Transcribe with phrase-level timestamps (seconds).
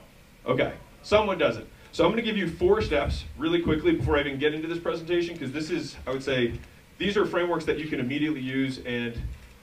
[0.54, 1.68] Okay, someone doesn't.
[1.94, 4.68] So I'm going to give you four steps really quickly before I even get into
[4.68, 6.54] this presentation, because this is, I would say,
[6.98, 9.16] these are frameworks that you can immediately use, and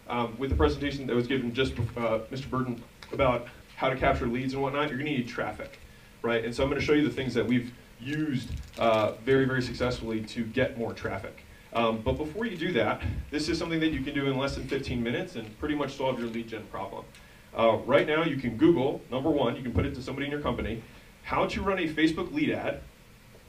[0.09, 2.49] um, with the presentation that was given just uh, Mr.
[2.49, 2.81] Burton
[3.13, 5.81] about how to capture leads and whatnot, you're going to need traffic,
[6.23, 6.45] right?
[6.45, 9.61] And so I'm going to show you the things that we've used uh, very, very
[9.61, 11.45] successfully to get more traffic.
[11.73, 14.55] Um, but before you do that, this is something that you can do in less
[14.55, 17.05] than 15 minutes and pretty much solve your lead gen problem.
[17.59, 20.31] Uh, right now, you can Google, number one, you can put it to somebody in
[20.31, 20.81] your company,
[21.23, 22.81] how to run a Facebook lead ad.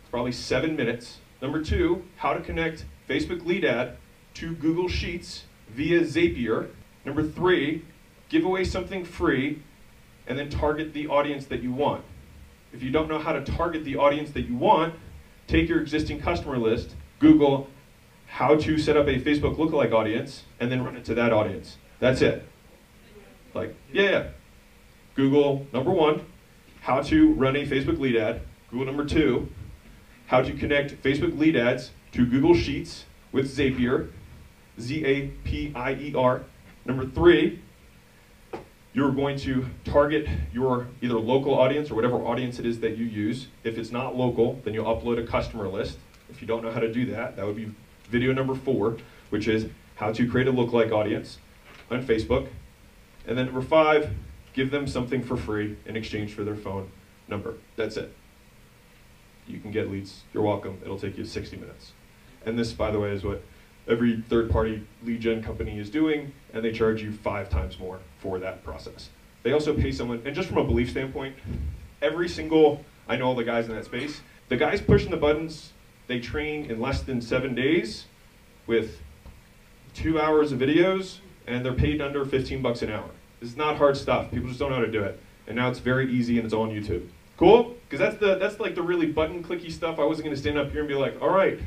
[0.10, 1.20] Probably seven minutes.
[1.42, 3.98] Number two, how to connect Facebook lead ad
[4.36, 6.70] to Google Sheets via Zapier.
[7.06, 7.84] Number three,
[8.30, 9.63] give away something free
[10.28, 12.04] and then target the audience that you want.
[12.74, 14.94] If you don't know how to target the audience that you want,
[15.48, 17.68] take your existing customer list, Google
[18.32, 21.76] how to set up a Facebook lookalike audience, and then run it to that audience.
[22.00, 22.48] That's it.
[23.54, 24.28] Like, yeah, yeah.
[25.16, 26.26] Google, number one,
[26.82, 28.41] how to run a Facebook lead ad.
[28.70, 29.49] Google number two,
[30.27, 34.10] how to connect Facebook lead ads to Google Sheets with Zapier,
[34.79, 36.43] Z-A-P-I-E-R.
[36.85, 37.60] Number three,
[38.93, 43.05] you're going to target your either local audience or whatever audience it is that you
[43.05, 43.48] use.
[43.63, 45.98] If it's not local, then you'll upload a customer list.
[46.29, 47.71] If you don't know how to do that, that would be
[48.10, 48.98] video number four,
[49.29, 51.38] which is how to create a lookalike audience
[51.90, 52.48] on Facebook.
[53.27, 54.10] And then number five,
[54.54, 56.90] give them something for free in exchange for their phone
[57.27, 57.55] number.
[57.76, 58.13] That's it.
[59.48, 60.24] You can get leads.
[60.34, 60.80] You're welcome.
[60.84, 61.94] It'll take you 60 minutes.
[62.46, 63.44] And this, by the way, is what
[63.88, 68.40] every third-party lead gen company is doing, and they charge you five times more for
[68.40, 69.09] that process.
[69.44, 71.35] They also pay someone, and just from a belief standpoint,
[72.01, 75.73] every single, I know all the guys in that space, the guys pushing the buttons
[76.07, 78.06] they train in less than seven days
[78.68, 79.00] with
[79.94, 83.09] two hours of videos, and they're paid under 15 bucks an hour.
[83.41, 84.29] This is not hard stuff.
[84.29, 85.19] People just don't know how to do it.
[85.47, 87.07] And now it's very easy and it's all on YouTube.
[87.38, 87.75] Cool?
[87.90, 89.97] Because that's the that's like the really button clicky stuff.
[89.97, 91.59] I wasn't going to stand up here and be like, all right,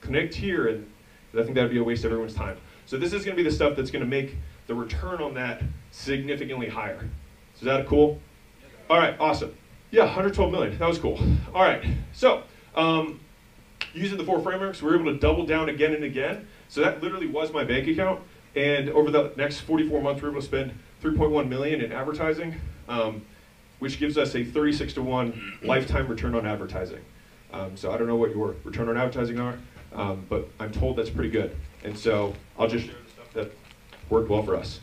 [0.00, 0.88] connect here, and
[1.36, 2.56] I think that would be a waste of everyone's time.
[2.86, 4.36] So this is going to be the stuff that's going to make
[4.68, 7.08] the return on that significantly higher.
[7.54, 8.20] So is that cool?
[8.88, 9.54] All right, awesome.
[9.90, 10.78] Yeah, 112 million.
[10.78, 11.20] That was cool.
[11.52, 12.44] All right, so
[12.76, 13.18] um,
[13.92, 16.46] using the four frameworks, we were able to double down again and again.
[16.68, 18.20] So that literally was my bank account.
[18.54, 20.72] And over the next 44 months, we were able to spend
[21.02, 22.54] 3.1 million in advertising,
[22.88, 23.22] um,
[23.78, 27.00] which gives us a 36 to 1 lifetime return on advertising.
[27.52, 29.58] Um, so I don't know what your return on advertising are,
[29.94, 31.56] um, but I'm told that's pretty good.
[31.84, 33.52] And so I'll just share the stuff that
[34.08, 34.80] worked well for us.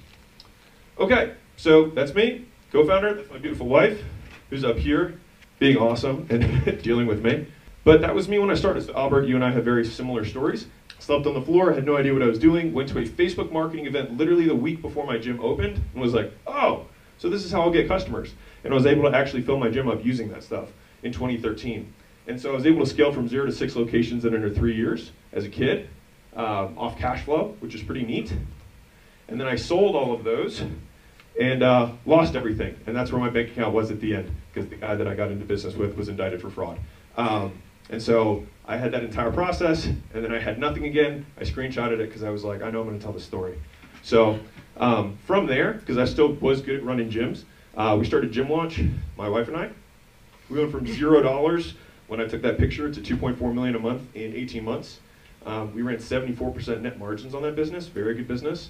[0.99, 3.13] Okay, so that's me, co-founder.
[3.13, 4.03] That's my beautiful wife,
[4.49, 5.19] who's up here,
[5.59, 7.45] being awesome and dealing with me.
[7.87, 8.89] But that was me when I started.
[8.89, 10.67] Albert, you and I have very similar stories.
[10.99, 13.49] Slept on the floor, had no idea what I was doing, went to a Facebook
[13.49, 16.85] marketing event literally the week before my gym opened, and was like, oh,
[17.17, 18.33] so this is how I'll get customers.
[18.65, 20.67] And I was able to actually fill my gym up using that stuff
[21.03, 21.93] in 2013.
[22.27, 24.75] And so I was able to scale from zero to six locations in under three
[24.75, 25.87] years as a kid,
[26.35, 28.33] um, off cash flow, which is pretty neat.
[29.29, 30.61] And then I sold all of those
[31.39, 32.75] and uh, lost everything.
[32.85, 35.15] And that's where my bank account was at the end, because the guy that I
[35.15, 36.79] got into business with was indicted for fraud.
[37.15, 37.53] Um,
[37.89, 41.25] and so I had that entire process, and then I had nothing again.
[41.39, 43.57] I screenshotted it because I was like, I know I'm going to tell the story.
[44.03, 44.39] So
[44.77, 47.43] um, from there, because I still was good at running gyms,
[47.75, 48.81] uh, we started Gym Launch,
[49.17, 49.69] my wife and I.
[50.49, 51.75] We went from zero dollars
[52.07, 54.99] when I took that picture to 2.4 million a month in 18 months.
[55.45, 58.69] Um, we ran 74% net margins on that business, very good business.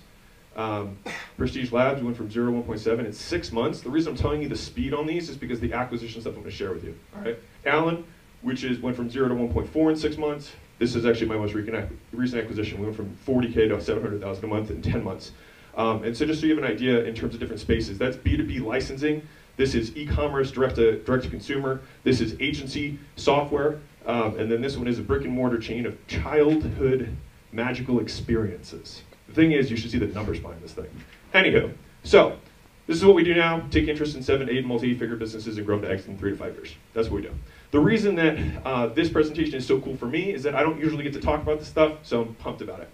[0.55, 0.97] Um,
[1.37, 3.81] Prestige Labs, we went from zero to 1.7 in six months.
[3.81, 6.41] The reason I'm telling you the speed on these is because the acquisition stuff I'm
[6.41, 6.97] going to share with you.
[7.15, 8.03] All right, Alan,
[8.47, 10.53] which is went from zero to 1.4 in six months.
[10.79, 12.79] This is actually my most recent acquisition.
[12.79, 15.33] We went from 40K to 700,000 a month in 10 months.
[15.75, 18.15] Um, and so just so you have an idea in terms of different spaces, that's
[18.15, 19.21] B2B licensing.
[19.57, 21.81] This is e-commerce, direct to, direct to consumer.
[22.05, 23.81] This is agency software.
[24.05, 27.13] Um, and then this one is a brick and mortar chain of childhood
[27.51, 29.01] magical experiences.
[29.27, 30.87] The thing is, you should see the numbers behind this thing.
[31.33, 31.73] Anywho,
[32.03, 32.37] so
[32.85, 33.61] this is what we do now.
[33.71, 36.37] Take interest in seven, eight multi-figure businesses and grow them to X in three to
[36.37, 36.73] five years.
[36.93, 37.33] That's what we do.
[37.71, 40.79] The reason that uh, this presentation is so cool for me is that I don't
[40.79, 42.89] usually get to talk about this stuff, so I'm pumped about it.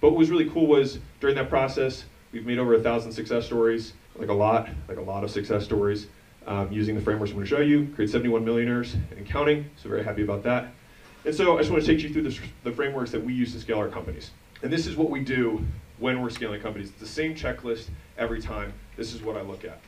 [0.00, 3.46] But what was really cool was during that process, we've made over a thousand success
[3.46, 6.08] stories, like a lot, like a lot of success stories,
[6.46, 7.88] um, using the frameworks I'm going to show you.
[7.94, 10.72] Create 71 millionaires and counting, so very happy about that.
[11.24, 12.30] And so I just want to take you through
[12.64, 14.32] the frameworks that we use to scale our companies.
[14.62, 15.64] And this is what we do
[15.98, 16.88] when we're scaling companies.
[16.88, 17.88] It's the same checklist
[18.18, 18.72] every time.
[18.96, 19.78] This is what I look at.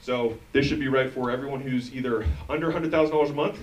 [0.00, 3.58] So this should be right for everyone who's either under $100,000 a month.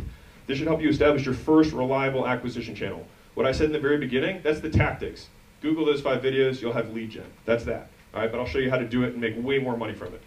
[0.46, 3.06] This should help you establish your first reliable acquisition channel.
[3.34, 5.28] What I said in the very beginning, that's the tactics.
[5.62, 7.26] Google those five videos, you'll have lead gen.
[7.46, 7.90] That's that.
[8.14, 9.94] All right, but I'll show you how to do it and make way more money
[9.94, 10.22] from it.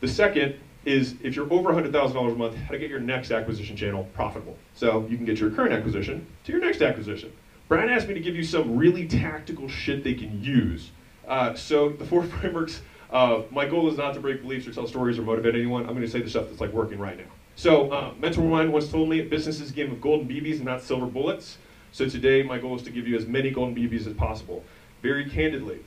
[0.00, 3.76] The second is if you're over $100,000 a month, how to get your next acquisition
[3.76, 4.56] channel profitable.
[4.74, 7.32] So you can get your current acquisition to your next acquisition.
[7.68, 10.90] Brian asked me to give you some really tactical shit they can use.
[11.28, 12.80] Uh, so the four frameworks,
[13.12, 15.82] uh, my goal is not to break beliefs or tell stories or motivate anyone.
[15.82, 17.30] I'm going to say the stuff that's like working right now.
[17.56, 20.64] So uh, mentor mine once told me business is a game of golden BBs and
[20.64, 21.58] not silver bullets.
[21.92, 24.64] So today my goal is to give you as many golden BBs as possible.
[25.02, 25.80] Very candidly,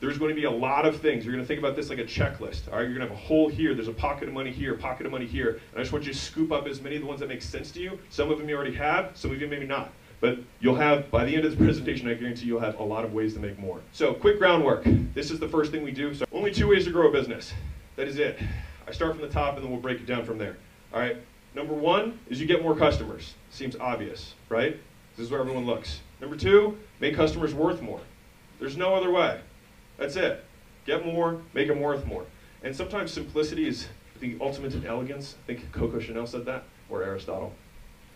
[0.00, 1.24] there's going to be a lot of things.
[1.24, 2.68] You're going to think about this like a checklist.
[2.68, 3.74] All right, you're going to have a hole here.
[3.74, 5.60] There's a pocket of money here, pocket of money here.
[5.72, 7.42] And I just want you to scoop up as many of the ones that make
[7.42, 7.98] sense to you.
[8.08, 9.10] Some of them you already have.
[9.14, 9.92] Some of you maybe not.
[10.20, 13.04] But you'll have, by the end of the presentation, I guarantee you'll have a lot
[13.04, 13.80] of ways to make more.
[13.92, 14.84] So quick groundwork.
[15.14, 16.12] This is the first thing we do.
[16.12, 17.52] So only two ways to grow a business.
[17.96, 18.38] That is it.
[18.86, 20.56] I start from the top and then we'll break it down from there.
[20.92, 21.16] All right.
[21.54, 23.34] Number one is you get more customers.
[23.50, 24.78] Seems obvious, right?
[25.16, 26.00] This is where everyone looks.
[26.20, 28.00] Number two, make customers worth more.
[28.58, 29.40] There's no other way.
[29.96, 30.44] That's it.
[30.86, 32.24] Get more, make them worth more.
[32.62, 33.88] And sometimes simplicity is
[34.20, 35.36] the ultimate in elegance.
[35.44, 37.52] I think Coco Chanel said that, or Aristotle.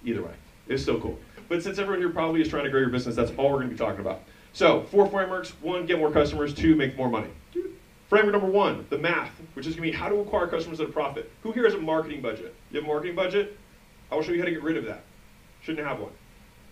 [0.05, 0.35] Either way,
[0.69, 1.19] it's still cool.
[1.49, 3.69] But since everyone here probably is trying to grow your business, that's all we're going
[3.69, 4.23] to be talking about.
[4.53, 5.51] So, four frameworks.
[5.61, 6.55] One, get more customers.
[6.55, 7.31] Two, make more money.
[8.09, 10.89] Framework number one, the math, which is going to be how to acquire customers at
[10.89, 11.31] a profit.
[11.43, 12.55] Who here has a marketing budget?
[12.71, 13.59] You have a marketing budget?
[14.11, 15.03] I will show you how to get rid of that.
[15.63, 16.13] Shouldn't have one.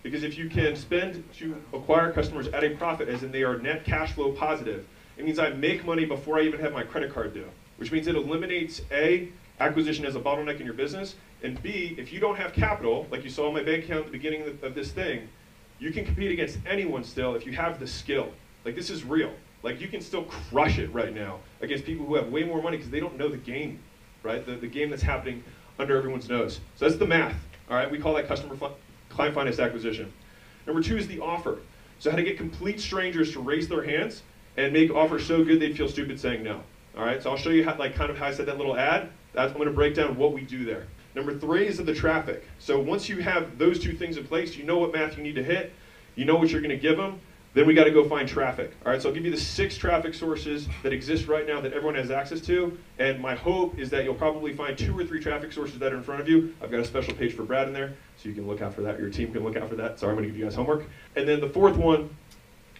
[0.03, 3.57] Because if you can spend to acquire customers at a profit, as in they are
[3.57, 4.85] net cash flow positive,
[5.17, 8.07] it means I make money before I even have my credit card due, which means
[8.07, 9.29] it eliminates A,
[9.59, 13.23] acquisition as a bottleneck in your business, and B, if you don't have capital, like
[13.23, 15.27] you saw in my bank account at the beginning of this thing,
[15.77, 18.29] you can compete against anyone still if you have the skill.
[18.63, 19.31] Like this is real.
[19.61, 22.77] Like you can still crush it right now against people who have way more money
[22.77, 23.79] because they don't know the game,
[24.23, 24.45] right?
[24.45, 25.43] The, the game that's happening
[25.79, 26.61] under everyone's nose.
[26.75, 27.35] So that's the math,
[27.69, 27.91] all right?
[27.91, 28.55] We call that customer
[29.09, 30.11] client finance acquisition.
[30.65, 31.59] Number two is the offer.
[31.99, 34.23] So how to get complete strangers to raise their hands
[34.55, 36.61] and make offers so good they'd feel stupid saying no.
[36.95, 38.77] All right, so I'll show you how, like kind of how I said that little
[38.77, 39.09] ad.
[39.33, 40.85] That's, I'm going to break down what we do there.
[41.15, 42.43] Number three is the traffic.
[42.59, 45.35] So once you have those two things in place, you know what math you need
[45.35, 45.73] to hit,
[46.15, 47.19] you know what you're going to give them,
[47.53, 48.75] then we got to go find traffic.
[48.83, 51.73] All right, so I'll give you the six traffic sources that exist right now that
[51.73, 52.75] everyone has access to.
[52.97, 55.97] And my hope is that you'll probably find two or three traffic sources that are
[55.97, 56.55] in front of you.
[56.63, 58.81] I've got a special page for Brad in there, so you can look out for
[58.81, 58.99] that.
[58.99, 59.99] Your team can look out for that.
[59.99, 60.85] Sorry, I'm going to give you guys homework.
[61.15, 62.15] And then the fourth one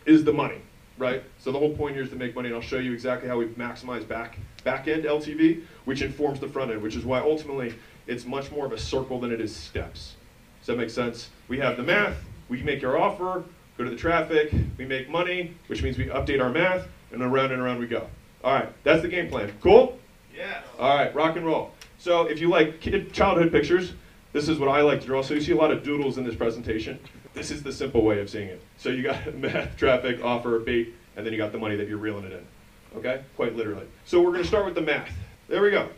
[0.05, 0.61] is the money
[0.97, 1.23] right?
[1.39, 3.37] So the whole point here is to make money, and I'll show you exactly how
[3.37, 7.73] we maximize back back end LTV, which informs the front end, which is why ultimately
[8.07, 10.15] it's much more of a circle than it is steps.
[10.59, 11.29] Does that make sense?
[11.47, 12.17] We have the math,
[12.49, 13.43] we make our offer,
[13.77, 17.51] go to the traffic, we make money, which means we update our math, and around
[17.51, 18.07] and around we go.
[18.43, 19.53] All right, that's the game plan.
[19.61, 19.97] Cool?
[20.35, 20.61] Yeah.
[20.79, 21.71] All right, rock and roll.
[21.97, 23.93] So if you like kid childhood pictures,
[24.33, 25.21] this is what I like to draw.
[25.21, 26.99] So you see a lot of doodles in this presentation.
[27.33, 28.61] This is the simple way of seeing it.
[28.77, 31.97] So you got math, traffic, offer, bait, and then you got the money that you're
[31.97, 32.45] reeling it in.
[32.97, 33.23] Okay?
[33.35, 33.87] Quite literally.
[34.05, 35.11] So we're going to start with the math.
[35.47, 35.89] There we go.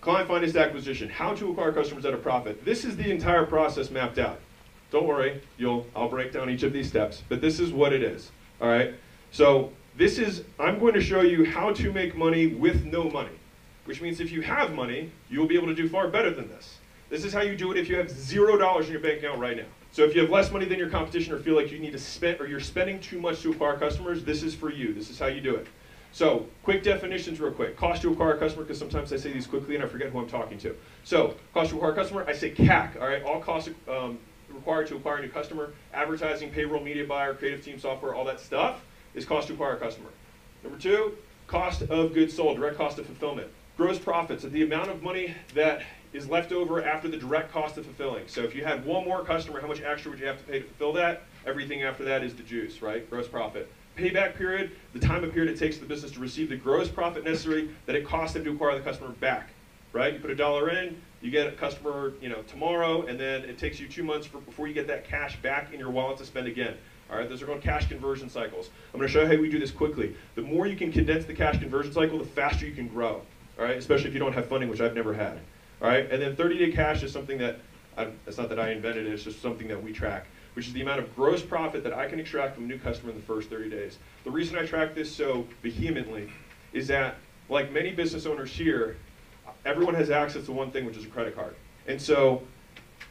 [0.00, 1.08] Client finance acquisition.
[1.08, 2.64] How to acquire customers at a profit.
[2.64, 4.40] This is the entire process mapped out.
[4.90, 8.02] Don't worry, you'll I'll break down each of these steps, but this is what it
[8.02, 8.30] is.
[8.60, 8.94] All right?
[9.32, 13.36] So this is I'm going to show you how to make money with no money.
[13.84, 16.78] Which means if you have money, you'll be able to do far better than this.
[17.10, 19.40] This is how you do it if you have zero dollars in your bank account
[19.40, 19.64] right now.
[19.92, 21.98] So if you have less money than your competition or feel like you need to
[21.98, 24.92] spend or you're spending too much to acquire customers, this is for you.
[24.92, 25.66] This is how you do it.
[26.12, 27.76] So quick definitions real quick.
[27.76, 30.18] Cost to acquire a customer, because sometimes I say these quickly and I forget who
[30.18, 30.74] I'm talking to.
[31.04, 33.22] So cost to acquire a customer, I say CAC, all right?
[33.22, 34.18] All costs um,
[34.50, 38.40] required to acquire a new customer, advertising, payroll, media buyer, creative team software, all that
[38.40, 38.80] stuff
[39.14, 40.10] is cost to acquire a customer.
[40.62, 43.48] Number two, cost of goods sold, direct cost of fulfillment.
[43.76, 47.84] Gross profits, the amount of money that is left over after the direct cost of
[47.84, 48.26] fulfilling.
[48.26, 50.60] So if you had one more customer, how much extra would you have to pay
[50.60, 51.22] to fulfill that?
[51.46, 53.08] Everything after that is the juice, right?
[53.08, 53.70] Gross profit.
[53.98, 57.70] Payback period, the time period it takes the business to receive the gross profit necessary
[57.86, 59.50] that it costs them to acquire the customer back,
[59.92, 60.14] right?
[60.14, 63.58] You put a dollar in, you get a customer, you know, tomorrow, and then it
[63.58, 66.24] takes you two months for, before you get that cash back in your wallet to
[66.24, 66.76] spend again.
[67.10, 68.70] All right, those are called cash conversion cycles.
[68.94, 70.14] I'm going to show you how we do this quickly.
[70.36, 73.22] The more you can condense the cash conversion cycle, the faster you can grow.
[73.58, 75.40] All right, especially if you don't have funding, which I've never had.
[75.82, 77.58] All right, and then 30-day cash is something that,
[77.96, 80.26] I, it's not that I invented it, it's just something that we track,
[80.58, 83.12] which is the amount of gross profit that I can extract from a new customer
[83.12, 83.96] in the first 30 days.
[84.24, 86.32] The reason I track this so vehemently
[86.72, 87.14] is that,
[87.48, 88.96] like many business owners here,
[89.64, 91.54] everyone has access to one thing, which is a credit card.
[91.86, 92.42] And so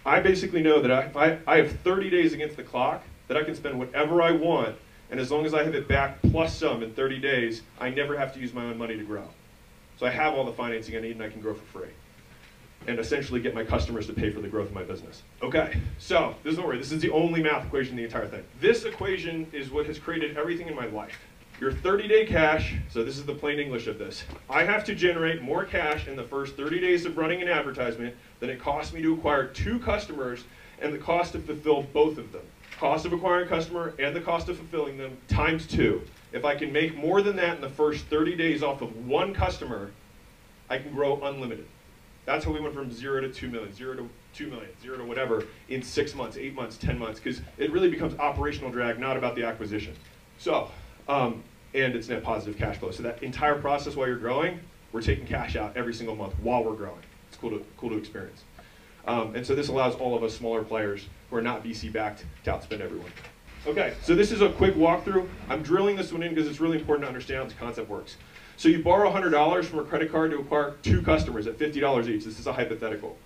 [0.05, 3.43] I basically know that if I, I have 30 days against the clock, that I
[3.43, 4.75] can spend whatever I want,
[5.09, 8.17] and as long as I have it back plus some in 30 days, I never
[8.17, 9.23] have to use my own money to grow.
[9.97, 11.91] So I have all the financing I need and I can grow for free.
[12.87, 15.21] And essentially get my customers to pay for the growth of my business.
[15.43, 16.77] Okay, so this is worry.
[16.77, 18.43] This is the only math equation in the entire thing.
[18.61, 21.19] This equation is what has created everything in my life.
[21.59, 24.23] Your 30-day cash, so this is the plain English of this.
[24.49, 28.15] I have to generate more cash in the first 30 days of running an advertisement
[28.39, 30.43] than it costs me to acquire two customers
[30.79, 32.43] and the cost to fulfill both of them.
[32.79, 36.03] Cost of acquiring a customer and the cost of fulfilling them times two.
[36.31, 39.33] If I can make more than that in the first 30 days off of one
[39.33, 39.91] customer,
[40.69, 41.65] I can grow unlimited.
[42.27, 45.05] That's how we went from zero to two million, zero to two million, zero to
[45.05, 49.15] whatever in six months, eight months, 10 months, because it really becomes operational drag, not
[49.15, 49.95] about the acquisition.
[50.37, 50.69] So,
[51.07, 51.41] um,
[51.73, 52.91] and it's net positive cash flow.
[52.91, 54.59] So that entire process while you're growing,
[54.91, 56.99] we're taking cash out every single month while we're growing.
[57.29, 58.43] It's cool to, cool to experience.
[59.07, 62.25] Um, and so this allows all of us smaller players who are not VC backed
[62.43, 63.11] to outspend everyone.
[63.67, 65.27] Okay, so this is a quick walkthrough.
[65.49, 68.15] I'm drilling this one in because it's really important to understand how this concept works.
[68.55, 72.23] So you borrow $100 from a credit card to acquire two customers at $50 each.
[72.23, 73.17] This is a hypothetical.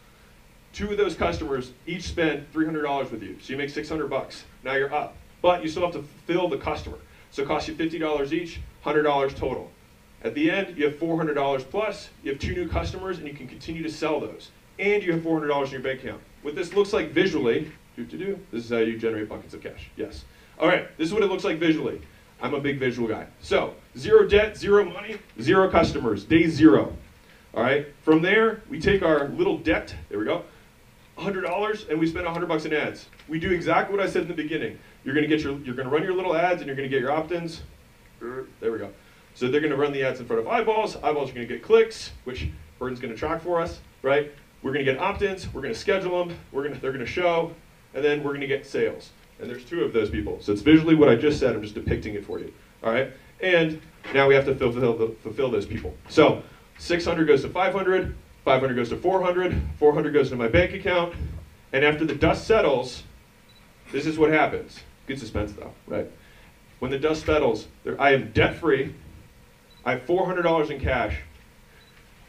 [0.74, 4.46] Two of those customers each spend $300 with you, so you make 600 bucks.
[4.64, 6.98] Now you're up, but you still have to fill the customer.
[7.30, 9.70] So it costs you $50 each, $100 total.
[10.24, 13.48] At the end, you have $400 plus, you have two new customers, and you can
[13.48, 14.50] continue to sell those.
[14.80, 16.22] And you have $400 in your bank account.
[16.42, 19.90] What this looks like visually, do do, this is how you generate buckets of cash.
[19.96, 20.26] Yes.
[20.60, 22.02] All right, this is what it looks like visually.
[22.42, 23.28] I'm a big visual guy.
[23.42, 26.96] So, zero debt, zero money, zero customers, day zero.
[27.54, 30.44] All right, from there, we take our little debt, there we go,
[31.18, 33.08] $100, and we spend 100 bucks in ads.
[33.28, 34.80] We do exactly what I said in the beginning.
[35.04, 37.12] You're gonna get your, you're gonna run your little ads, and you're gonna get your
[37.12, 37.62] opt-ins.
[38.22, 38.92] Er, there we go.
[39.36, 40.96] So they're gonna run the ads in front of eyeballs.
[40.98, 44.32] Eyeballs are gonna get clicks, which Burton's gonna track for us, right?
[44.64, 45.54] We're gonna get opt-ins.
[45.54, 46.38] We're gonna schedule them.
[46.52, 47.54] We're gonna, they're gonna show,
[47.94, 49.12] and then we're gonna get sales.
[49.40, 50.40] And there's two of those people.
[50.42, 51.56] So it's visually what I just said.
[51.56, 52.54] I'm just depicting it for you.
[52.84, 53.12] All right.
[53.42, 53.82] And
[54.14, 55.96] now we have to fulfill, the, fulfill those people.
[56.10, 56.44] So
[56.78, 58.16] 600 goes to 500.
[58.46, 59.62] 500 goes to 400.
[59.80, 61.16] 400 goes to my bank account.
[61.74, 63.04] And after the dust settles,
[63.92, 64.80] this is what happens.
[65.08, 66.10] Good suspense though, right?
[66.80, 67.68] When the dust settles,
[68.00, 68.94] I am debt free.
[69.86, 71.18] I have $400 in cash.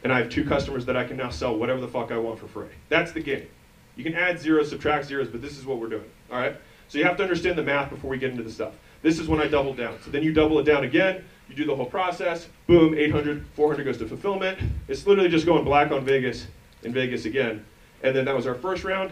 [0.03, 2.39] And I have two customers that I can now sell whatever the fuck I want
[2.39, 2.67] for free.
[2.89, 3.47] That's the game.
[3.95, 6.09] You can add zeros, subtract zeros, but this is what we're doing.
[6.31, 6.55] All right?
[6.87, 8.73] So you have to understand the math before we get into the stuff.
[9.01, 9.97] This is when I double down.
[10.03, 13.83] So then you double it down again, you do the whole process, boom, 800, 400
[13.83, 14.59] goes to fulfillment.
[14.87, 16.47] It's literally just going black on Vegas
[16.83, 17.65] in Vegas again.
[18.01, 19.11] And then that was our first round.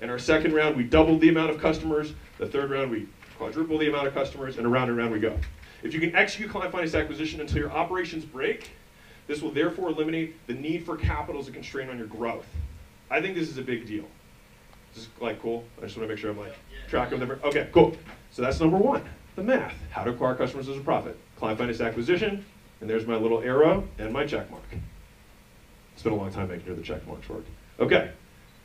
[0.00, 2.12] And our second round, we doubled the amount of customers.
[2.38, 5.38] The third round, we quadrupled the amount of customers, and around and around we go.
[5.82, 8.70] If you can execute client finance acquisition until your operations break,
[9.26, 12.46] this will therefore eliminate the need for capital as a constraint on your growth.
[13.10, 14.04] I think this is a big deal.
[14.94, 15.64] This is like cool.
[15.78, 16.54] I just want to make sure I'm like
[16.88, 17.38] tracking them.
[17.44, 17.96] Okay, cool.
[18.30, 19.04] So that's number one,
[19.36, 19.74] the math.
[19.90, 21.18] How to acquire customers as a profit.
[21.36, 22.44] Client finance acquisition,
[22.80, 24.64] and there's my little arrow and my check mark.
[25.94, 27.44] It's been a long time making sure the check marks work.
[27.80, 28.10] Okay,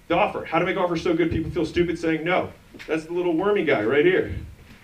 [0.07, 0.45] the offer.
[0.45, 2.51] How to make offers so good people feel stupid saying no.
[2.87, 4.35] That's the little wormy guy right here.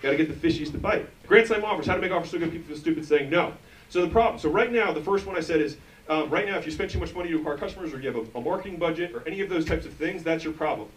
[0.02, 1.08] Got to get the fishies to bite.
[1.26, 1.86] Grand Slam offers.
[1.86, 3.52] How to make offers so good people feel stupid saying no.
[3.90, 4.38] So the problem.
[4.40, 5.76] So right now, the first one I said is
[6.08, 8.16] um, right now, if you spend too much money to acquire customers, or you have
[8.16, 10.88] a, a marketing budget, or any of those types of things, that's your problem.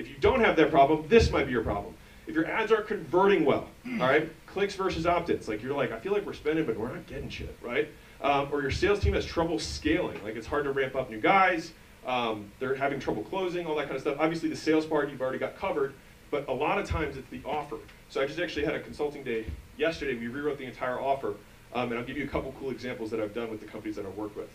[0.00, 1.94] If you don't have that problem, this might be your problem.
[2.26, 3.68] If your ads aren't converting well,
[4.00, 6.88] all right, clicks versus opt-ins, like you're like, I feel like we're spending, but we're
[6.88, 7.88] not getting shit, right?
[8.22, 11.20] Um, or your sales team has trouble scaling, like it's hard to ramp up new
[11.20, 11.72] guys,
[12.06, 14.16] um, they're having trouble closing, all that kind of stuff.
[14.18, 15.92] Obviously, the sales part you've already got covered,
[16.30, 17.76] but a lot of times it's the offer.
[18.08, 19.44] So I just actually had a consulting day
[19.76, 20.14] yesterday.
[20.14, 21.34] We rewrote the entire offer,
[21.74, 23.96] um, and I'll give you a couple cool examples that I've done with the companies
[23.96, 24.48] that I've worked with.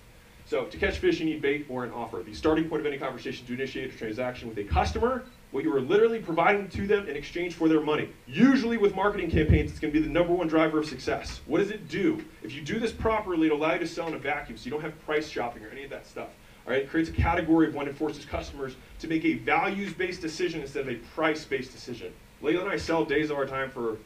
[0.48, 2.22] So to catch fish, you need bait or an offer.
[2.22, 5.74] The starting point of any conversation to initiate a transaction with a customer, what you
[5.74, 8.10] are literally providing to them in exchange for their money.
[8.28, 11.42] Usually with marketing campaigns, it's gonna be the number one driver of success.
[11.46, 12.24] What does it do?
[12.44, 14.72] If you do this properly, it'll allow you to sell in a vacuum so you
[14.72, 16.30] don't have price shopping or any of that stuff.
[16.66, 20.22] All right, it creates a category of one and forces customers to make a values-based
[20.22, 22.12] decision instead of a price-based decision.
[22.42, 23.98] Leila and I sell days of our time for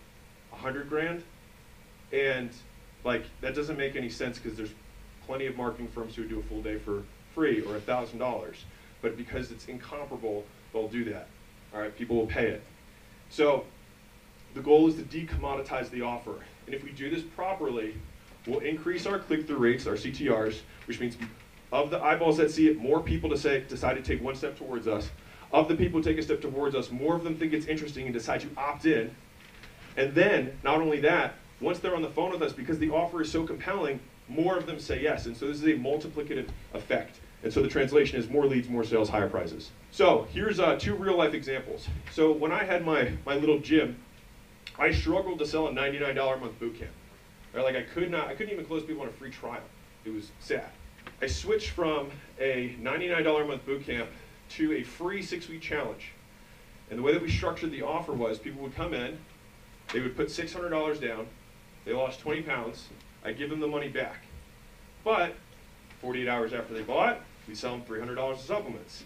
[0.52, 1.24] a hundred grand,
[2.12, 2.50] and
[3.04, 4.74] like that doesn't make any sense because there's
[5.26, 7.04] plenty of marketing firms who do a full day for
[7.34, 8.56] free or a $1,000.
[9.02, 10.44] But because it's incomparable,
[10.74, 11.28] they'll do that.
[11.74, 12.64] All right, people will pay it.
[13.30, 13.66] So
[14.54, 16.36] the goal is to decommoditize the offer.
[16.66, 17.96] And if we do this properly,
[18.48, 21.18] we'll increase our click-through rates, our CTRs, which means
[21.72, 24.58] of the eyeballs that see it, more people to say, decide to take one step
[24.58, 25.10] towards us.
[25.52, 28.06] Of the people who take a step towards us, more of them think it's interesting
[28.06, 29.16] and decide to opt in.
[29.98, 33.22] And then, not only that, once they're on the phone with us, because the offer
[33.22, 35.26] is so compelling, more of them say yes.
[35.26, 37.20] And so this is a multiplicative effect.
[37.44, 39.72] And so the translation is more leads, more sales, higher prices.
[39.92, 41.88] So here's uh, two real life examples.
[42.12, 43.98] So when I had my, my little gym,
[44.78, 46.92] I struggled to sell a $99 a month boot camp.
[47.54, 47.64] Right?
[47.64, 49.62] Like I could not, I couldn't even close people on a free trial.
[50.06, 50.70] It was sad.
[51.22, 54.10] I switched from a $99 a month boot camp
[54.50, 56.12] to a free six week challenge.
[56.90, 59.18] And the way that we structured the offer was people would come in,
[59.94, 61.28] they would put $600 down,
[61.86, 62.88] they lost 20 pounds,
[63.24, 64.24] I'd give them the money back.
[65.04, 65.36] But
[66.02, 69.04] 48 hours after they bought, we'd sell them $300 of supplements.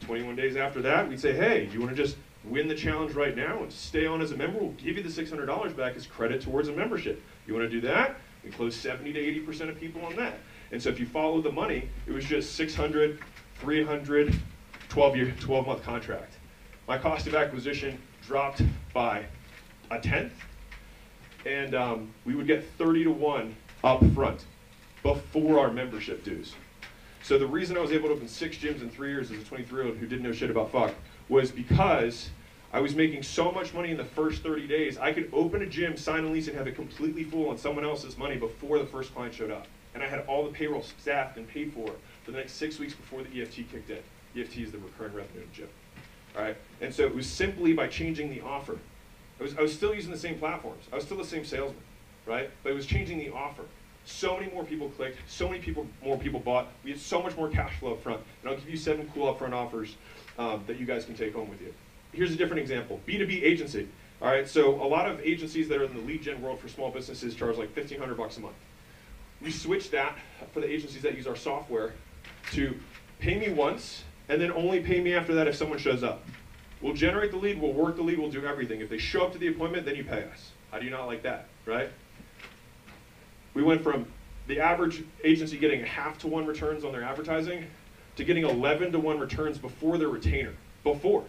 [0.00, 3.34] 21 days after that, we'd say, hey, you want to just win the challenge right
[3.34, 4.58] now and stay on as a member?
[4.58, 7.22] We'll give you the $600 back as credit towards a membership.
[7.46, 8.16] You want to do that?
[8.44, 10.34] We close 70 to 80% of people on that.
[10.72, 13.18] And so if you follow the money, it was just 600,
[13.60, 14.38] 300,
[14.90, 16.34] 12 year, 12 month contract.
[16.86, 18.60] My cost of acquisition dropped
[18.92, 19.24] by
[19.90, 20.34] a tenth,
[21.46, 24.44] and um, we would get 30 to 1 up front
[25.02, 26.54] before our membership dues.
[27.26, 29.44] So the reason I was able to open six gyms in three years as a
[29.44, 30.94] 23 year old who didn't know shit about fuck
[31.28, 32.30] was because
[32.72, 35.66] I was making so much money in the first 30 days, I could open a
[35.66, 38.86] gym, sign a lease, and have it completely full on someone else's money before the
[38.86, 39.66] first client showed up.
[39.92, 41.90] And I had all the payroll staffed and paid for
[42.24, 43.98] for the next six weeks before the EFT kicked in.
[44.40, 45.68] EFT is the recurring revenue in gym.
[46.36, 46.56] All right?
[46.80, 48.78] And so it was simply by changing the offer.
[49.40, 50.84] I was, I was still using the same platforms.
[50.92, 51.82] I was still the same salesman,
[52.24, 52.50] right?
[52.62, 53.64] But it was changing the offer.
[54.06, 55.18] So many more people clicked.
[55.28, 56.68] So many people, more people bought.
[56.84, 58.20] We had so much more cash flow up front.
[58.40, 59.96] And I'll give you seven cool upfront offers
[60.38, 61.74] um, that you guys can take home with you.
[62.12, 63.00] Here's a different example.
[63.06, 63.88] B2B agency.
[64.22, 66.68] All right, so a lot of agencies that are in the lead gen world for
[66.68, 68.54] small businesses charge like 1500 bucks a month.
[69.42, 70.16] We switched that
[70.54, 71.92] for the agencies that use our software
[72.52, 72.74] to
[73.18, 76.24] pay me once and then only pay me after that if someone shows up.
[76.80, 78.80] We'll generate the lead, we'll work the lead, we'll do everything.
[78.80, 80.52] If they show up to the appointment, then you pay us.
[80.70, 81.90] How do you not like that, right?
[83.56, 84.04] We went from
[84.48, 87.66] the average agency getting half to one returns on their advertising
[88.16, 90.52] to getting 11 to 1 returns before their retainer.
[90.84, 91.24] Before.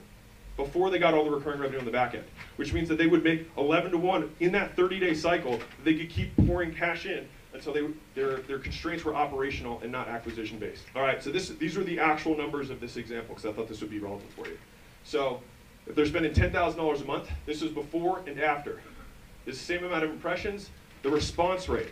[0.57, 2.25] Before they got all the recurring revenue on the back end.
[2.57, 5.57] Which means that they would make 11 to 1 in that 30 day cycle.
[5.85, 10.09] They could keep pouring cash in until they, their, their constraints were operational and not
[10.09, 10.83] acquisition based.
[10.97, 13.69] All right, so this, these are the actual numbers of this example because I thought
[13.69, 14.57] this would be relevant for you.
[15.05, 15.39] So
[15.85, 18.81] if they're spending $10,000 a month, this is before and after.
[19.45, 20.71] The same amount of impressions.
[21.03, 21.87] The response rate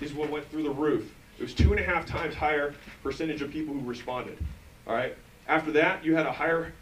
[0.00, 1.12] is what went through the roof.
[1.38, 4.38] It was two and a half times higher percentage of people who responded.
[4.86, 5.14] All right.
[5.48, 6.72] After that, you had a higher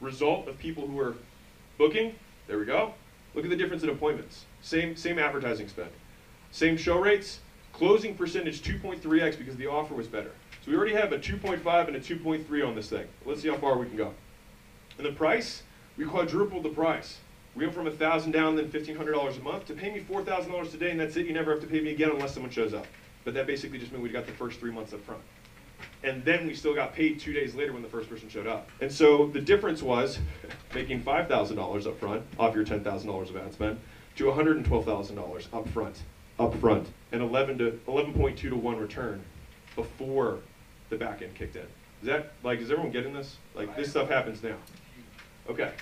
[0.00, 1.14] result of people who were
[1.78, 2.14] booking.
[2.46, 2.94] There we go.
[3.34, 4.44] Look at the difference in appointments.
[4.62, 5.90] Same same advertising spend.
[6.50, 7.40] Same show rates.
[7.72, 10.32] Closing percentage 2.3x because the offer was better.
[10.64, 13.06] So we already have a 2.5 and a 2.3 on this thing.
[13.24, 14.12] Let's see how far we can go.
[14.98, 15.62] And the price,
[15.96, 17.18] we quadrupled the price.
[17.54, 20.00] We went from a thousand down, then fifteen hundred dollars a month to pay me
[20.00, 21.26] four thousand dollars today, and that's it.
[21.26, 22.86] You never have to pay me again unless someone shows up.
[23.24, 25.20] But that basically just meant we got the first three months up front.
[26.02, 28.70] And then we still got paid two days later when the first person showed up.
[28.80, 30.18] And so the difference was
[30.74, 33.78] making $5,000 up front off your $10,000 of ad spend
[34.16, 36.02] to $112,000 up front,
[36.38, 39.22] up front, and 11 to 11.2 to 1 return
[39.76, 40.38] before
[40.88, 41.66] the back end kicked in.
[42.02, 43.36] Is that like is everyone getting this?
[43.54, 44.56] Like this stuff happens now.
[45.48, 45.72] Okay.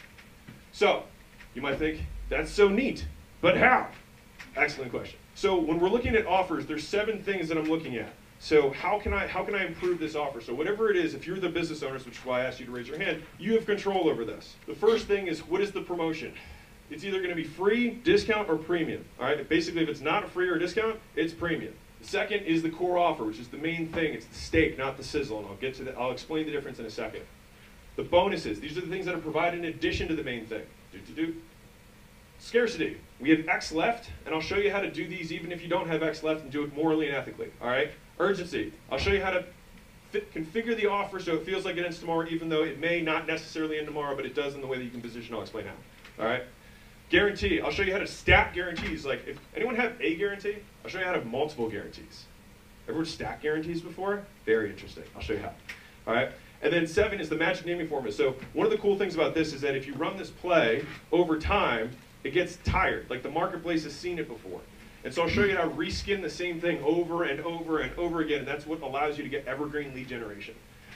[0.72, 1.04] So,
[1.59, 3.05] you might think that's so neat,
[3.40, 3.88] but how?
[4.55, 5.18] Excellent question.
[5.35, 8.12] So when we're looking at offers, there's seven things that I'm looking at.
[8.38, 10.40] So how can I how can I improve this offer?
[10.40, 12.66] So whatever it is, if you're the business owners, which is why I asked you
[12.66, 14.55] to raise your hand, you have control over this.
[14.68, 16.33] The first thing is what is the promotion?
[16.90, 19.05] It's either going to be free, discount, or premium.
[19.18, 19.49] All right.
[19.49, 21.75] Basically, if it's not a free or a discount, it's premium.
[22.01, 24.14] The second is the core offer, which is the main thing.
[24.14, 25.99] It's the steak, not the sizzle, and I'll get to that.
[25.99, 27.23] I'll explain the difference in a second.
[27.97, 28.61] The bonuses.
[28.61, 30.62] These are the things that are provided in addition to the main thing.
[30.92, 31.35] Do do do.
[32.38, 32.96] Scarcity.
[33.20, 35.68] We have X left, and I'll show you how to do these even if you
[35.68, 37.51] don't have X left and do it morally and ethically.
[37.61, 37.90] All right?
[38.18, 38.72] Urgency.
[38.90, 39.44] I'll show you how to
[40.11, 43.03] fit, configure the offer so it feels like it ends tomorrow, even though it may
[43.03, 45.35] not necessarily end tomorrow, but it does in the way that you can position.
[45.35, 46.22] I'll explain how.
[46.22, 46.44] All right?
[47.11, 47.61] Guarantee.
[47.61, 49.05] I'll show you how to stack guarantees.
[49.05, 52.27] Like, if anyone have a guarantee, I'll show you how to have multiple guarantees.
[52.88, 54.24] Ever stack guarantees before?
[54.46, 55.05] Very interesting.
[55.16, 55.53] I'll show you how.
[56.07, 56.31] All right?
[56.62, 58.12] And then seven is the magic naming formula.
[58.12, 60.85] So one of the cool things about this is that if you run this play
[61.12, 61.90] over time,
[62.24, 63.09] it gets tired.
[63.09, 64.61] Like the marketplace has seen it before.
[65.04, 67.96] And so I'll show you how to reskin the same thing over and over and
[67.96, 68.40] over again.
[68.40, 70.54] And that's what allows you to get evergreen lead generation.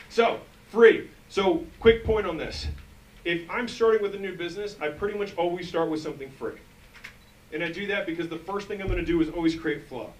[0.08, 1.08] So, free.
[1.28, 2.66] So, quick point on this.
[3.24, 6.56] If I'm starting with a new business, I pretty much always start with something free.
[7.52, 9.87] And I do that because the first thing I'm going to do is always create
[9.88, 10.12] flow.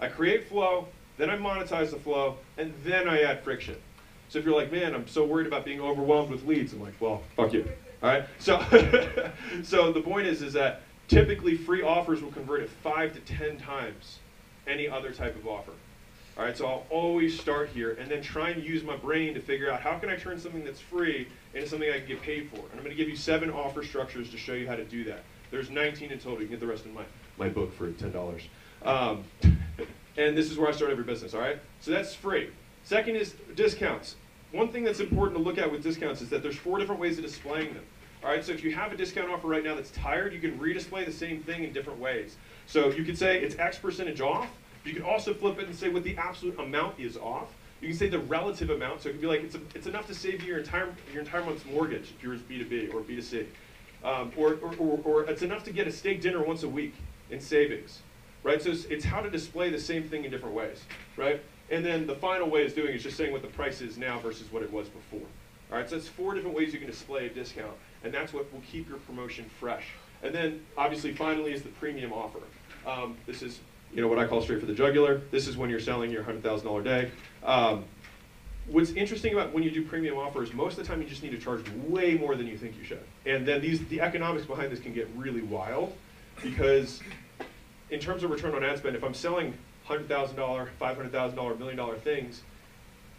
[0.00, 3.76] I create flow, then I monetize the flow, and then I add friction.
[4.28, 6.94] So if you're like, man, I'm so worried about being overwhelmed with leads, I'm like,
[7.00, 7.68] well, fuck you.
[8.02, 8.24] All right.
[8.38, 8.60] So,
[9.62, 13.58] so the point is, is that typically free offers will convert at five to ten
[13.58, 14.18] times
[14.66, 15.72] any other type of offer.
[16.36, 19.40] All right, so I'll always start here and then try and use my brain to
[19.40, 22.48] figure out how can I turn something that's free into something I can get paid
[22.48, 22.56] for.
[22.56, 25.04] And I'm going to give you seven offer structures to show you how to do
[25.04, 25.24] that.
[25.50, 26.40] There's 19 in total.
[26.40, 27.04] You can get the rest in my,
[27.36, 28.42] my book for $10.
[28.86, 29.24] Um,
[30.16, 31.58] and this is where I start every business, all right?
[31.80, 32.48] So that's free.
[32.84, 34.16] Second is discounts.
[34.52, 37.18] One thing that's important to look at with discounts is that there's four different ways
[37.18, 37.84] of displaying them.
[38.22, 40.56] All right, so if you have a discount offer right now that's tired, you can
[40.56, 42.36] redisplay the same thing in different ways.
[42.66, 44.48] So you could say it's X percentage off.
[44.84, 47.48] You can also flip it and say what the absolute amount is off.
[47.80, 50.06] You can say the relative amount, so it could be like it's, a, it's enough
[50.06, 53.46] to save you your entire your entire month's mortgage if yours B2B or B2C,
[54.04, 56.94] um, or, or, or, or it's enough to get a steak dinner once a week
[57.30, 58.02] in savings,
[58.44, 58.62] right?
[58.62, 60.84] So it's, it's how to display the same thing in different ways,
[61.16, 61.42] right?
[61.70, 64.20] And then the final way is doing is just saying what the price is now
[64.20, 65.26] versus what it was before.
[65.72, 67.72] All right, so that's four different ways you can display a discount,
[68.04, 69.84] and that's what will keep your promotion fresh.
[70.22, 72.38] And then, obviously, finally is the premium offer.
[72.86, 73.60] Um, this is,
[73.94, 75.20] you know, what I call straight for the jugular.
[75.30, 77.10] This is when you're selling your $100,000 day.
[77.44, 77.84] Um,
[78.66, 81.32] what's interesting about when you do premium offers, most of the time you just need
[81.32, 83.02] to charge way more than you think you should.
[83.26, 85.92] And then these, the economics behind this can get really wild
[86.42, 87.00] because
[87.90, 89.54] in terms of return on ad spend, if I'm selling
[89.88, 92.42] $100,000, $500,000, million dollar things,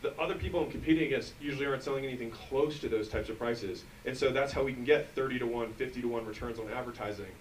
[0.04, 3.40] the other people I'm competing against usually aren't selling anything close to those types of
[3.40, 3.86] prices.
[4.06, 6.70] And so that's how we can get 30 to 1, 50 to 1 returns on
[6.70, 7.32] advertising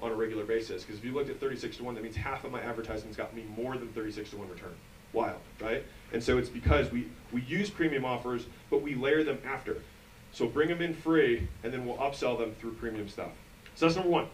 [0.00, 0.82] on a regular basis.
[0.82, 3.36] Because if you looked at 36 to 1, that means half of my advertisements got
[3.36, 4.74] me more than 36 to 1 return.
[5.12, 5.84] Wild, right?
[6.12, 9.82] And so it's because we, we use premium offers, but we layer them after.
[10.32, 13.32] So bring them in free, and then we'll upsell them through premium stuff.
[13.74, 14.28] So that's number one.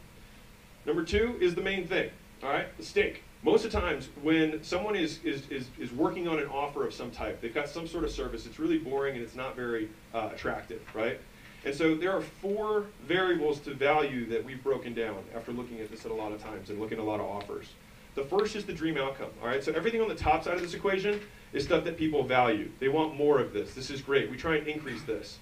[0.86, 2.10] Number two is the main thing,
[2.44, 2.76] all right?
[2.76, 3.24] The steak.
[3.44, 6.94] Most of the times when someone is, is, is, is, working on an offer of
[6.94, 9.88] some type, they've got some sort of service, it's really boring and it's not very
[10.14, 11.18] uh, attractive, right?
[11.64, 15.90] And so there are four variables to value that we've broken down after looking at
[15.90, 17.66] this at a lot of times and looking at a lot of offers.
[18.14, 19.62] The first is the dream outcome, all right?
[19.62, 21.20] So everything on the top side of this equation
[21.52, 22.70] is stuff that people value.
[22.78, 23.74] They want more of this.
[23.74, 24.30] This is great.
[24.30, 25.38] We try and increase this.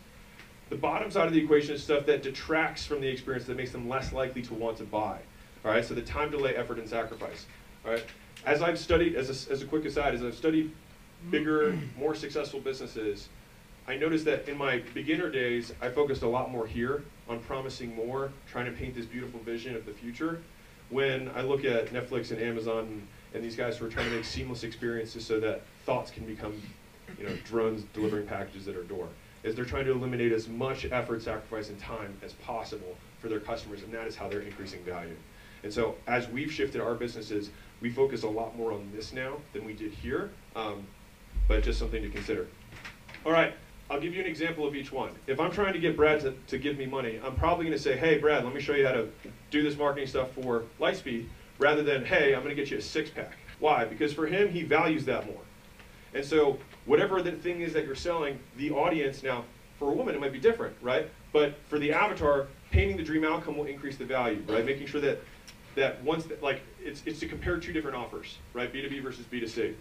[0.70, 3.72] The bottom side of the equation is stuff that detracts from the experience that makes
[3.72, 5.18] them less likely to want to buy.
[5.64, 7.44] All right, so the time, delay, effort, and sacrifice.
[7.84, 8.04] Right.
[8.46, 10.72] As I've studied, as a, as a quick aside, as I've studied
[11.30, 13.28] bigger, more successful businesses,
[13.86, 17.94] I noticed that in my beginner days, I focused a lot more here on promising
[17.94, 20.42] more, trying to paint this beautiful vision of the future.
[20.90, 24.16] When I look at Netflix and Amazon and, and these guys who are trying to
[24.16, 26.60] make seamless experiences so that thoughts can become,
[27.18, 29.08] you know, drones delivering packages at our door,
[29.42, 33.40] is they're trying to eliminate as much effort, sacrifice, and time as possible for their
[33.40, 35.16] customers, and that is how they're increasing value.
[35.62, 39.36] And so as we've shifted our businesses, we focus a lot more on this now
[39.52, 40.86] than we did here, um,
[41.48, 42.46] but just something to consider.
[43.24, 43.54] All right,
[43.90, 45.10] I'll give you an example of each one.
[45.26, 47.82] If I'm trying to get Brad to, to give me money, I'm probably going to
[47.82, 49.08] say, hey, Brad, let me show you how to
[49.50, 51.26] do this marketing stuff for Lightspeed,
[51.58, 53.36] rather than, hey, I'm going to get you a six-pack.
[53.58, 53.84] Why?
[53.84, 55.42] Because for him, he values that more.
[56.14, 59.44] And so whatever the thing is that you're selling, the audience now,
[59.78, 61.08] for a woman, it might be different, right?
[61.32, 64.64] But for the avatar, painting the dream outcome will increase the value, right?
[64.64, 65.20] Making sure that
[65.74, 68.72] that once, that, like, it's, it's to compare two different offers, right?
[68.72, 69.74] B2B versus B2C.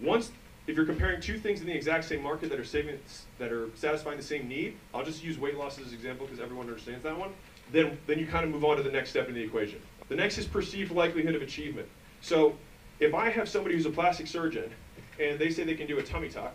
[0.00, 0.30] Once,
[0.66, 2.98] if you're comparing two things in the exact same market that are saving,
[3.38, 6.40] that are satisfying the same need, I'll just use weight loss as an example because
[6.40, 7.32] everyone understands that one,
[7.72, 9.80] then, then you kind of move on to the next step in the equation.
[10.08, 11.88] The next is perceived likelihood of achievement.
[12.20, 12.56] So
[13.00, 14.70] if I have somebody who's a plastic surgeon
[15.18, 16.54] and they say they can do a tummy tuck,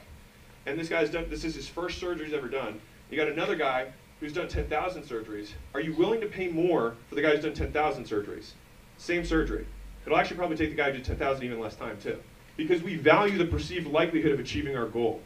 [0.65, 3.55] and this guy's done, this is his first surgery he's ever done, you got another
[3.55, 3.87] guy
[4.19, 7.53] who's done 10,000 surgeries, are you willing to pay more for the guy who's done
[7.53, 8.51] 10,000 surgeries?
[8.97, 9.65] Same surgery.
[10.05, 12.17] It'll actually probably take the guy to 10,000 even less time too.
[12.55, 15.21] Because we value the perceived likelihood of achieving our goal,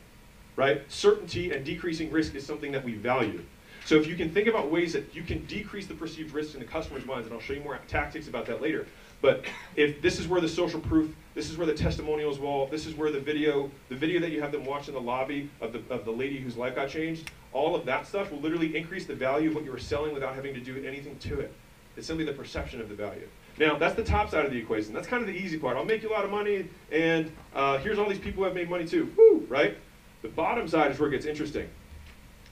[0.55, 0.81] right?
[0.89, 3.41] Certainty and decreasing risk is something that we value.
[3.85, 6.59] So if you can think about ways that you can decrease the perceived risk in
[6.59, 8.85] the customer's minds, and I'll show you more tactics about that later,
[9.21, 12.85] but if this is where the social proof, this is where the testimonials wall, this
[12.85, 15.73] is where the video, the video that you have them watch in the lobby of
[15.73, 19.05] the, of the lady whose life got changed, all of that stuff will literally increase
[19.05, 21.53] the value of what you were selling without having to do anything to it.
[21.97, 23.27] It's simply the perception of the value.
[23.61, 24.91] Now, that's the top side of the equation.
[24.91, 25.77] That's kind of the easy part.
[25.77, 28.55] I'll make you a lot of money, and uh, here's all these people who have
[28.55, 29.13] made money too.
[29.15, 29.77] Woo, right?
[30.23, 31.69] The bottom side is where it gets interesting.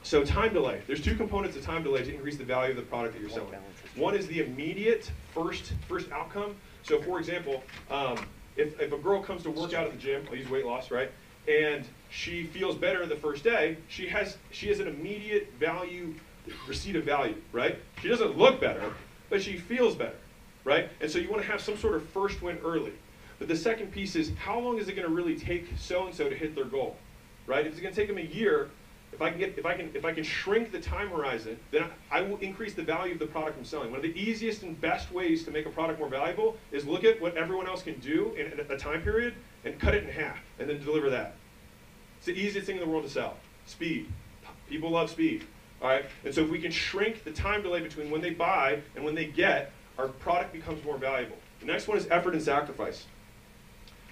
[0.03, 0.81] So time delay.
[0.85, 3.29] There's two components of time delay to increase the value of the product that you're
[3.31, 3.55] selling.
[3.95, 6.55] One is the immediate first first outcome.
[6.83, 8.19] So for example, um,
[8.55, 10.91] if, if a girl comes to work out at the gym, I'll use weight loss,
[10.91, 11.09] right?
[11.47, 16.13] And she feels better the first day, she has she has an immediate value
[16.67, 17.79] receipt of value, right?
[17.99, 18.93] She doesn't look better,
[19.31, 20.15] but she feels better
[20.69, 20.89] right?
[21.01, 22.93] And so you want to have some sort of first win early.
[23.39, 26.13] But the second piece is how long is it going to really take so and
[26.13, 26.95] so to hit their goal,
[27.47, 27.65] right?
[27.65, 28.69] If it's going to take them a year,
[29.11, 31.85] if I can get, if I can, if I can shrink the time horizon, then
[32.11, 33.89] I, I will increase the value of the product I'm selling.
[33.89, 37.03] One of the easiest and best ways to make a product more valuable is look
[37.03, 39.33] at what everyone else can do in a time period
[39.65, 41.33] and cut it in half, and then deliver that.
[42.17, 43.37] It's the easiest thing in the world to sell.
[43.65, 44.07] Speed.
[44.69, 45.45] People love speed.
[45.81, 46.05] All right?
[46.23, 49.15] And so if we can shrink the time delay between when they buy and when
[49.15, 51.35] they get, our product becomes more valuable.
[51.59, 53.05] The next one is effort and sacrifice.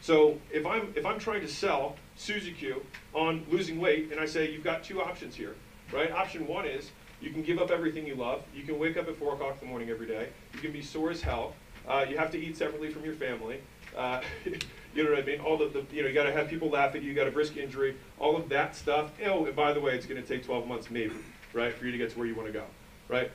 [0.01, 4.25] So if I'm, if I'm trying to sell Suzy Q on losing weight, and I
[4.25, 5.55] say you've got two options here,
[5.93, 6.11] right?
[6.11, 8.43] Option one is you can give up everything you love.
[8.53, 10.29] You can wake up at 4 o'clock in the morning every day.
[10.53, 11.53] You can be sore as hell.
[11.87, 13.61] Uh, you have to eat separately from your family.
[13.95, 15.39] Uh, you know what I mean?
[15.39, 17.09] All the, the you know, you got to have people laugh at you.
[17.09, 17.95] You got a risk injury.
[18.19, 19.11] All of that stuff.
[19.25, 21.15] Oh, and by the way, it's going to take 12 months maybe,
[21.53, 22.65] right, for you to get to where you want to go,
[23.07, 23.31] right?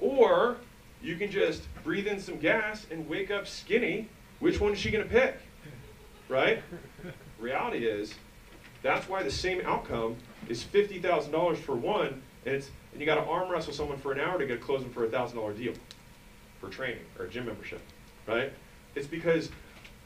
[0.00, 0.56] Or
[1.06, 4.08] you can just breathe in some gas and wake up skinny.
[4.40, 5.38] Which one is she going to pick?
[6.28, 6.62] right?
[7.38, 8.14] Reality is,
[8.82, 10.16] that's why the same outcome
[10.48, 14.20] is $50,000 for one, and, it's, and you got to arm wrestle someone for an
[14.20, 15.72] hour to get a closing for a $1,000 deal
[16.60, 17.80] for training or a gym membership,
[18.26, 18.52] right?
[18.94, 19.50] It's because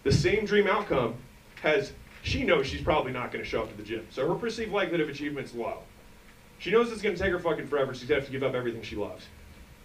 [0.02, 1.14] the same dream outcome
[1.62, 4.06] has, she knows she's probably not going to show up to the gym.
[4.10, 5.78] So her perceived likelihood of achievement is low.
[6.58, 7.94] She knows it's going to take her fucking forever.
[7.94, 9.26] She's going to have to give up everything she loves,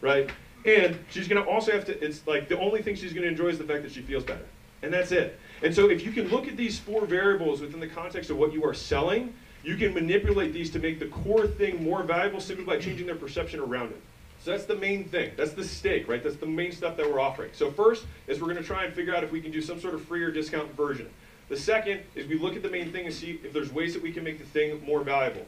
[0.01, 0.30] right?
[0.65, 3.30] And she's going to also have to, it's like the only thing she's going to
[3.30, 4.45] enjoy is the fact that she feels better.
[4.82, 5.39] And that's it.
[5.62, 8.51] And so if you can look at these four variables within the context of what
[8.51, 12.65] you are selling, you can manipulate these to make the core thing more valuable simply
[12.65, 14.01] by changing their perception around it.
[14.43, 15.32] So that's the main thing.
[15.38, 16.23] That's the steak, right?
[16.23, 17.51] That's the main stuff that we're offering.
[17.54, 19.80] So first is we're going to try and figure out if we can do some
[19.80, 21.10] sort of free or discount version.
[21.49, 24.04] The second is we look at the main thing and see if there's ways that
[24.04, 25.45] we can make the thing more valuable.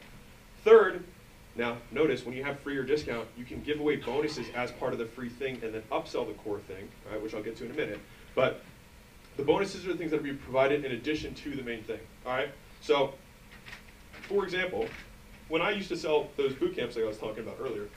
[0.64, 1.04] Third,
[1.58, 4.92] now notice when you have free or discount, you can give away bonuses as part
[4.92, 7.64] of the free thing and then upsell the core thing, right, which I'll get to
[7.64, 7.98] in a minute.
[8.34, 8.62] But
[9.36, 11.98] the bonuses are the things that will be provided in addition to the main thing.
[12.24, 12.50] All right.
[12.80, 13.14] So,
[14.22, 14.86] for example,
[15.48, 17.88] when I used to sell those boot camps like I was talking about earlier,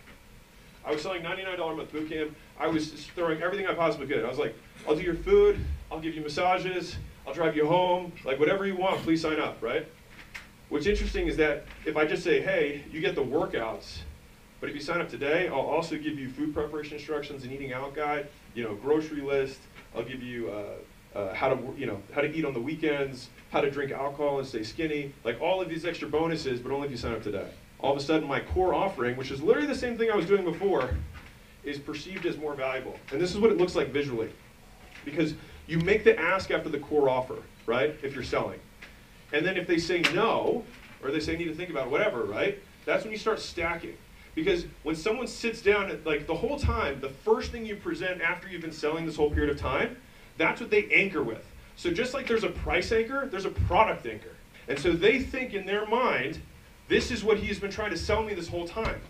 [0.84, 2.36] I was selling $99 a month boot camp.
[2.60, 4.26] I was throwing everything I possibly could.
[4.26, 4.56] I was like,
[4.88, 6.96] I'll do your food, I'll give you massages,
[7.28, 9.86] I'll drive you home, like whatever you want, please sign up, right?
[10.72, 13.98] What's interesting is that if I just say, hey, you get the workouts,
[14.62, 17.74] but if you sign up today, I'll also give you food preparation instructions, and eating
[17.74, 19.60] out guide, you know, grocery list,
[19.94, 23.28] I'll give you uh, uh, how to you know how to eat on the weekends,
[23.52, 26.86] how to drink alcohol and stay skinny, like all of these extra bonuses, but only
[26.86, 27.50] if you sign up today.
[27.80, 30.26] All of a sudden, my core offering, which is literally the same thing I was
[30.26, 30.96] doing before,
[31.66, 32.96] is perceived as more valuable.
[33.12, 34.30] And this is what it looks like visually,
[35.04, 35.34] because
[35.68, 37.94] you make the ask after the core offer, right?
[38.04, 38.62] If you're selling,
[39.34, 40.64] and then if they say no,
[41.04, 42.60] or they say I need to think about it, whatever, right?
[42.86, 43.98] That's when you start stacking.
[44.34, 48.22] Because when someone sits down, at, like the whole time, the first thing you present
[48.22, 49.98] after you've been selling this whole period of time
[50.42, 51.46] that's what they anchor with.
[51.76, 54.36] So just like there's a price anchor, there's a product anchor.
[54.68, 56.42] And so they think in their mind,
[56.88, 59.02] this is what he's been trying to sell me this whole time.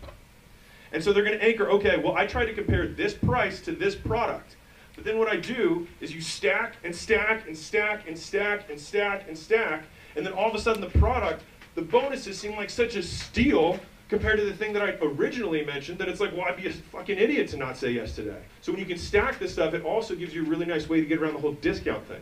[0.91, 3.71] And so they're going to anchor, okay, well, I try to compare this price to
[3.71, 4.57] this product.
[4.95, 8.79] But then what I do is you stack and stack and stack and stack and
[8.79, 9.79] stack and stack.
[9.79, 9.85] And
[10.25, 11.43] then all of a sudden the product,
[11.75, 15.97] the bonuses seem like such a steal compared to the thing that I originally mentioned,
[15.99, 18.41] that it's like, well, I'd be a fucking idiot to not say yes today.
[18.59, 20.99] So when you can stack this stuff, it also gives you a really nice way
[20.99, 22.19] to get around the whole discount thing.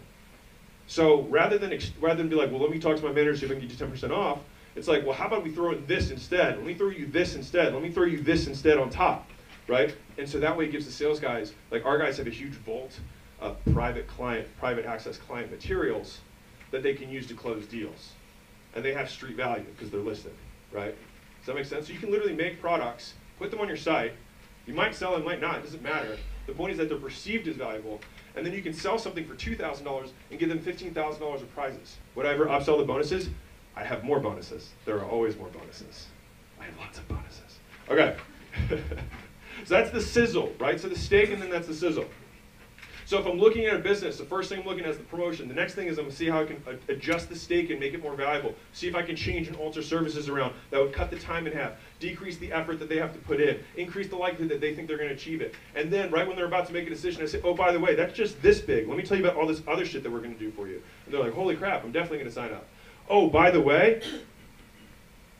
[0.85, 3.45] So rather than rather than be like, well, let me talk to my manager see
[3.45, 4.39] if I can get you 10% off,
[4.75, 6.57] it's like, well, how about we throw in this instead?
[6.57, 7.73] Let me throw you this instead.
[7.73, 9.27] Let me throw you this instead on top,
[9.67, 9.95] right?
[10.19, 12.53] And so that way it gives the sales guys, like our guys have a huge
[12.53, 12.99] vault
[13.39, 16.19] of private client, private access client materials
[16.71, 18.11] that they can use to close deals.
[18.75, 20.33] And they have street value because they're listed,
[20.71, 20.95] right?
[21.39, 21.87] Does that make sense?
[21.87, 24.13] So you can literally make products, put them on your site.
[24.67, 26.17] You might sell them, might not, it doesn't matter.
[26.45, 27.99] The point is that they're perceived as valuable.
[28.35, 31.97] And then you can sell something for $2,000 and give them $15,000 of prizes.
[32.15, 33.29] Would I ever upsell the bonuses?
[33.75, 34.69] I have more bonuses.
[34.85, 36.07] There are always more bonuses.
[36.59, 37.59] I have lots of bonuses.
[37.89, 38.15] Okay.
[38.69, 38.77] so
[39.65, 40.79] that's the sizzle, right?
[40.79, 42.05] So the steak and then that's the sizzle.
[43.09, 45.03] So if I'm looking at a business, the first thing I'm looking at is the
[45.03, 45.47] promotion.
[45.47, 47.79] The next thing is I'm going to see how I can adjust the steak and
[47.79, 48.53] make it more valuable.
[48.71, 51.53] See if I can change and alter services around that would cut the time in
[51.53, 54.75] half, decrease the effort that they have to put in, increase the likelihood that they
[54.75, 55.55] think they're going to achieve it.
[55.73, 57.79] And then right when they're about to make a decision, I say, oh, by the
[57.79, 58.87] way, that's just this big.
[58.87, 60.67] Let me tell you about all this other shit that we're going to do for
[60.67, 60.79] you.
[61.05, 62.67] And they're like, holy crap, I'm definitely going to sign up.
[63.09, 64.03] Oh, by the way,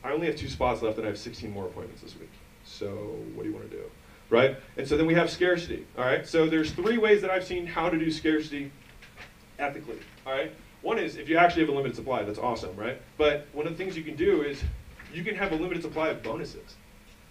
[0.04, 2.32] I only have two spots left and I have 16 more appointments this week.
[2.66, 2.88] So
[3.36, 3.84] what do you want to do?
[4.30, 4.58] Right?
[4.78, 6.28] And so then we have scarcity, all right?
[6.28, 8.72] So there's three ways that I've seen how to do scarcity
[9.58, 10.52] ethically, all right?
[10.82, 13.02] One is if you actually have a limited supply, that's awesome, right?
[13.18, 14.64] But one of the things you can do is
[15.14, 16.76] you can have a limited supply of bonuses.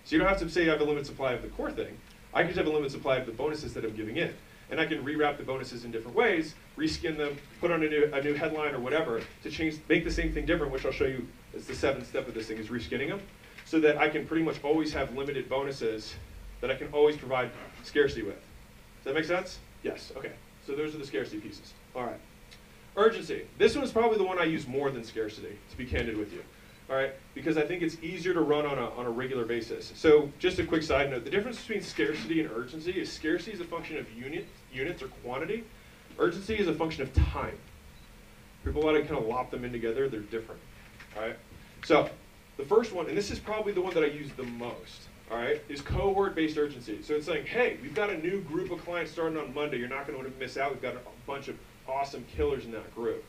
[0.05, 1.97] So you don't have to say I have a limited supply of the core thing.
[2.35, 4.35] I can just have a limited supply of the bonuses that I'm giving in.
[4.71, 8.11] And I can rewrap the bonuses in different ways, reskin them, put on a new,
[8.13, 11.07] a new headline or whatever to change, make the same thing different, which I'll show
[11.07, 11.27] you.
[11.55, 13.21] It's the seventh step of this thing is reskinning them.
[13.69, 16.15] so that I can pretty much always have limited bonuses
[16.61, 17.51] that I can always provide
[17.85, 18.37] scarcity with.
[18.99, 19.59] Does that make sense?
[19.83, 20.33] Yes, okay.
[20.67, 21.73] So those are the scarcity pieces.
[21.95, 22.21] All right.
[22.97, 23.47] Urgency.
[23.59, 26.33] This one is probably the one I use more than scarcity, to be candid with
[26.33, 26.43] you.
[26.91, 29.93] All right, because I think it's easier to run on a, on a regular basis.
[29.95, 33.61] So just a quick side note, the difference between scarcity and urgency is scarcity is
[33.61, 35.65] a function of unit, units or quantity.
[36.19, 37.59] Urgency is a function of time.
[38.65, 40.63] People want to kind of lop them in together, they're different.
[41.15, 41.37] All right,
[41.85, 42.09] so
[42.57, 45.37] the first one, and this is probably the one that I use the most, all
[45.37, 47.03] right, is cohort-based urgency.
[47.03, 49.79] So it's saying, hey, we've got a new group of clients starting on Monday.
[49.79, 50.73] You're not going to wanna miss out.
[50.73, 53.25] We've got a bunch of awesome killers in that group,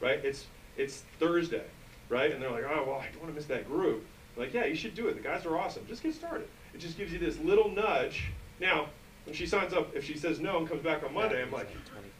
[0.00, 0.24] right?
[0.24, 1.64] It's it's Thursday,
[2.08, 2.32] right?
[2.32, 4.04] And they're like, oh well, I don't want to miss that group.
[4.36, 5.14] like, yeah, you should do it.
[5.14, 5.84] The guys are awesome.
[5.86, 6.48] Just get started.
[6.72, 8.30] It just gives you this little nudge.
[8.60, 8.86] Now,
[9.26, 11.68] when she signs up, if she says no and comes back on Monday, I'm like,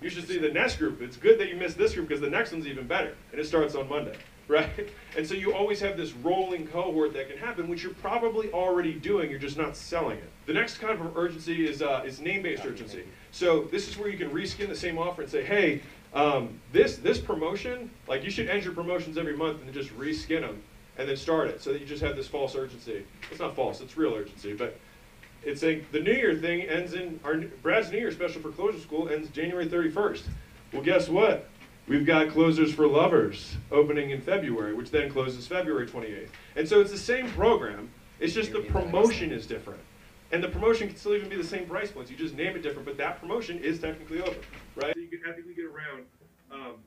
[0.02, 1.00] you should see the next group.
[1.00, 3.46] It's good that you missed this group because the next one's even better, and it
[3.46, 4.16] starts on Monday
[4.50, 4.90] right?
[5.16, 8.92] And so you always have this rolling cohort that can happen, which you're probably already
[8.92, 10.30] doing, you're just not selling it.
[10.46, 13.04] The next kind of urgency is, uh, is name-based urgency.
[13.30, 15.82] So this is where you can reskin the same offer and say, hey,
[16.12, 20.40] um, this, this promotion, like you should end your promotions every month and just reskin
[20.40, 20.60] them
[20.98, 23.04] and then start it so that you just have this false urgency.
[23.30, 24.78] It's not false, it's real urgency, but
[25.42, 28.80] it's saying the New Year thing ends in, our Brad's New Year special for Closure
[28.80, 30.22] School ends January 31st.
[30.72, 31.48] Well, guess what?
[31.90, 36.28] We've got closers for lovers opening in February, which then closes February 28th.
[36.54, 39.82] And so it's the same program, it's just the promotion is different.
[40.30, 42.08] And the promotion can still even be the same price points.
[42.08, 44.38] You just name it different, but that promotion is technically over,
[44.76, 44.94] right?
[44.94, 46.06] So you can ethically get around
[46.54, 46.78] um,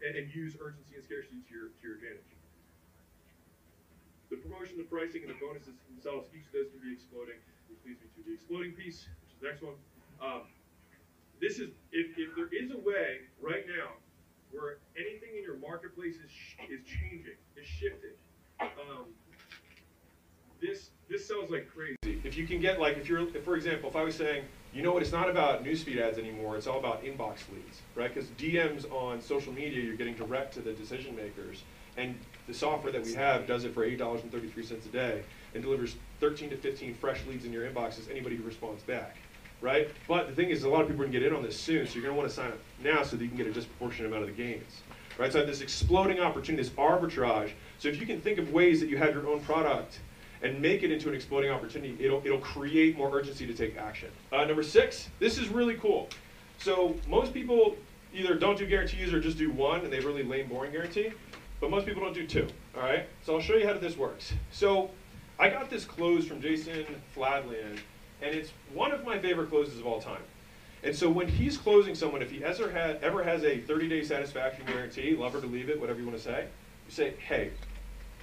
[0.00, 2.32] and, and, use urgency and scarcity to your, to your advantage.
[4.30, 7.36] The promotion, the pricing, and the bonuses themselves, each of those can be exploding,
[7.68, 9.76] which leads me to the exploding piece, which is the next one.
[10.24, 10.48] Um,
[11.36, 14.00] this is, if, if there is a way right now
[14.52, 16.30] where anything in your marketplace is,
[16.70, 18.16] is changing, is shifting.
[18.60, 19.06] Um,
[20.60, 22.20] this this sounds like crazy.
[22.24, 24.82] If you can get like if you're if, for example, if I was saying, you
[24.82, 28.12] know what, it's not about newsfeed ads anymore, it's all about inbox leads, right?
[28.12, 31.62] Because DMs on social media, you're getting direct to the decision makers,
[31.96, 34.86] and the software that we have does it for eight dollars and thirty three cents
[34.86, 35.22] a day
[35.54, 39.16] and delivers 13 to 15 fresh leads in your inbox as anybody who responds back
[39.60, 39.88] right?
[40.06, 41.58] But the thing is, a lot of people are going to get in on this
[41.58, 43.46] soon, so you're going to want to sign up now so that you can get
[43.46, 44.82] a disproportionate amount of the gains,
[45.18, 45.32] right?
[45.32, 47.50] So this exploding opportunity, this arbitrage.
[47.78, 50.00] So if you can think of ways that you have your own product
[50.42, 54.10] and make it into an exploding opportunity, it'll, it'll create more urgency to take action.
[54.32, 56.08] Uh, number six, this is really cool.
[56.58, 57.76] So most people
[58.14, 61.12] either don't do guarantees or just do one, and they have really lame, boring guarantee.
[61.60, 63.08] But most people don't do two, all right?
[63.24, 64.32] So I'll show you how this works.
[64.52, 64.90] So
[65.40, 67.78] I got this close from Jason Fladlien
[68.22, 70.22] and it's one of my favorite closes of all time.
[70.82, 74.64] And so when he's closing someone, if he ever, had, ever has a 30-day satisfaction
[74.66, 76.46] guarantee, love her to leave it, whatever you want to say,
[76.86, 77.50] you say, hey,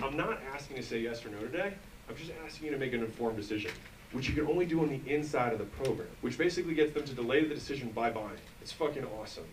[0.02, 1.74] I'm not asking to say yes or no today.
[2.10, 3.72] I'm just asking you to make an informed decision,
[4.14, 7.04] which you can only do on the inside of the program, which basically gets them
[7.04, 8.38] to delay the decision by buying.
[8.62, 9.46] It's fucking awesome.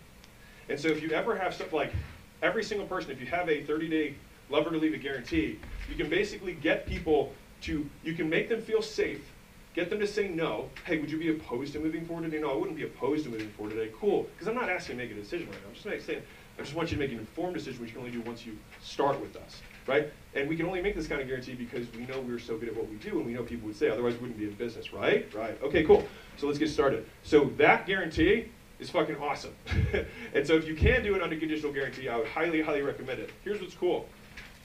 [0.69, 1.93] And so if you ever have stuff like
[2.41, 4.15] every single person, if you have a 30-day
[4.49, 8.47] love her to leave it guarantee, you can basically get people to, you can make
[8.47, 9.32] them feel safe
[9.73, 10.69] Get them to say no.
[10.85, 12.39] Hey, would you be opposed to moving forward today?
[12.39, 13.91] No, I wouldn't be opposed to moving forward today.
[13.99, 14.27] Cool.
[14.33, 15.69] Because I'm not asking you to make a decision right now.
[15.69, 16.21] I'm just saying,
[16.59, 18.45] I just want you to make an informed decision, which you can only do once
[18.45, 20.13] you start with us, right?
[20.35, 22.69] And we can only make this kind of guarantee because we know we're so good
[22.69, 24.53] at what we do and we know people would say, otherwise we wouldn't be in
[24.53, 25.27] business, right?
[25.33, 25.59] Right.
[25.63, 26.05] Okay, cool.
[26.37, 27.07] So let's get started.
[27.23, 29.55] So that guarantee is fucking awesome.
[30.35, 33.31] and so if you can do an unconditional guarantee, I would highly, highly recommend it.
[33.43, 34.07] Here's what's cool.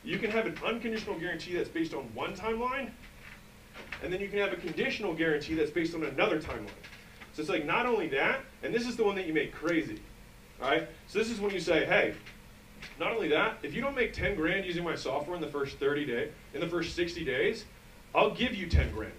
[0.05, 2.91] You can have an unconditional guarantee that's based on one timeline
[4.03, 6.69] and then you can have a conditional guarantee that's based on another timeline.
[7.33, 10.01] So it's like not only that, and this is the one that you make crazy.
[10.61, 10.89] Right?
[11.07, 12.15] So this is when you say, hey,
[12.99, 15.79] not only that, if you don't make 10 grand using my software in the first
[15.79, 17.65] 30 days, in the first 60 days,
[18.15, 19.13] I'll give you 10 grand.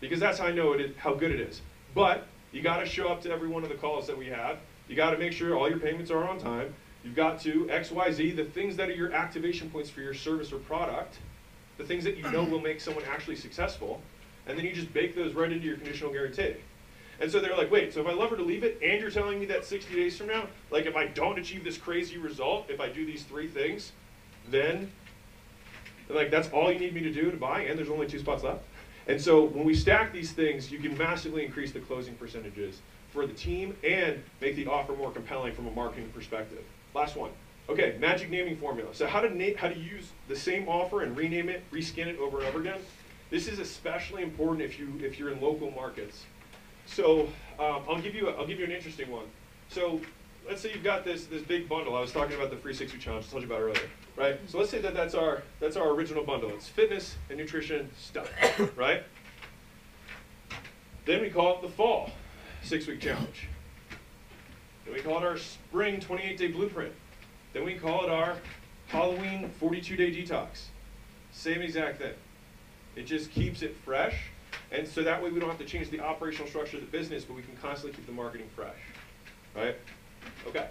[0.00, 1.60] Because that's how I know it is, how good it is.
[1.94, 4.58] But you got to show up to every one of the calls that we have.
[4.88, 6.74] You got to make sure all your payments are on time.
[7.04, 10.58] You've got to XYZ, the things that are your activation points for your service or
[10.58, 11.18] product
[11.80, 14.02] the things that you know will make someone actually successful,
[14.46, 16.54] and then you just bake those right into your conditional guarantee.
[17.20, 19.10] And so they're like, wait, so if I love her to leave it, and you're
[19.10, 22.66] telling me that 60 days from now, like if I don't achieve this crazy result,
[22.68, 23.92] if I do these three things,
[24.50, 24.90] then
[26.08, 28.42] like that's all you need me to do to buy, and there's only two spots
[28.42, 28.62] left.
[29.06, 32.80] And so when we stack these things, you can massively increase the closing percentages
[33.12, 36.62] for the team and make the offer more compelling from a marketing perspective.
[36.94, 37.30] Last one.
[37.70, 38.92] Okay, magic naming formula.
[38.92, 42.18] So how to name, how to use the same offer and rename it, reskin it
[42.18, 42.80] over and over again.
[43.30, 46.24] This is especially important if you if you're in local markets.
[46.86, 47.28] So
[47.60, 49.26] um, I'll give you a, I'll give you an interesting one.
[49.68, 50.00] So
[50.48, 51.94] let's say you've got this this big bundle.
[51.94, 53.26] I was talking about the free six week challenge.
[53.28, 54.40] I told you about earlier, right?
[54.48, 56.50] So let's say that that's our that's our original bundle.
[56.50, 58.28] It's fitness and nutrition stuff,
[58.76, 59.04] right?
[61.04, 62.10] Then we call it the fall
[62.64, 63.46] six week challenge.
[64.84, 66.92] Then we call it our spring 28 day blueprint.
[67.52, 68.36] Then we call it our
[68.88, 70.64] Halloween 42 day detox.
[71.32, 72.14] Same exact thing.
[72.96, 74.16] It just keeps it fresh.
[74.72, 77.24] And so that way we don't have to change the operational structure of the business,
[77.24, 78.78] but we can constantly keep the marketing fresh.
[79.54, 79.76] Right?
[80.46, 80.68] Okay.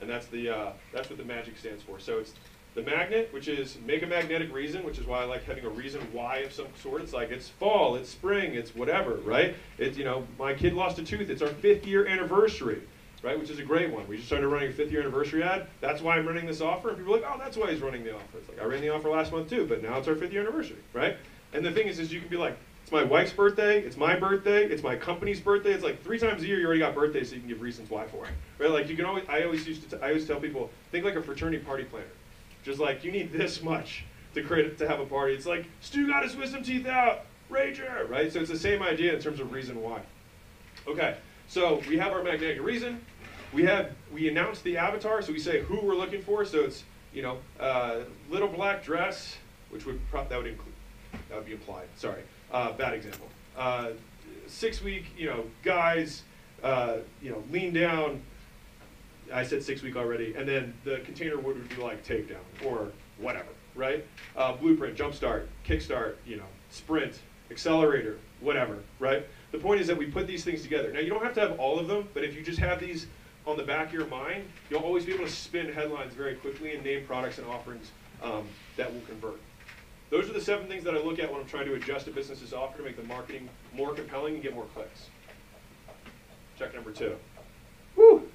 [0.00, 1.98] And that's the uh, that's what the magic stands for.
[1.98, 2.32] So it's
[2.74, 5.70] the magnet, which is make a magnetic reason, which is why I like having a
[5.70, 7.02] reason why of some sort.
[7.02, 9.54] It's like it's fall, it's spring, it's whatever, right?
[9.78, 11.30] It's you know, my kid lost a tooth.
[11.30, 12.82] It's our fifth year anniversary,
[13.26, 13.38] right?
[13.38, 14.06] Which is a great one.
[14.06, 15.66] We just started running a fifth year anniversary ad.
[15.80, 16.90] That's why I'm running this offer.
[16.90, 18.38] And people are like, oh, that's why he's running the offer.
[18.38, 20.42] It's like I ran the offer last month too, but now it's our fifth year
[20.42, 21.16] anniversary, right?
[21.52, 24.16] And the thing is, is you can be like, it's my wife's birthday, it's my
[24.16, 25.72] birthday, it's my company's birthday.
[25.72, 27.90] It's like three times a year you already got birthdays, so you can give reasons
[27.90, 28.70] why for it, right?
[28.70, 31.16] Like you can always, I always used to, t- I always tell people, think like
[31.16, 32.06] a fraternity party planner.
[32.62, 34.04] Just like you need this much
[34.34, 35.34] to create to have a party.
[35.34, 38.32] It's like Stu got his wisdom teeth out, rager, right?
[38.32, 40.02] So it's the same idea in terms of reason why.
[40.86, 41.16] Okay,
[41.48, 43.04] so we have our magnetic reason.
[43.52, 46.44] We have we announce the avatar, so we say who we're looking for.
[46.44, 49.36] So it's you know uh, little black dress,
[49.70, 50.74] which would pro- that would include
[51.28, 51.88] that would be implied.
[51.96, 52.22] Sorry,
[52.52, 53.28] uh, bad example.
[53.56, 53.90] Uh,
[54.46, 56.22] six week, you know, guys,
[56.62, 58.22] uh, you know, lean down.
[59.32, 63.48] I said six week already, and then the container would be like takedown or whatever,
[63.74, 64.04] right?
[64.36, 67.18] Uh, blueprint, jumpstart, kickstart, you know, sprint,
[67.50, 69.26] accelerator, whatever, right?
[69.50, 70.92] The point is that we put these things together.
[70.92, 73.06] Now you don't have to have all of them, but if you just have these
[73.46, 76.74] on the back of your mind, you'll always be able to spin headlines very quickly
[76.74, 77.90] and name products and offerings
[78.22, 79.40] um, that will convert.
[80.10, 82.10] Those are the seven things that I look at when I'm trying to adjust a
[82.10, 85.06] business's offer to make the marketing more compelling and get more clicks.
[86.58, 87.16] Check number two.
[87.96, 88.28] Woo!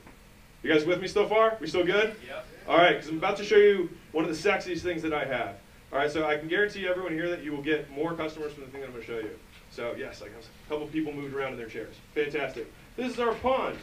[0.64, 1.58] You guys with me so far?
[1.60, 2.16] We still good?
[2.28, 2.46] Yep.
[2.68, 5.26] All right, because I'm about to show you one of the sexiest things that I
[5.26, 5.56] have.
[5.92, 8.66] All right, so I can guarantee everyone here that you will get more customers from
[8.66, 9.38] the thing that I'm going to show you.
[9.72, 11.96] So yes, I got a couple people moved around in their chairs.
[12.14, 12.72] Fantastic.
[12.96, 13.78] This is our pond.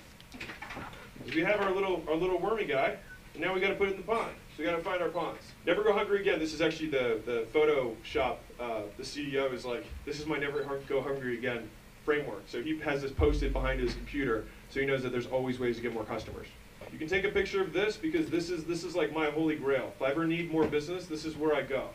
[1.35, 2.97] We have our little our little wormy guy,
[3.35, 4.33] and now we got to put it in the pond.
[4.57, 5.43] So we got to find our ponds.
[5.66, 6.39] Never go hungry again.
[6.39, 8.41] This is actually the the photo shop.
[8.59, 11.68] Uh, the CEO is like, this is my never go hungry again
[12.05, 12.43] framework.
[12.47, 15.76] So he has this posted behind his computer, so he knows that there's always ways
[15.76, 16.47] to get more customers.
[16.91, 19.57] You can take a picture of this because this is this is like my holy
[19.57, 19.93] grail.
[19.95, 21.89] If I ever need more business, this is where I go.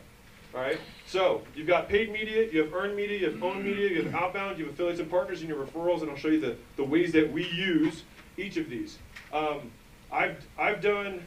[0.54, 0.78] All right.
[1.06, 4.14] So you've got paid media, you have earned media, you have owned media, you have
[4.14, 6.84] outbound, you have affiliates and partners, and your referrals, and I'll show you the, the
[6.84, 8.04] ways that we use
[8.36, 8.98] each of these.
[9.34, 9.72] Um,
[10.12, 11.20] I've I've done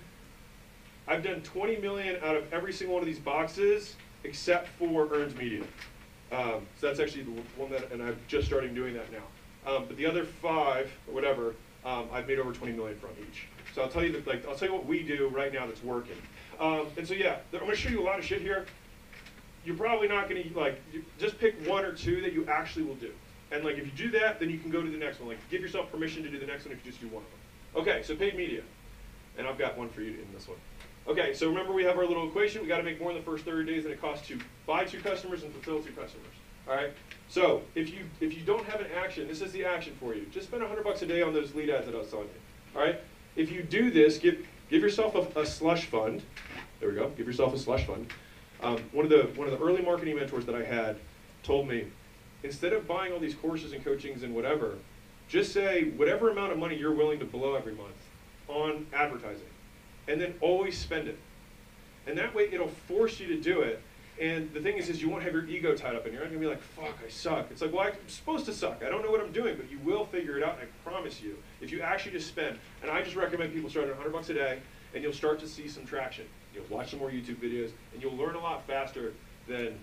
[1.07, 5.37] I've done 20 million out of every single one of these boxes except for earned
[5.37, 5.63] media.
[6.31, 9.71] Um, so that's actually the one that, and I'm just starting doing that now.
[9.71, 11.55] Um, but the other five, or whatever,
[11.85, 13.47] um, I've made over 20 million from each.
[13.73, 15.83] So I'll tell you that, like, I'll tell you what we do right now that's
[15.83, 16.17] working.
[16.59, 18.65] Um, and so yeah, I'm to show you a lot of shit here.
[19.63, 20.81] You're probably not going to like
[21.19, 23.11] just pick one or two that you actually will do.
[23.51, 25.29] And like if you do that, then you can go to the next one.
[25.29, 27.29] Like give yourself permission to do the next one if you just do one of
[27.29, 27.36] them.
[27.77, 28.63] Okay, so paid media,
[29.37, 30.57] and I've got one for you in this one.
[31.07, 32.63] Okay, so remember we have our little equation.
[32.63, 34.83] We got to make more in the first 30 days than it costs to buy
[34.83, 36.33] two customers and fulfill two customers.
[36.67, 36.91] All right.
[37.29, 40.25] So if you if you don't have an action, this is the action for you.
[40.31, 42.79] Just spend 100 bucks a day on those lead ads that I was telling you.
[42.79, 42.99] All right.
[43.35, 46.23] If you do this, give give yourself a, a slush fund.
[46.79, 47.09] There we go.
[47.11, 48.11] Give yourself a slush fund.
[48.61, 50.97] Um, one of the one of the early marketing mentors that I had
[51.43, 51.85] told me,
[52.43, 54.75] instead of buying all these courses and coachings and whatever,
[55.27, 57.95] just say whatever amount of money you're willing to blow every month
[58.47, 59.47] on advertising,
[60.07, 61.17] and then always spend it.
[62.05, 63.81] And that way, it'll force you to do it.
[64.19, 66.29] And the thing is, is you won't have your ego tied up, and you're not
[66.29, 68.81] gonna be like, "Fuck, I suck." It's like, well, I'm supposed to suck.
[68.83, 70.57] I don't know what I'm doing, but you will figure it out.
[70.59, 72.57] And I promise you, if you actually just spend.
[72.81, 74.59] And I just recommend people start at 100 bucks a day,
[74.95, 76.25] and you'll start to see some traction.
[76.55, 79.13] You'll watch some more YouTube videos, and you'll learn a lot faster
[79.47, 79.77] than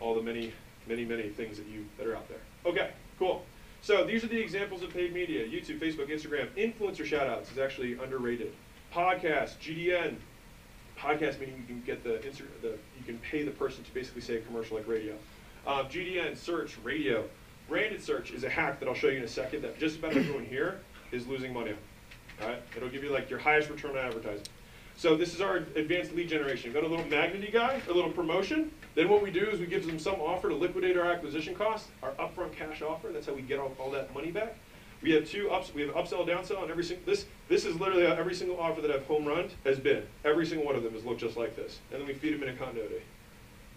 [0.00, 0.52] all the many,
[0.86, 2.40] many, many things that you that are out there.
[2.66, 3.46] Okay, cool.
[3.82, 6.48] So these are the examples of paid media: YouTube, Facebook, Instagram.
[6.56, 8.52] Influencer shoutouts is actually underrated.
[8.94, 10.16] Podcast, GDN.
[10.98, 12.20] Podcast meaning you can get the,
[12.60, 12.68] the
[12.98, 15.14] you can pay the person to basically say a commercial like radio.
[15.66, 17.24] Um, GDN, search, radio.
[17.68, 20.16] Branded search is a hack that I'll show you in a second that just about
[20.16, 20.80] everyone here
[21.12, 21.76] is losing money on.
[22.42, 24.46] All right, it'll give you like your highest return on advertising.
[24.96, 26.72] So this is our advanced lead generation.
[26.72, 28.70] Got a little magnety guy, a little promotion.
[28.94, 31.88] Then what we do is we give them some offer to liquidate our acquisition costs,
[32.02, 33.08] our upfront cash offer.
[33.08, 34.56] That's how we get all, all that money back.
[35.02, 35.72] We have two ups.
[35.72, 38.90] We have upsell, downsell, on every single this this is literally every single offer that
[38.90, 40.02] I've home run has been.
[40.24, 42.42] Every single one of them has looked just like this, and then we feed them
[42.42, 43.02] in a continuity.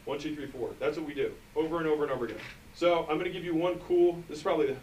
[0.03, 0.71] One, two, three, four.
[0.79, 2.39] That's what we do over and over and over again.
[2.75, 4.21] So I'm going to give you one cool.
[4.27, 4.75] This is probably the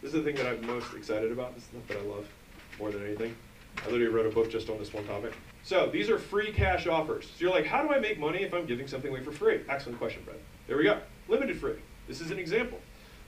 [0.00, 1.54] this is the thing that I'm most excited about.
[1.54, 2.26] This is the that I love.
[2.78, 3.36] more than anything.
[3.82, 5.34] I literally wrote a book just on this one topic.
[5.66, 7.24] So these are free cash offers.
[7.24, 9.62] So you're like, how do I make money if I'm giving something away for free?
[9.68, 10.38] Excellent question, Brett.
[10.68, 11.00] There we go.
[11.26, 11.74] Limited free.
[12.06, 12.78] This is an example.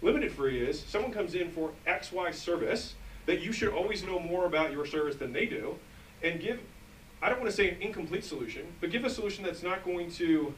[0.02, 2.94] Limited free is someone comes in for XY service
[3.26, 5.74] that you should always know more about your service than they do
[6.22, 6.60] and give,
[7.20, 10.08] I don't want to say an incomplete solution, but give a solution that's not going
[10.12, 10.54] to,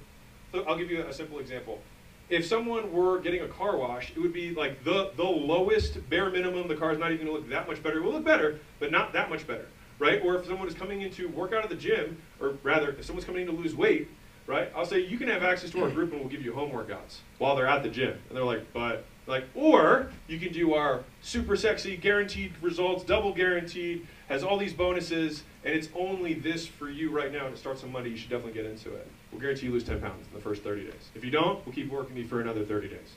[0.53, 1.81] I'll give you a simple example.
[2.29, 6.29] If someone were getting a car wash, it would be like the, the lowest bare
[6.29, 8.01] minimum, the car's not even going to look that much better.
[8.01, 9.67] It will look better, but not that much better,
[10.01, 10.21] right?
[10.25, 13.05] Or if someone is coming in to work out at the gym, or rather, if
[13.05, 14.09] someone's coming in to lose weight,
[14.49, 14.73] right?
[14.75, 17.19] I'll say, you can have access to our group and we'll give you home workouts
[17.39, 18.19] while they're at the gym.
[18.29, 23.33] And they're like, but like, or you can do our super sexy, guaranteed results, double
[23.33, 27.59] guaranteed, has all these bonuses, and it's only this for you right now, and it
[27.59, 28.11] starts on Monday.
[28.11, 29.07] You should definitely get into it.
[29.31, 31.11] We'll guarantee you lose 10 pounds in the first 30 days.
[31.15, 33.17] If you don't, we'll keep working you for another 30 days.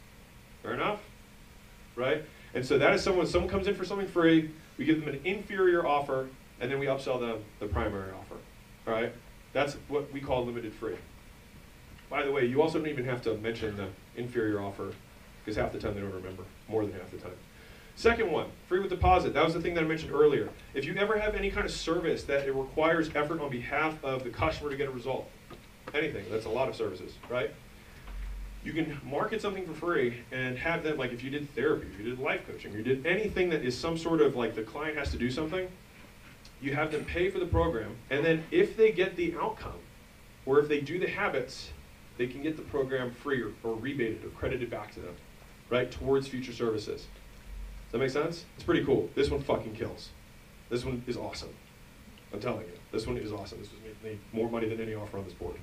[0.61, 0.99] Fair enough?
[1.95, 2.23] Right?
[2.53, 5.21] And so that is someone, someone comes in for something free, we give them an
[5.23, 6.27] inferior offer,
[6.63, 8.37] and then we upsell them the primary offer.
[8.87, 9.13] All right?
[9.51, 10.95] That's what we call limited free.
[12.09, 14.93] By the way, you also don't even have to mention the inferior offer
[15.43, 17.35] because half the time they don't remember, more than half the time.
[17.97, 19.33] Second one, free with deposit.
[19.33, 20.47] That was the thing that I mentioned earlier.
[20.73, 24.23] If you ever have any kind of service that it requires effort on behalf of
[24.23, 25.29] the customer to get a result,
[25.93, 27.51] anything, that's a lot of services, right?
[28.63, 31.99] You can market something for free and have them, like if you did therapy, if
[31.99, 34.97] you did life coaching, you did anything that is some sort of like the client
[34.97, 35.67] has to do something,
[36.63, 39.79] you have them pay for the program, and then if they get the outcome,
[40.45, 41.71] or if they do the habits,
[42.17, 45.13] they can get the program free or, or rebated or credited back to them
[45.69, 47.01] right, towards future services.
[47.01, 48.45] Does that make sense?
[48.55, 49.09] It's pretty cool.
[49.15, 50.09] This one fucking kills.
[50.69, 51.53] This one is awesome.
[52.31, 53.59] I'm telling you, this one is awesome.
[53.59, 55.55] This was made more money than any offer on this board.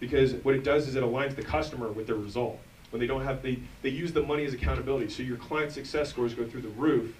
[0.00, 2.58] Because what it does is it aligns the customer with their result.
[2.90, 5.08] When they don't have, they, they use the money as accountability.
[5.08, 7.14] So your client success scores go through the roof.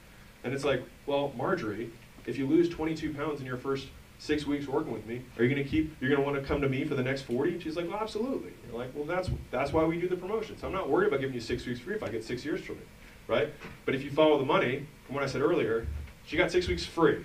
[0.45, 1.91] And it's like, well, Marjorie,
[2.27, 5.55] if you lose 22 pounds in your first six weeks working with me, are you
[5.55, 7.61] going to keep, you're going to want to come to me for the next 40?
[7.61, 8.53] She's like, well, absolutely.
[8.67, 10.63] You're like, well, that's, that's why we do the promotions.
[10.65, 12.77] I'm not worried about giving you six weeks free if I get six years from
[12.77, 12.87] it,
[13.29, 13.53] right?
[13.85, 15.87] But if you follow the money, from what I said earlier,
[16.27, 17.25] she got six weeks free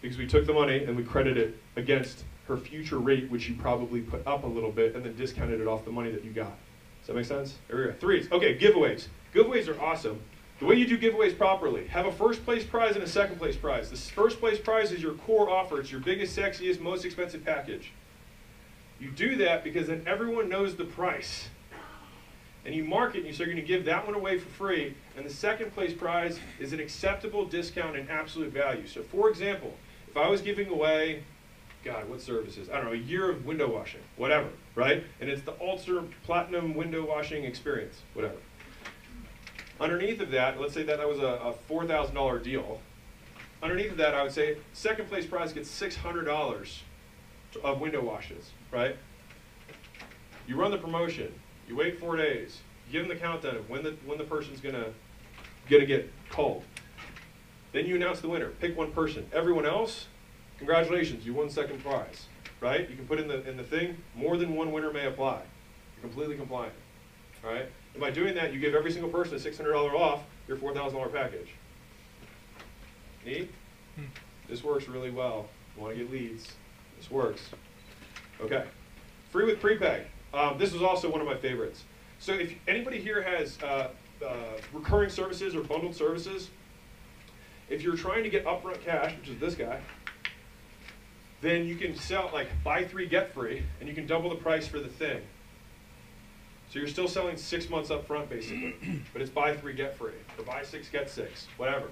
[0.00, 3.54] because we took the money and we credited it against her future rate, which you
[3.54, 6.30] probably put up a little bit, and then discounted it off the money that you
[6.30, 6.52] got.
[7.00, 7.58] Does that make sense?
[7.68, 7.92] Go.
[8.00, 8.30] Threes.
[8.32, 9.08] Okay, giveaways.
[9.34, 10.20] Giveaways are awesome.
[10.60, 13.56] The way you do giveaways properly, have a first place prize and a second place
[13.56, 13.90] prize.
[13.90, 15.80] The first place prize is your core offer.
[15.80, 17.92] It's your biggest, sexiest, most expensive package.
[19.00, 21.48] You do that because then everyone knows the price.
[22.64, 24.94] And you market and you say you're going to give that one away for free.
[25.16, 28.86] And the second place prize is an acceptable discount and absolute value.
[28.86, 29.74] So for example,
[30.08, 31.24] if I was giving away,
[31.84, 32.70] God, what services?
[32.70, 35.04] I don't know, a year of window washing, whatever, right?
[35.20, 38.36] And it's the Ulster Platinum Window Washing Experience, whatever.
[39.84, 42.80] Underneath of that, let's say that that was a, a $4,000 deal.
[43.62, 46.78] Underneath of that, I would say second place prize gets $600
[47.62, 48.96] of window washes, right?
[50.46, 51.30] You run the promotion.
[51.68, 52.62] You wait four days.
[52.86, 54.86] You give them the countdown of when the, when the person's gonna,
[55.68, 56.64] gonna get called.
[57.72, 58.48] Then you announce the winner.
[58.60, 59.26] Pick one person.
[59.34, 60.06] Everyone else,
[60.56, 62.24] congratulations, you won second prize,
[62.62, 62.88] right?
[62.88, 65.42] You can put in the, in the thing, more than one winner may apply.
[65.96, 66.72] You're completely compliant,
[67.42, 67.66] right?
[67.94, 71.48] And by doing that, you give every single person a $600 off your $4,000 package.
[73.24, 73.50] Neat?
[73.96, 74.04] Hmm.
[74.48, 75.48] This works really well.
[75.76, 76.52] You want to get leads.
[76.98, 77.40] This works.
[78.40, 78.64] Okay.
[79.30, 80.06] Free with prepay.
[80.34, 81.84] Um, this was also one of my favorites.
[82.18, 83.88] So if anybody here has uh,
[84.24, 84.34] uh,
[84.72, 86.50] recurring services or bundled services,
[87.68, 89.80] if you're trying to get upfront cash, which is this guy,
[91.40, 94.66] then you can sell, like, buy three, get free, and you can double the price
[94.66, 95.20] for the thing.
[96.74, 98.74] So you're still selling six months up front, basically,
[99.12, 101.86] but it's buy three, get free, or buy six, get six, whatever.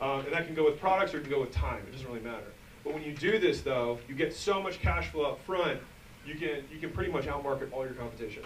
[0.00, 1.82] Um, and that can go with products or it can go with time.
[1.88, 2.46] It doesn't really matter.
[2.84, 5.80] But when you do this, though, you get so much cash flow up front,
[6.24, 8.44] you can, you can pretty much outmarket all your competition.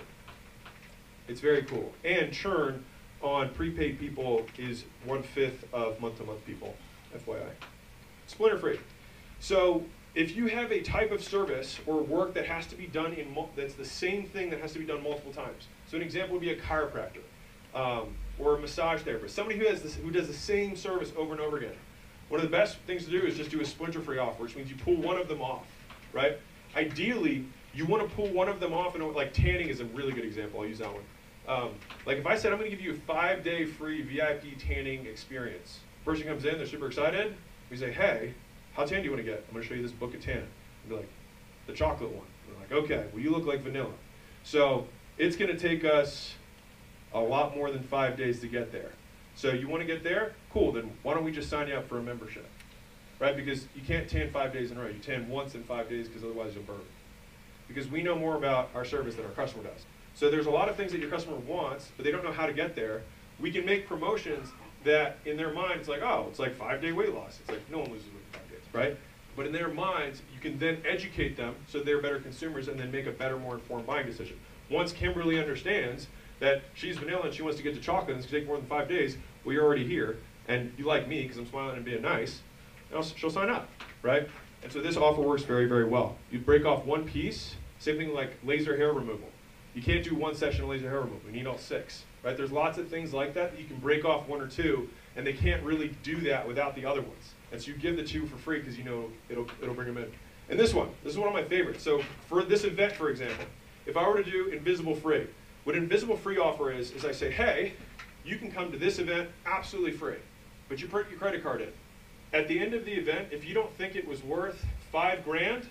[1.28, 1.92] It's very cool.
[2.02, 2.82] And churn
[3.20, 6.74] on prepaid people is one-fifth of month-to-month people,
[7.14, 7.50] FYI.
[8.26, 8.80] Splinter free.
[9.38, 9.84] So
[10.18, 13.36] if you have a type of service or work that has to be done in
[13.54, 15.68] that's the same thing that has to be done multiple times.
[15.86, 17.22] So an example would be a chiropractor
[17.72, 21.30] um, or a massage therapist, somebody who has this, who does the same service over
[21.30, 21.76] and over again.
[22.30, 24.68] One of the best things to do is just do a splinter-free offer, which means
[24.68, 25.68] you pull one of them off,
[26.12, 26.36] right?
[26.74, 30.12] Ideally, you want to pull one of them off, and like tanning is a really
[30.12, 30.60] good example.
[30.60, 31.04] I'll use that one.
[31.46, 31.70] Um,
[32.06, 35.78] like if I said I'm going to give you a five-day free VIP tanning experience,
[36.04, 37.36] person comes in, they're super excited.
[37.70, 38.34] We say, hey,
[38.78, 39.44] how tan do you want to get?
[39.48, 40.36] I'm going to show you this book of tan.
[40.36, 41.08] And be like,
[41.66, 42.24] the chocolate one.
[42.48, 43.92] Are like, okay, well, you look like vanilla.
[44.44, 44.86] So
[45.18, 46.34] it's going to take us
[47.12, 48.92] a lot more than five days to get there.
[49.34, 50.32] So you want to get there?
[50.52, 52.48] Cool, then why don't we just sign you up for a membership?
[53.18, 53.36] right?
[53.36, 54.86] Because you can't tan five days in a row.
[54.86, 56.80] You tan once in five days because otherwise you'll burn.
[57.66, 59.84] Because we know more about our service than our customer does.
[60.14, 62.46] So there's a lot of things that your customer wants, but they don't know how
[62.46, 63.02] to get there.
[63.40, 64.48] We can make promotions
[64.84, 67.38] that in their mind it's like, oh, it's like five day weight loss.
[67.40, 68.17] It's like no one loses weight
[68.78, 68.96] right?
[69.36, 72.90] But in their minds, you can then educate them so they're better consumers and then
[72.90, 74.38] make a better, more informed buying decision.
[74.70, 76.06] Once Kimberly understands
[76.40, 78.48] that she's vanilla and she wants to get to chocolate and it's going to take
[78.48, 81.76] more than five days, well, you're already here and you like me because I'm smiling
[81.76, 82.40] and being nice,
[83.16, 83.68] she'll sign up,
[84.02, 84.28] right?
[84.62, 86.16] And so this offer works very, very well.
[86.30, 89.28] You break off one piece, same thing like laser hair removal.
[89.74, 91.20] You can't do one session of laser hair removal.
[91.26, 92.36] You need all six, right?
[92.36, 95.26] There's lots of things like that that you can break off one or two, and
[95.26, 97.34] they can't really do that without the other ones.
[97.53, 99.99] And so you give the two for free because you know it'll, it'll bring them
[99.99, 100.12] in.
[100.51, 101.82] And this one, this is one of my favorites.
[101.82, 103.44] So for this event, for example,
[103.86, 105.26] if I were to do Invisible Free,
[105.64, 107.74] what Invisible Free offer is, is I say, hey,
[108.24, 110.16] you can come to this event absolutely free,
[110.68, 111.68] but you put your credit card in.
[112.32, 115.66] At the end of the event, if you don't think it was worth five grand,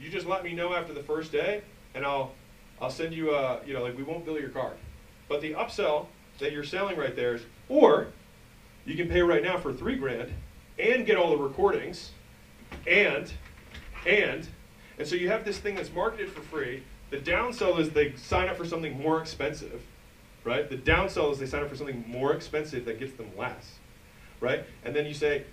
[0.00, 1.62] you just let me know after the first day,
[1.94, 2.32] and I'll,
[2.80, 4.76] I'll send you a, you know, like we won't bill your card.
[5.28, 6.06] But the upsell
[6.38, 8.08] that you're selling right there is, or
[8.84, 10.32] you can pay right now for three grand
[10.78, 12.10] and get all the recordings,
[12.86, 13.32] and,
[14.06, 14.46] and,
[14.98, 16.82] and so you have this thing that's marketed for free.
[17.10, 19.82] The downsell is they sign up for something more expensive,
[20.44, 20.68] right?
[20.68, 23.78] The downsell is they sign up for something more expensive that gets them less,
[24.40, 24.64] right?
[24.84, 25.44] And then you say,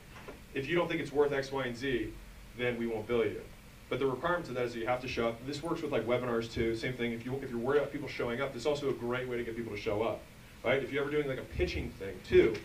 [0.53, 2.09] if you don't think it's worth X, Y, and Z,
[2.57, 3.41] then we won't bill you.
[3.89, 5.45] But the requirement to that is that you have to show up.
[5.45, 6.75] This works with like webinars too.
[6.75, 7.11] Same thing.
[7.11, 9.37] If you if you're worried about people showing up, this is also a great way
[9.37, 10.21] to get people to show up,
[10.63, 10.81] right?
[10.81, 12.55] If you're ever doing like a pitching thing too,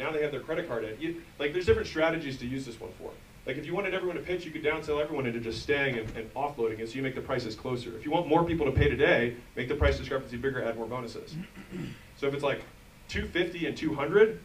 [0.00, 1.00] now they have their credit card in.
[1.00, 3.10] You, like there's different strategies to use this one for.
[3.46, 6.16] Like if you wanted everyone to pitch, you could downsell everyone into just staying and,
[6.16, 7.96] and offloading it so you make the prices closer.
[7.96, 10.86] If you want more people to pay today, make the price discrepancy bigger, add more
[10.86, 11.36] bonuses.
[12.16, 12.62] so if it's like
[13.08, 14.40] 250 and 200,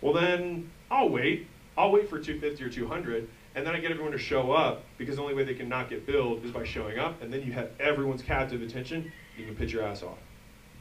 [0.00, 1.46] well then I'll wait.
[1.78, 5.16] I'll wait for 250 or 200, and then I get everyone to show up because
[5.16, 7.52] the only way they can not get billed is by showing up, and then you
[7.52, 9.12] have everyone's captive attention.
[9.36, 10.18] You can pitch your ass off.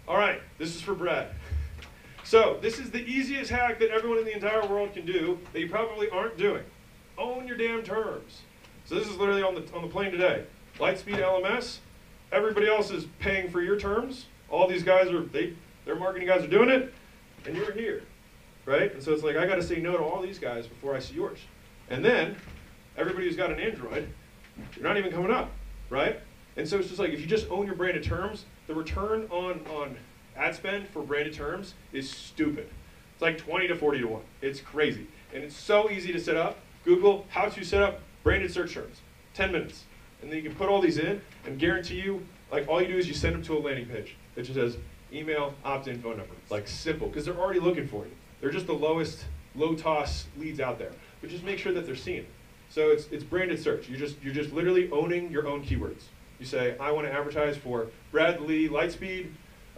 [0.08, 1.28] All right, this is for Brad.
[2.26, 5.60] So this is the easiest hack that everyone in the entire world can do that
[5.60, 6.64] you probably aren't doing.
[7.20, 8.42] Own your damn terms.
[8.86, 10.44] So this is literally on the, on the plane today.
[10.80, 11.78] Lightspeed LMS,
[12.32, 14.26] everybody else is paying for your terms.
[14.50, 15.54] All these guys are, they,
[15.86, 16.92] their marketing guys are doing it,
[17.46, 18.02] and you're here,
[18.66, 18.92] right?
[18.92, 21.14] And so it's like, I gotta say no to all these guys before I see
[21.14, 21.40] yours.
[21.92, 22.36] And then,
[22.98, 24.10] everybody who's got an Android,
[24.76, 25.52] you're not even coming up,
[25.92, 26.20] right?
[26.58, 29.62] And so it's just like, if you just own your branded terms, the return on,
[29.68, 29.96] on
[30.38, 32.70] ad spend for branded terms is stupid.
[33.14, 34.22] It's like 20 to 40 to 1.
[34.42, 35.08] It's crazy.
[35.34, 36.60] And it's so easy to set up.
[36.84, 39.02] Google, how to set up branded search terms.
[39.34, 39.86] 10 minutes.
[40.22, 42.98] And then you can put all these in and guarantee you, like all you do
[42.98, 44.78] is you send them to a landing page that just says
[45.14, 46.34] email, opt-in, phone number.
[46.50, 48.12] Like simple, because they're already looking for you.
[48.42, 49.26] They're just the lowest,
[49.56, 50.92] low toss leads out there.
[51.22, 52.26] But just make sure that they're seen.
[52.70, 53.88] So it's, it's branded search.
[53.88, 56.04] You just, you're just literally owning your own keywords.
[56.40, 59.30] You say, I want to advertise for Brad Lea Lightspeed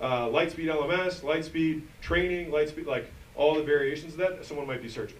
[0.01, 4.89] uh, Lightspeed LMS, Lightspeed training, Lightspeed, like all the variations of that, someone might be
[4.89, 5.17] searching.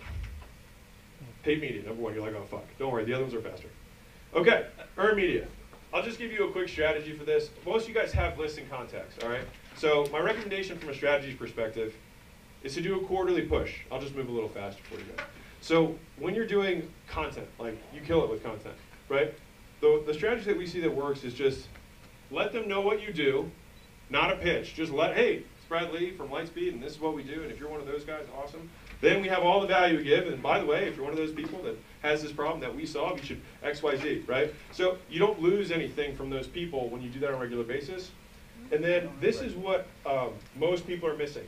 [1.44, 2.66] Paid media, number one, you're like, oh fuck.
[2.78, 3.68] Don't worry, the other ones are faster.
[4.34, 4.68] Okay,
[4.98, 5.48] earned media.
[5.94, 7.50] I'll just give you a quick strategy for this.
[7.66, 9.46] Most of you guys have lists and contacts, all right?
[9.78, 11.96] So my recommendation from a strategy perspective
[12.64, 13.76] is to do a quarterly push.
[13.92, 15.26] I'll just move a little faster for you guys.
[15.62, 18.76] So when you're doing content, like you kill it with content,
[19.10, 19.34] right?
[19.80, 21.68] The, the strategy that we see that works is just
[22.32, 23.50] let them know what you do,
[24.10, 24.74] not a pitch.
[24.74, 27.52] Just let, hey, it's Brad Lea from Lightspeed, and this is what we do, and
[27.52, 28.70] if you're one of those guys, awesome.
[29.00, 31.14] Then we have all the value we give, and by the way, if you're one
[31.14, 34.24] of those people that has this problem that we solve, you should X, Y, Z,
[34.28, 34.54] right?
[34.72, 37.64] So you don't lose anything from those people when you do that on a regular
[37.64, 38.12] basis.
[38.72, 41.46] And then this is what um, most people are missing,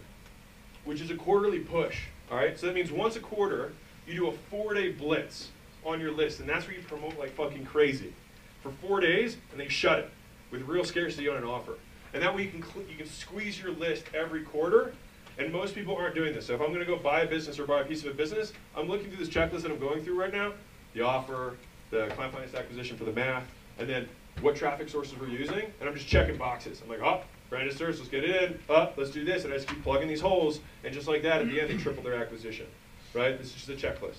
[0.85, 2.57] which is a quarterly push, all right?
[2.59, 3.73] So that means once a quarter,
[4.07, 5.49] you do a four-day blitz
[5.85, 8.13] on your list, and that's where you promote like fucking crazy
[8.61, 10.09] for four days, and they shut it
[10.51, 11.75] with real scarcity on an offer.
[12.13, 14.93] And that way you can, you can squeeze your list every quarter.
[15.37, 16.47] And most people aren't doing this.
[16.47, 18.13] So if I'm going to go buy a business or buy a piece of a
[18.13, 20.53] business, I'm looking through this checklist that I'm going through right now.
[20.93, 21.55] The offer,
[21.91, 23.45] the client finance acquisition for the math,
[23.77, 24.09] and then
[24.41, 25.71] what traffic sources we're using.
[25.79, 26.81] And I'm just checking boxes.
[26.83, 28.59] I'm like, oh, search, let's get it in.
[28.69, 29.45] Oh, let's do this.
[29.45, 30.59] And I just keep plugging these holes.
[30.83, 32.65] And just like that, at the end, they triple their acquisition.
[33.13, 33.37] Right?
[33.37, 34.17] This is just a checklist.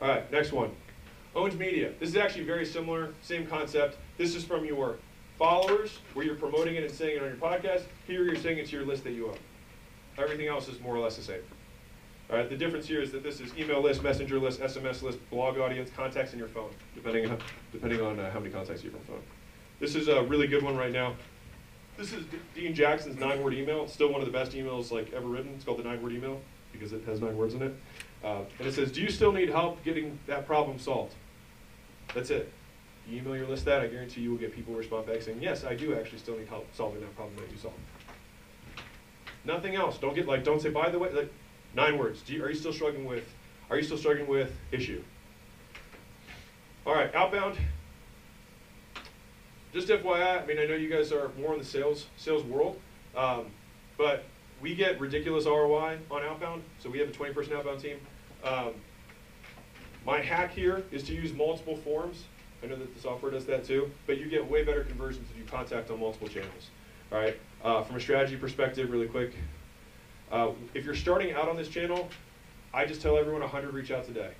[0.00, 0.70] All right, next one.
[1.34, 1.92] Owned media.
[1.98, 3.98] This is actually very similar, same concept.
[4.16, 4.96] This is from your
[5.38, 7.84] followers, where you're promoting it and saying it on your podcast.
[8.06, 9.38] Here you're saying it's your list that you own.
[10.18, 11.40] Everything else is more or less the same.
[12.30, 15.18] All right, the difference here is that this is email list, messenger list, SMS list,
[15.30, 17.38] blog audience, contacts in your phone, depending on,
[17.72, 19.22] depending on uh, how many contacts you have on phone.
[19.80, 21.14] This is a really good one right now.
[21.96, 22.24] This is
[22.54, 23.84] Dean Jackson's nine-word email.
[23.84, 25.52] It's still one of the best emails like ever written.
[25.54, 26.40] It's called the nine-word email
[26.72, 27.74] because it has nine words in it.
[28.22, 31.14] Uh, and it says, do you still need help getting that problem solved?
[32.14, 32.52] That's it.
[33.08, 35.64] You email your list that, I guarantee you will get people respond back saying, yes,
[35.64, 37.78] I do actually still need help solving that problem that you solved.
[39.44, 39.96] Nothing else.
[39.98, 41.32] Don't get like, don't say, by the way, like,
[41.74, 42.22] nine words.
[42.26, 43.24] You, are you still struggling with,
[43.70, 45.02] are you still struggling with issue?
[46.86, 47.56] All right, outbound.
[49.72, 52.80] Just FYI, I mean, I know you guys are more in the sales sales world,
[53.14, 53.46] um,
[53.98, 54.24] but
[54.60, 56.62] we get ridiculous ROI on outbound.
[56.78, 57.98] So we have a 20-person outbound team.
[58.42, 58.72] Um,
[60.06, 62.24] my hack here is to use multiple forms.
[62.62, 65.38] I know that the software does that too, but you get way better conversions if
[65.38, 66.70] you contact on multiple channels.
[67.12, 67.38] All right.
[67.62, 69.34] Uh, from a strategy perspective, really quick,
[70.30, 72.08] uh, if you're starting out on this channel,
[72.74, 74.32] I just tell everyone 100 reach out today.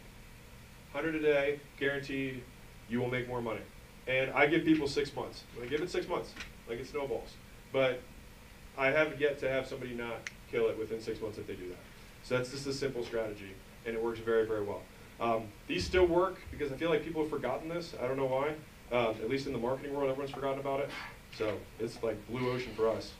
[0.93, 2.43] 100 a day, guaranteed,
[2.89, 3.61] you will make more money.
[4.07, 5.45] And I give people six months.
[5.63, 6.33] I give it six months,
[6.69, 7.35] like it snowballs.
[7.73, 8.01] But
[8.77, 11.69] I haven't yet to have somebody not kill it within six months if they do
[11.69, 11.79] that.
[12.23, 13.53] So that's just a simple strategy,
[13.87, 14.83] and it works very, very well.
[15.21, 17.95] Um, these still work because I feel like people have forgotten this.
[18.01, 18.55] I don't know why.
[18.91, 20.91] Uh, at least in the marketing world, everyone's forgotten about it.
[21.37, 23.13] So it's like blue ocean for us.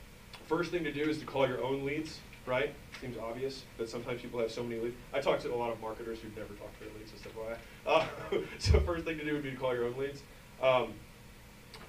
[0.47, 2.73] First thing to do is to call your own leads, right?
[3.01, 4.97] Seems obvious, but sometimes people have so many leads.
[5.13, 7.57] I talk to a lot of marketers who've never talked to their leads, just FYI.
[7.87, 8.07] Uh,
[8.59, 10.23] so first thing to do would be to call your own leads.
[10.63, 10.95] Um,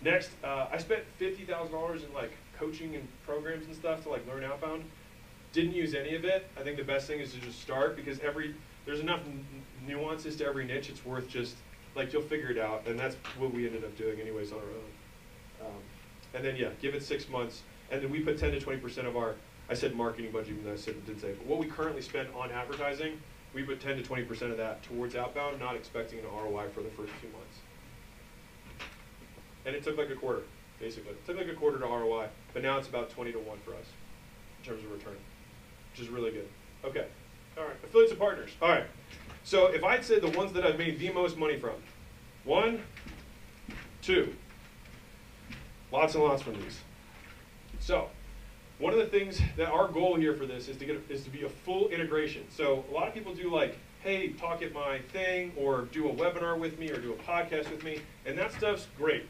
[0.02, 4.44] next, uh, I spent $50,000 in like coaching and programs and stuff to like learn
[4.44, 4.84] outbound.
[5.54, 6.50] Didn't use any of it.
[6.60, 8.54] I think the best thing is to just start because every
[8.86, 9.22] there's enough
[9.90, 10.90] nuances to every niche.
[10.90, 11.56] It's worth just
[11.96, 14.64] like you'll figure it out, and that's what we ended up doing anyways on our
[14.64, 15.68] own.
[15.68, 15.82] Um,
[16.34, 19.08] and then yeah, give it six months, and then we put 10 to 20 percent
[19.08, 19.36] of our
[19.70, 22.30] I said marketing budget, even though I said didn't say, but what we currently spend
[22.36, 23.20] on advertising,
[23.54, 26.82] we put 10 to 20 percent of that towards outbound, not expecting an ROI for
[26.82, 27.58] the first two months.
[29.66, 30.44] And it took like a quarter,
[30.80, 31.12] basically.
[31.12, 33.72] It took like a quarter to ROI, but now it's about 20 to 1 for
[33.72, 33.86] us
[34.60, 35.18] in terms of return,
[35.92, 36.48] which is really good.
[36.84, 37.06] Okay.
[37.58, 37.76] All right.
[37.84, 38.52] Affiliates and partners.
[38.62, 38.86] All right.
[39.50, 41.74] So if I'd said the ones that I've made the most money from,
[42.44, 42.84] one,
[44.04, 44.32] two,
[45.92, 46.78] lots and lots from these.
[47.80, 48.10] So
[48.78, 51.32] one of the things that our goal here for this is to get is to
[51.32, 52.44] be a full integration.
[52.52, 56.14] So a lot of people do like, hey, talk at my thing, or do a
[56.14, 59.26] webinar with me, or do a podcast with me, and that stuff's great.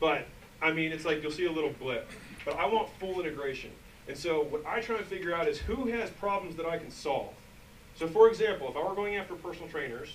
[0.00, 0.26] But
[0.60, 2.10] I mean, it's like you'll see a little blip.
[2.44, 3.70] But I want full integration.
[4.06, 6.90] And so what I try to figure out is who has problems that I can
[6.90, 7.32] solve.
[7.96, 10.12] So for example, if I were going after personal trainers,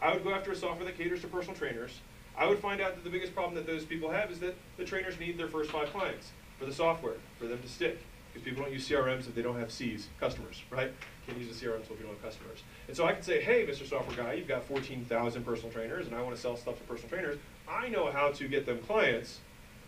[0.00, 2.00] I would go after a software that caters to personal trainers.
[2.38, 4.84] I would find out that the biggest problem that those people have is that the
[4.84, 7.98] trainers need their first five clients for the software, for them to stick.
[8.32, 10.92] Because people don't use CRMs if they don't have Cs, customers, right?
[11.26, 12.58] Can't use a CRM if you don't have customers.
[12.86, 13.88] And so I could say, hey, Mr.
[13.88, 17.08] Software Guy, you've got 14,000 personal trainers, and I want to sell stuff to personal
[17.08, 17.38] trainers.
[17.66, 19.40] I know how to get them clients.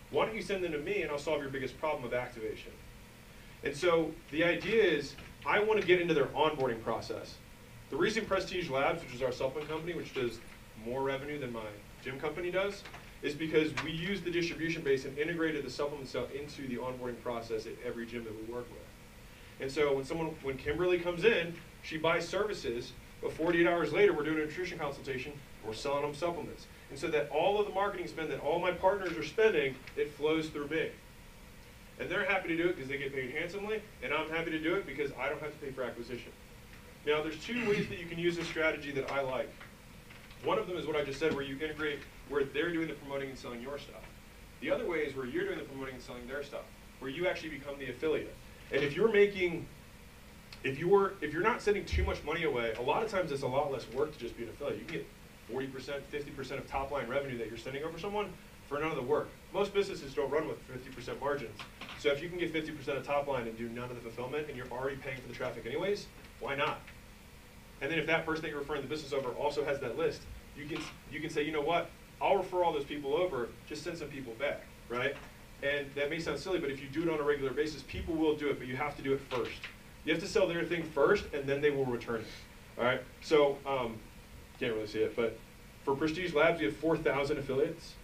[0.09, 2.71] Why don't you send them to me and I'll solve your biggest problem of activation?
[3.63, 5.15] And so the idea is
[5.45, 7.35] I want to get into their onboarding process.
[7.89, 10.39] The reason Prestige Labs, which is our supplement company, which does
[10.85, 11.65] more revenue than my
[12.03, 12.83] gym company does,
[13.21, 17.21] is because we use the distribution base and integrated the supplement stuff into the onboarding
[17.21, 18.81] process at every gym that we work with.
[19.61, 24.13] And so when someone, when Kimberly comes in, she buys services, but 48 hours later,
[24.13, 25.33] we're doing a nutrition consultation,
[25.65, 26.67] we're selling them supplements.
[26.89, 30.11] And so that all of the marketing spend that all my partners are spending, it
[30.13, 30.89] flows through me.
[31.99, 34.59] And they're happy to do it because they get paid handsomely, and I'm happy to
[34.59, 36.31] do it because I don't have to pay for acquisition.
[37.05, 39.49] Now, there's two ways that you can use this strategy that I like.
[40.43, 42.93] One of them is what I just said, where you integrate where they're doing the
[42.93, 44.03] promoting and selling your stuff.
[44.61, 46.63] The other way is where you're doing the promoting and selling their stuff,
[46.99, 48.35] where you actually become the affiliate.
[48.71, 49.65] And if you're making,
[50.63, 53.43] if you're if you're not sending too much money away, a lot of times it's
[53.43, 54.79] a lot less work to just be an affiliate.
[54.79, 55.07] You can get
[55.51, 58.31] 40%, 50% of top line revenue that you're sending over someone
[58.67, 59.29] for none of the work.
[59.53, 61.57] Most businesses don't run with 50% margins.
[61.99, 64.47] So if you can get 50% of top line and do none of the fulfillment
[64.47, 66.05] and you're already paying for the traffic anyways,
[66.39, 66.79] why not?
[67.81, 70.21] And then if that person that you're referring the business over also has that list,
[70.57, 70.81] you can
[71.11, 71.89] you can say, you know what,
[72.21, 75.15] I'll refer all those people over, just send some people back, right?
[75.63, 78.15] And that may sound silly, but if you do it on a regular basis, people
[78.15, 79.59] will do it, but you have to do it first.
[80.05, 82.27] You have to sell their thing first, and then they will return it.
[82.77, 83.01] All right.
[83.21, 83.97] So um,
[84.59, 85.37] can't really see it, but
[85.83, 87.95] for Prestige Labs, we have 4,000 affiliates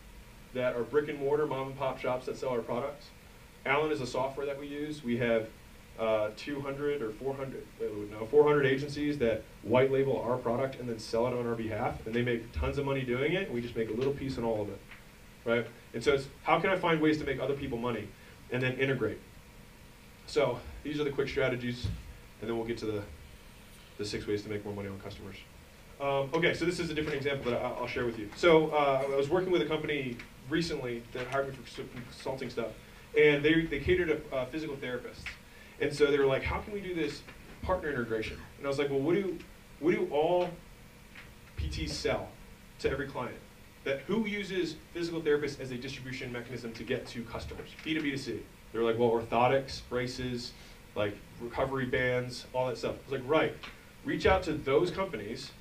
[0.56, 3.08] that are brick and mortar mom and pop shops that sell our products.
[3.66, 5.04] Allen is a software that we use.
[5.04, 5.48] We have
[6.00, 7.66] uh, 200 or 400,
[8.12, 12.06] no, 400 agencies that white label our product and then sell it on our behalf,
[12.06, 13.52] and they make tons of money doing it.
[13.52, 14.80] we just make a little piece on all of it,
[15.46, 15.68] right?
[15.94, 18.08] And so it's how can I find ways to make other people money,
[18.52, 19.20] and then integrate.
[20.28, 21.86] So these are the quick strategies,
[22.42, 23.04] and then we'll get to the
[23.98, 25.38] the six ways to make more money on customers.
[26.02, 28.30] Um, okay, so this is a different example that I'll share with you.
[28.36, 30.18] So uh, I was working with a company
[30.50, 32.70] recently that hired me for consulting stuff,
[33.18, 35.24] and they, they catered to uh, physical therapists.
[35.82, 37.22] And so they were like, how can we do this
[37.62, 38.38] partner integration?
[38.58, 39.38] And I was like, well, what do
[39.80, 40.50] what do all
[41.58, 42.30] PTs sell
[42.80, 43.38] to every client?
[43.84, 47.70] That who uses physical therapists as a distribution mechanism to get to customers?
[47.84, 48.40] B2B to C.
[48.72, 50.54] They're like, well, orthotics, braces,
[50.96, 52.96] like recovery bands, all that stuff.
[53.04, 53.56] It's like, right,
[54.06, 55.52] reach out to those companies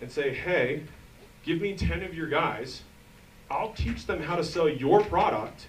[0.00, 0.84] and say, hey,
[1.42, 2.82] give me 10 of your guys.
[3.50, 5.68] I'll teach them how to sell your product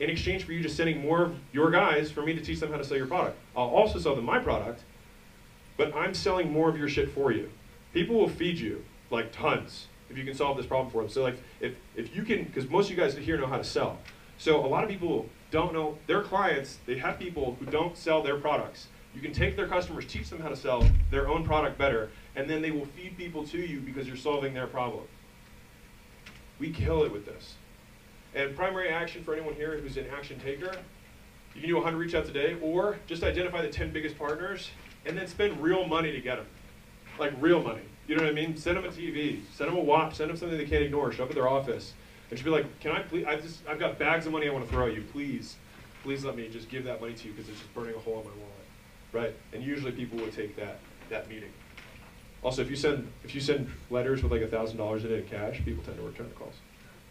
[0.00, 2.70] in exchange for you just sending more of your guys for me to teach them
[2.70, 3.38] how to sell your product.
[3.56, 4.82] I'll also sell them my product,
[5.76, 7.50] but I'm selling more of your shit for you.
[7.92, 11.10] People will feed you like tons if you can solve this problem for them.
[11.10, 13.64] So like if, if you can, because most of you guys here know how to
[13.64, 13.98] sell.
[14.38, 18.22] So a lot of people don't know, their clients, they have people who don't sell
[18.22, 18.88] their products.
[19.14, 22.48] You can take their customers, teach them how to sell their own product better, and
[22.48, 25.04] then they will feed people to you because you're solving their problem.
[26.62, 27.54] We kill it with this.
[28.36, 30.72] And primary action for anyone here who's an action taker,
[31.56, 34.70] you can do 100 reach outs a day, or just identify the 10 biggest partners
[35.04, 36.46] and then spend real money to get them.
[37.18, 37.82] Like real money.
[38.06, 38.56] You know what I mean?
[38.56, 41.24] Send them a TV, send them a watch, send them something they can't ignore, show
[41.24, 41.94] up at their office.
[42.30, 44.52] And just be like, can I please, I just, I've got bags of money I
[44.52, 45.56] want to throw at you, please.
[46.04, 48.20] Please let me just give that money to you because it's just burning a hole
[48.20, 48.54] in my wallet.
[49.12, 49.34] Right?
[49.52, 50.78] And usually people would take that,
[51.10, 51.50] that meeting.
[52.42, 55.18] Also, if you send if you send letters with like a thousand dollars in it
[55.20, 56.54] in cash, people tend to return the calls.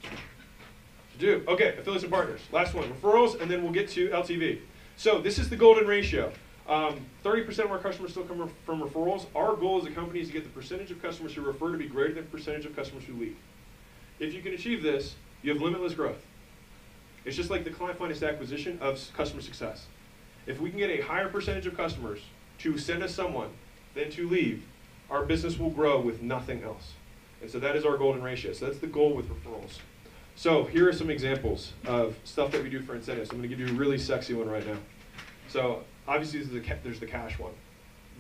[0.04, 2.42] To do okay, affiliates and partners.
[2.52, 4.60] Last one, referrals, and then we'll get to LTV.
[4.98, 6.32] So this is the golden ratio.
[6.68, 9.26] 30% um, of our customers still come from referrals.
[9.36, 11.78] Our goal as a company is to get the percentage of customers who refer to
[11.78, 13.36] be greater than the percentage of customers who leave.
[14.20, 16.24] If you can achieve this, you have limitless growth.
[17.26, 19.88] It's just like the client finest acquisition of customer success.
[20.46, 22.22] If we can get a higher percentage of customers
[22.60, 23.50] to send us someone
[23.96, 24.64] than to leave,
[25.12, 26.94] our business will grow with nothing else.
[27.42, 28.54] And so that is our golden ratio.
[28.54, 29.80] So that's the goal with referrals.
[30.36, 33.30] So here are some examples of stuff that we do for incentives.
[33.30, 34.78] I'm going to give you a really sexy one right now.
[35.50, 37.52] So obviously the there's the cash one.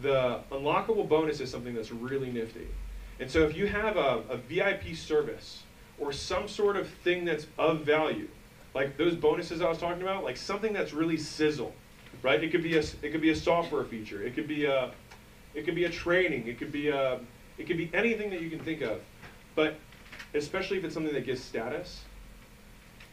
[0.02, 2.68] The unlockable bonus is something that's really nifty.
[3.20, 5.64] And so if you have a, a VIP service
[5.98, 8.28] or some sort of thing that's of value,
[8.74, 11.74] like those bonuses I was talking about, like something that's really sizzle,
[12.24, 12.44] right?
[12.44, 14.22] It could be a it could be a software feature.
[14.24, 14.92] It could be a
[15.54, 16.48] it could be a training.
[16.48, 17.20] It could be a
[17.58, 19.02] it could be anything that you can think of.
[19.56, 19.78] But
[20.34, 22.04] especially if it's something that gives status,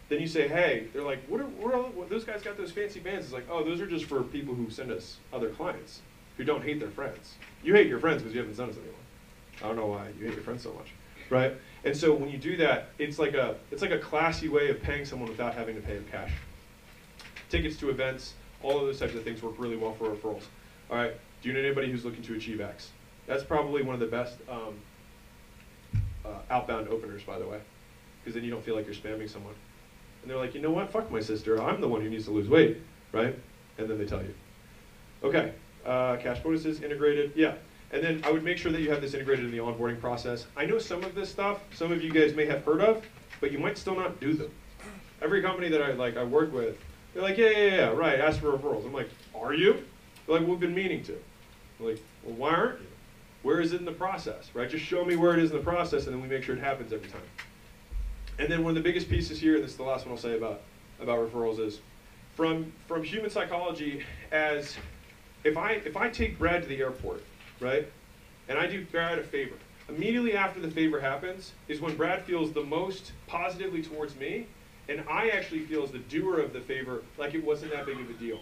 [0.09, 2.73] then you say, hey, they're like, what are, what are what, those guys got those
[2.73, 3.27] fancy bands?
[3.27, 6.01] It's like, oh, those are just for people who send us other clients
[6.37, 7.35] who don't hate their friends.
[7.63, 8.95] You hate your friends because you haven't sent us anyone.
[9.63, 10.93] I don't know why you hate your friends so much,
[11.31, 11.55] right?
[11.85, 14.81] And so when you do that, it's like a it's like a classy way of
[14.81, 16.33] paying someone without having to pay them cash.
[17.51, 20.45] Tickets to events, all of those types of things work really well for referrals.
[20.91, 22.91] All right, do you know anybody who's looking to achieve X?
[23.27, 24.75] That's probably one of the best um,
[26.25, 27.61] uh, outbound openers, by the way,
[28.21, 29.55] because then you don't feel like you're spamming someone.
[30.23, 30.91] And they're like, you know what?
[30.91, 31.63] Fuck my sister.
[31.63, 32.79] I'm the one who needs to lose weight,
[33.13, 33.37] right?
[33.79, 34.35] And then they tell you.
[35.23, 35.53] Okay,
[35.85, 37.33] uh, cash bonuses integrated.
[37.35, 37.55] Yeah,
[37.93, 40.47] and then I would make sure that you have this integrated in the onboarding process.
[40.57, 43.05] I know some of this stuff, some of you guys may have heard of,
[43.41, 44.51] but you might still not do them.
[45.23, 46.79] Every company that I like I work with,
[47.13, 48.85] they're like, yeah, yeah, yeah, right, ask for referrals.
[48.87, 49.85] I'm like, are you?
[50.29, 51.19] Like, we've been meaning to.
[51.81, 52.87] Like, well, why aren't you?
[53.43, 54.69] Where is it in the process, right?
[54.69, 56.61] Just show me where it is in the process, and then we make sure it
[56.61, 57.23] happens every time.
[58.39, 60.21] And then one of the biggest pieces here, and this is the last one I'll
[60.21, 60.61] say about,
[61.01, 61.81] about referrals, is
[62.35, 64.77] from, from human psychology as
[65.45, 67.25] if I, if I take Brad to the airport,
[67.61, 67.89] right?
[68.49, 69.55] And I do Brad a favor.
[69.89, 74.47] Immediately after the favor happens is when Brad feels the most positively towards me,
[74.89, 77.99] and I actually feel as the doer of the favor like it wasn't that big
[77.99, 78.41] of a deal.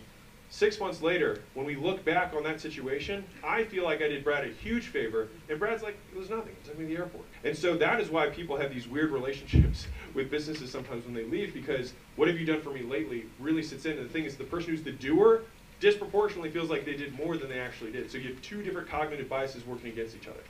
[0.48, 4.22] Six months later, when we look back on that situation, I feel like I did
[4.22, 6.52] Brad a huge favor, and Brad's like, it was nothing.
[6.52, 7.24] It took me to the airport.
[7.44, 11.24] And so that is why people have these weird relationships with businesses sometimes when they
[11.24, 13.98] leave, because what have you done for me lately really sits in.
[13.98, 15.42] And the thing is, the person who's the doer
[15.80, 18.10] disproportionately feels like they did more than they actually did.
[18.10, 20.40] So you have two different cognitive biases working against each other.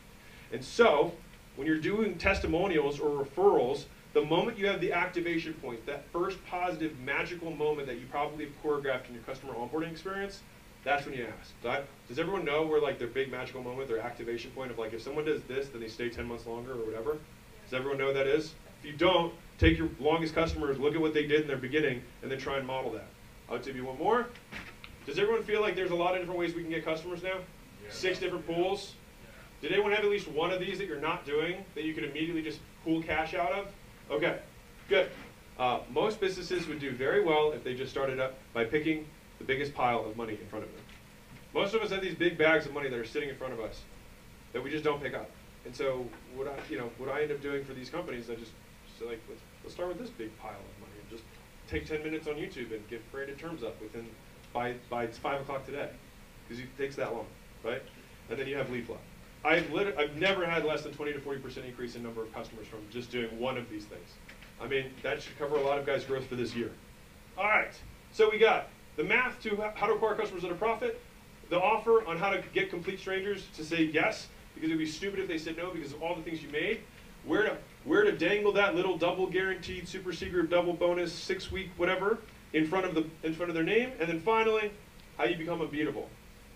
[0.53, 1.13] And so,
[1.57, 3.87] when you're doing testimonials or referrals,
[4.17, 8.47] the moment you have the activation point, that first positive magical moment that you probably
[8.47, 10.41] have choreographed in your customer onboarding experience,
[10.85, 11.53] that's when you ask.
[11.63, 14.95] Does, does everyone know where like their big magical moment, their activation point of like
[14.95, 17.19] if someone does this, then they stay 10 months longer or whatever?
[17.65, 18.55] Does everyone know what that is?
[18.81, 22.01] If you don't, take your longest customers, look at what they did in their beginning,
[22.23, 23.09] and then try and model that.
[23.51, 24.29] I'll give you one more.
[25.05, 27.35] Does everyone feel like there's a lot of different ways we can get customers now?
[27.85, 27.91] Yeah.
[27.91, 28.95] Six different pools?
[29.61, 32.05] Did anyone have at least one of these that you're not doing that you could
[32.05, 33.69] immediately just pull cash out of?
[34.11, 34.39] Okay,
[34.89, 35.11] good.
[35.59, 39.07] Uh, most businesses would do very well if they just started up by picking
[39.39, 40.83] the biggest pile of money in front of them.
[41.55, 43.61] Most of us have these big bags of money that are sitting in front of
[43.61, 43.83] us
[44.53, 45.31] that we just don't pick up.
[45.65, 48.35] And so what I, you know, what I end up doing for these companies, I
[48.37, 48.53] just
[48.99, 51.25] say like, let's, let's start with this big pile of money and just
[51.67, 54.07] take 10 minutes on YouTube and get branded terms up within
[54.53, 55.91] by, by 5 o'clock today,
[56.47, 57.27] because it takes that long,
[57.65, 57.83] right?
[58.31, 58.99] And then you have lead flow.
[59.47, 62.67] I've, lit- I've never had less than 20 to 40% increase in number of customers
[62.67, 64.09] from just doing one of these things.
[64.61, 66.73] I mean, that should cover a lot of guys' growth for this year.
[67.39, 67.73] All right,
[68.13, 71.01] so we got the math to how to acquire customers at a profit,
[71.49, 74.87] the offer on how to get complete strangers to say yes, because it would be
[74.87, 76.81] stupid if they said no because of all the things you made,
[77.25, 81.71] where to, where to dangle that little double guaranteed super secret double bonus six week
[81.77, 82.19] whatever
[82.53, 84.73] in front of the in front of their name, and then finally,
[85.19, 86.09] how you become unbeatable.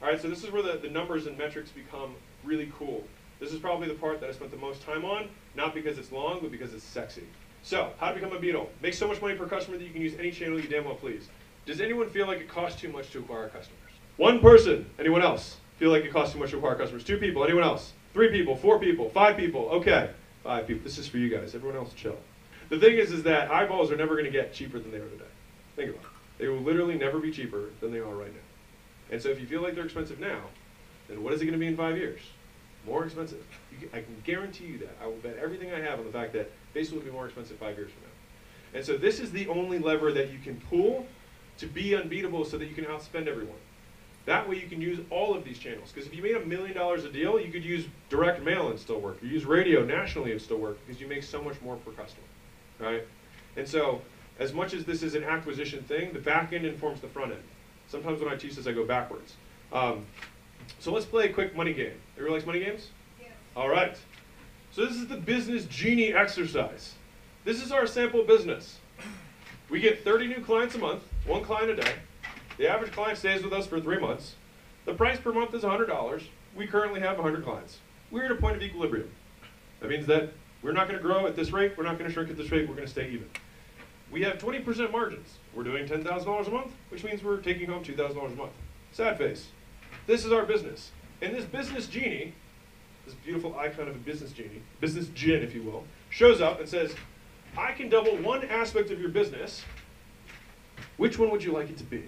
[0.03, 2.15] All right, so this is where the, the numbers and metrics become
[2.45, 3.05] really cool.
[3.39, 6.13] This is probably the part that I spent the most time on, not because it's
[6.13, 7.25] long, but because it's sexy.
[7.63, 8.71] So, how to become unbeatable.
[8.83, 10.95] Make so much money per customer that you can use any channel you damn well
[10.95, 11.29] please.
[11.67, 13.79] Does anyone feel like it costs too much to acquire customers?
[14.17, 14.89] One person.
[14.99, 15.57] Anyone else?
[15.79, 17.05] Feel like it costs too much to acquire customers?
[17.05, 17.45] Two people.
[17.45, 17.93] Anyone else?
[18.13, 18.57] Three people.
[18.57, 19.09] Four people.
[19.11, 19.69] Five people.
[19.71, 20.11] Okay.
[20.43, 20.85] Five people.
[20.85, 21.55] This is for you guys.
[21.55, 22.17] Everyone else, chill.
[22.71, 25.09] The thing is, is that eyeballs are never going to get cheaper than they are
[25.09, 25.25] today.
[25.77, 26.11] Think about it.
[26.39, 28.41] They will literally never be cheaper than they are right now.
[29.11, 30.41] And so if you feel like they're expensive now,
[31.11, 32.21] then what is it going to be in five years?
[32.87, 33.45] More expensive.
[33.93, 34.97] I can guarantee you that.
[35.03, 37.59] I will bet everything I have on the fact that Facebook will be more expensive
[37.59, 38.79] five years from now.
[38.79, 41.07] And so this is the only lever that you can pull
[41.59, 43.59] to be unbeatable so that you can outspend everyone.
[44.27, 45.91] That way you can use all of these channels.
[45.93, 48.79] Because if you made a million dollars a deal, you could use direct mail and
[48.79, 49.19] still work.
[49.23, 52.27] You use radio nationally and still work because you make so much more per customer.
[52.79, 53.07] Right?
[53.57, 54.03] And so
[54.39, 57.43] as much as this is an acquisition thing, the back end informs the front end.
[57.89, 59.35] Sometimes when I teach this, I go backwards.
[59.73, 60.07] Um,
[60.79, 61.95] so let's play a quick money game.
[62.17, 62.89] Everyone likes money games?
[63.21, 63.31] Yes.
[63.57, 63.97] All right.
[64.73, 66.95] So this is the business genie exercise.
[67.45, 68.79] This is our sample business.
[69.69, 71.93] We get 30 new clients a month, one client a day.
[72.59, 74.35] The average client stays with us for three months.
[74.85, 76.23] The price per month is $100.
[76.55, 77.79] We currently have 100 clients.
[78.11, 79.11] We're at a point of equilibrium.
[79.81, 80.33] That means that
[80.63, 81.73] we're not going to grow at this rate.
[81.77, 82.69] We're not going to shrink at this rate.
[82.69, 83.29] We're going to stay even.
[84.11, 85.39] We have 20% margins.
[85.55, 88.53] We're doing $10,000 a month, which means we're taking home $2,000 a month.
[88.93, 89.49] Sad face.
[90.07, 90.91] This is our business.
[91.23, 92.35] And this business genie,
[93.05, 96.69] this beautiful icon of a business genie, business gin, if you will, shows up and
[96.69, 96.95] says,
[97.57, 99.63] I can double one aspect of your business.
[100.97, 102.05] Which one would you like it to be?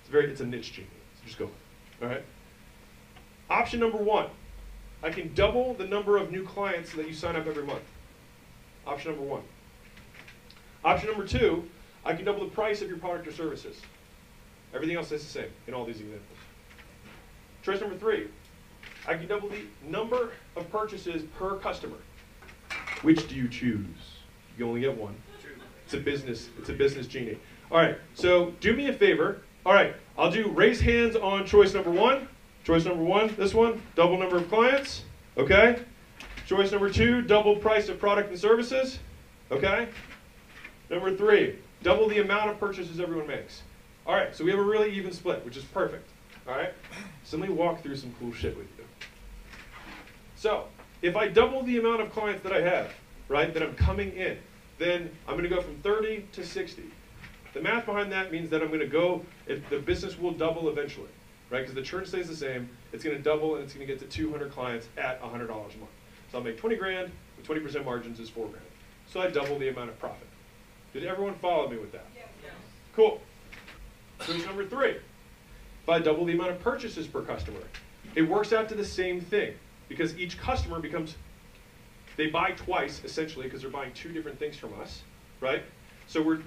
[0.00, 0.88] It's very, it's a niche genie.
[1.14, 1.50] So just go.
[2.02, 2.24] All right.
[3.48, 4.28] Option number one,
[5.02, 7.84] I can double the number of new clients that you sign up every month.
[8.86, 9.42] Option number one.
[10.84, 11.68] Option number two,
[12.04, 13.80] I can double the price of your product or services.
[14.74, 16.35] Everything else is the same in all these examples.
[17.66, 18.28] Choice number three,
[19.08, 21.96] I can double the number of purchases per customer.
[23.02, 24.20] Which do you choose?
[24.56, 25.16] You only get one.
[25.84, 26.48] It's a business.
[26.60, 27.40] It's a business genie.
[27.72, 27.98] All right.
[28.14, 29.42] So do me a favor.
[29.64, 29.96] All right.
[30.16, 32.28] I'll do raise hands on choice number one.
[32.62, 33.34] Choice number one.
[33.36, 33.82] This one.
[33.96, 35.02] Double number of clients.
[35.36, 35.80] Okay.
[36.46, 37.20] Choice number two.
[37.20, 39.00] Double price of product and services.
[39.50, 39.88] Okay.
[40.88, 41.58] Number three.
[41.82, 43.62] Double the amount of purchases everyone makes.
[44.06, 44.36] All right.
[44.36, 46.08] So we have a really even split, which is perfect.
[46.48, 46.72] All right.
[47.24, 48.84] So let me walk through some cool shit with you.
[50.36, 50.66] So
[51.02, 52.92] if I double the amount of clients that I have,
[53.28, 54.38] right, that I'm coming in,
[54.78, 56.84] then I'm going to go from 30 to 60.
[57.54, 60.68] The math behind that means that I'm going to go, if the business will double
[60.68, 61.08] eventually,
[61.50, 61.60] right?
[61.60, 63.98] Because the churn stays the same, it's going to double and it's going to get
[64.00, 65.70] to 200 clients at $100 a month.
[66.30, 68.64] So I'll make 20 grand with 20% margins is 4 grand.
[69.08, 70.26] So I double the amount of profit.
[70.92, 72.06] Did everyone follow me with that?
[72.14, 72.26] Yes.
[72.94, 73.20] Cool.
[74.26, 74.96] Choice number three.
[75.88, 77.60] I double the amount of purchases per customer,
[78.14, 79.54] it works out to the same thing
[79.88, 81.16] because each customer becomes,
[82.16, 85.02] they buy twice essentially because they're buying two different things from us,
[85.40, 85.62] right?
[86.08, 86.40] So we're,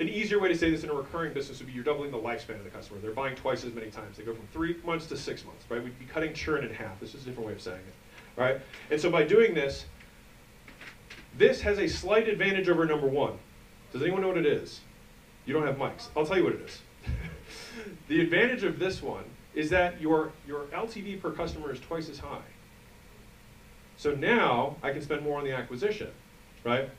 [0.00, 2.18] an easier way to say this in a recurring business would be you're doubling the
[2.18, 2.98] lifespan of the customer.
[3.00, 4.16] They're buying twice as many times.
[4.16, 5.82] They go from three months to six months, right?
[5.82, 6.98] We'd be cutting churn in half.
[6.98, 8.60] This is a different way of saying it, right?
[8.90, 9.86] And so by doing this,
[11.36, 13.38] this has a slight advantage over number one.
[13.92, 14.80] Does anyone know what it is?
[15.46, 16.08] You don't have mics.
[16.16, 16.80] I'll tell you what it is.
[18.08, 19.24] The advantage of this one
[19.54, 22.42] is that your, your LTV per customer is twice as high.
[23.96, 26.10] So now I can spend more on the acquisition,
[26.64, 26.90] right?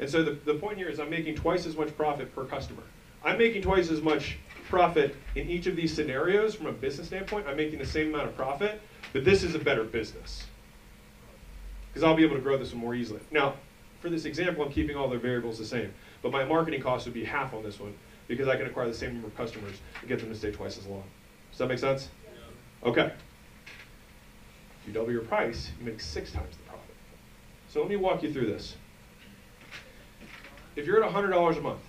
[0.00, 2.82] And so the, the point here is I'm making twice as much profit per customer.
[3.24, 4.38] I'm making twice as much
[4.68, 7.46] profit in each of these scenarios from a business standpoint.
[7.46, 8.80] I'm making the same amount of profit,
[9.12, 10.46] but this is a better business.
[11.88, 13.20] Because I'll be able to grow this one more easily.
[13.30, 13.54] Now,
[14.00, 15.92] for this example, I'm keeping all the variables the same,
[16.22, 17.94] but my marketing cost would be half on this one
[18.28, 20.78] because I can acquire the same number of customers and get them to stay twice
[20.78, 21.02] as long.
[21.50, 22.08] Does that make sense?
[22.84, 23.12] Okay.
[23.66, 26.94] If you double your price, you make six times the profit.
[27.68, 28.76] So let me walk you through this.
[30.76, 31.80] If you're at $100 a month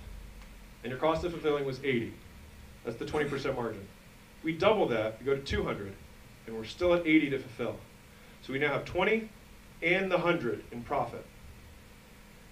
[0.82, 2.12] and your cost of fulfilling was 80,
[2.84, 3.86] that's the 20% margin.
[4.42, 5.92] We double that, we go to 200,
[6.46, 7.76] and we're still at 80 to fulfill.
[8.42, 9.28] So we now have 20
[9.82, 11.24] and the 100 in profit.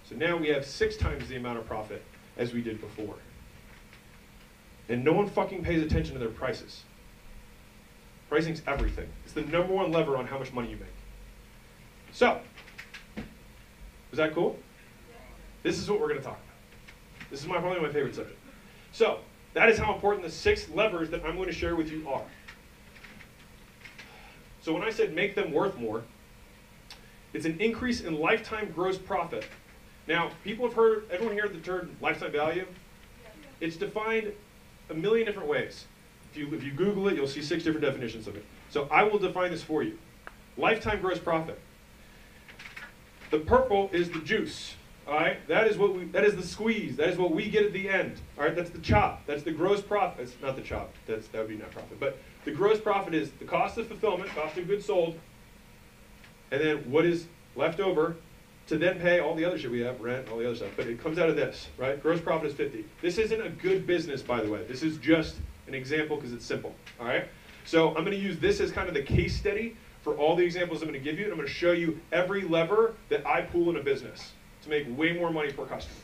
[0.07, 2.03] So now we have six times the amount of profit
[2.37, 3.15] as we did before.
[4.89, 6.83] And no one fucking pays attention to their prices.
[8.27, 9.07] Pricing's everything.
[9.23, 10.89] It's the number one lever on how much money you make.
[12.11, 12.41] So,
[14.11, 14.57] is that cool?
[15.63, 17.29] This is what we're going to talk about.
[17.29, 18.39] This is my, probably my favorite subject.
[18.91, 19.19] So,
[19.53, 22.23] that is how important the six levers that I'm going to share with you are.
[24.61, 26.03] So when I said make them worth more,
[27.33, 29.45] it's an increase in lifetime gross profit.
[30.07, 32.65] Now, people have heard, everyone here the term lifetime value?
[33.61, 34.33] It's defined
[34.89, 35.85] a million different ways.
[36.31, 38.45] If you, if you Google it, you'll see six different definitions of it.
[38.69, 39.97] So I will define this for you.
[40.57, 41.59] Lifetime gross profit.
[43.31, 44.75] The purple is the juice.
[45.07, 46.05] All right, that is what we.
[46.05, 46.95] That is the squeeze.
[46.97, 48.19] That is what we get at the end.
[48.37, 49.25] All right, that's the chop.
[49.25, 50.21] That's the gross profit.
[50.21, 50.93] It's not the chop.
[51.07, 51.99] That's that would be net profit.
[51.99, 55.17] But the gross profit is the cost of fulfillment, cost of goods sold,
[56.51, 57.25] and then what is
[57.55, 58.17] left over
[58.69, 60.69] to then pay all the other shit we have, rent, all the other stuff.
[60.75, 62.01] But it comes out of this, right?
[62.01, 62.85] Gross profit is 50.
[63.01, 64.63] This isn't a good business, by the way.
[64.67, 66.73] This is just an example because it's simple.
[66.99, 67.27] All right.
[67.65, 70.43] So I'm going to use this as kind of the case study for all the
[70.43, 73.25] examples I'm going to give you, and I'm going to show you every lever that
[73.27, 74.31] I pull in a business
[74.63, 75.99] to make way more money per customer.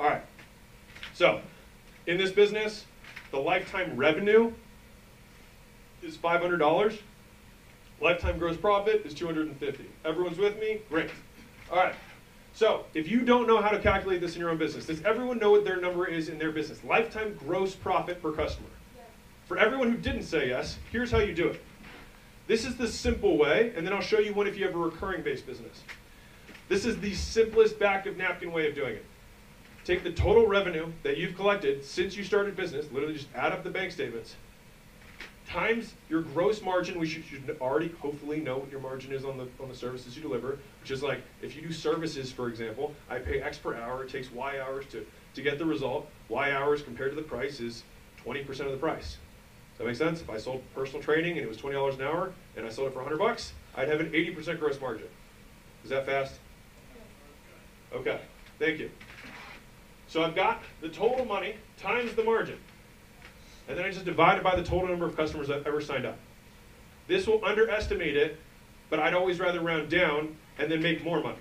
[0.00, 0.22] All right.
[1.12, 1.40] So,
[2.06, 2.86] in this business,
[3.32, 4.52] the lifetime revenue
[6.02, 6.98] is $500.
[8.00, 9.84] Lifetime gross profit is 250.
[10.04, 10.80] Everyone's with me?
[10.88, 11.10] Great.
[11.70, 11.94] All right.
[12.54, 15.40] So, if you don't know how to calculate this in your own business, does everyone
[15.40, 16.84] know what their number is in their business?
[16.84, 18.68] Lifetime gross profit per customer.
[18.94, 19.06] Yes.
[19.46, 21.60] For everyone who didn't say yes, here's how you do it.
[22.46, 24.78] This is the simple way, and then I'll show you one if you have a
[24.78, 25.82] recurring based business.
[26.68, 29.04] This is the simplest back of napkin way of doing it.
[29.84, 33.64] Take the total revenue that you've collected since you started business, literally just add up
[33.64, 34.36] the bank statements,
[35.48, 39.36] times your gross margin, we should, should, already hopefully know what your margin is on
[39.36, 42.94] the, on the services you deliver, which is like, if you do services, for example,
[43.10, 46.08] I pay X per hour, it takes Y hours to, to get the result.
[46.28, 47.82] Y hours compared to the price is
[48.24, 49.18] 20% of the price.
[49.72, 50.20] Does that make sense?
[50.20, 52.92] If I sold personal training and it was $20 an hour, and I sold it
[52.92, 55.08] for 100 bucks, I'd have an 80% gross margin.
[55.82, 56.34] Is that fast?
[57.92, 58.20] Okay,
[58.58, 58.90] thank you.
[60.06, 62.58] So I've got the total money times the margin.
[63.68, 66.06] And then I just divide it by the total number of customers I've ever signed
[66.06, 66.18] up.
[67.08, 68.38] This will underestimate it,
[68.90, 71.38] but I'd always rather round down and then make more money.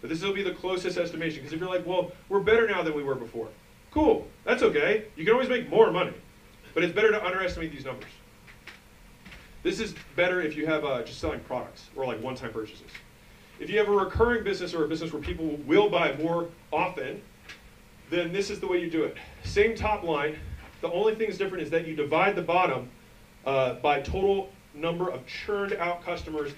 [0.00, 2.82] But this will be the closest estimation, because if you're like, well, we're better now
[2.82, 3.48] than we were before.
[3.90, 5.06] Cool, that's okay.
[5.16, 6.12] You can always make more money.
[6.74, 8.10] But it's better to underestimate these numbers.
[9.62, 12.90] This is better if you have uh, just selling products or like one-time purchases.
[13.58, 17.22] If you have a recurring business or a business where people will buy more often,
[18.10, 19.16] then this is the way you do it.
[19.44, 20.38] Same top line.
[20.80, 22.90] The only thing that's different is that you divide the bottom
[23.44, 26.52] uh, by total number of churned out customers.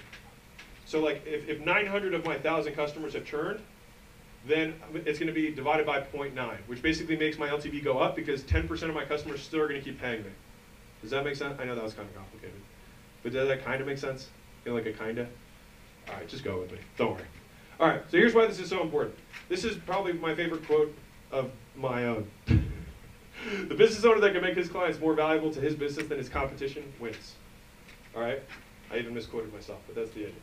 [0.87, 3.61] So like if, if 900 of my 1,000 customers have churned,
[4.47, 8.17] then it's going to be divided by 0.9, which basically makes my LTV go up
[8.17, 10.31] because 10% of my customers still are going to keep paying me.
[11.03, 11.59] Does that make sense?
[11.61, 12.61] I know that was kind of complicated.
[13.23, 14.29] But does that kind of make sense?
[14.65, 15.29] Feel like a kind of?
[16.09, 16.79] All right, just go with me.
[16.97, 17.25] Don't worry.
[17.79, 19.15] All right, so here's why this is so important.
[19.49, 20.95] This is probably my favorite quote
[21.31, 22.29] of my own.
[23.69, 26.29] the business owner that can make his clients more valuable to his business than his
[26.29, 27.35] competition wins.
[28.15, 28.43] All right?
[28.91, 30.35] I even misquoted myself, but that's the idea.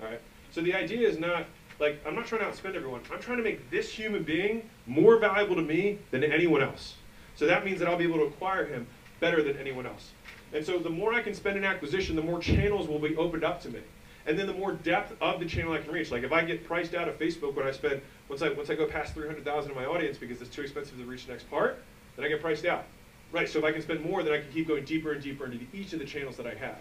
[0.00, 0.20] All right?
[0.50, 1.46] So the idea is not
[1.80, 3.00] like I'm not trying to outspend everyone.
[3.12, 6.96] I'm trying to make this human being more valuable to me than anyone else.
[7.36, 8.86] So that means that I'll be able to acquire him
[9.20, 10.10] better than anyone else.
[10.52, 13.44] And so the more I can spend in acquisition, the more channels will be opened
[13.44, 13.80] up to me
[14.26, 16.10] and then the more depth of the channel I can reach.
[16.10, 18.74] Like if I get priced out of Facebook when I spend once I once I
[18.74, 21.82] go past 300,000 in my audience because it's too expensive to reach the next part,
[22.16, 22.84] then I get priced out.
[23.32, 23.48] Right.
[23.48, 25.64] So if I can spend more, then I can keep going deeper and deeper into
[25.72, 26.78] each of the channels that I have.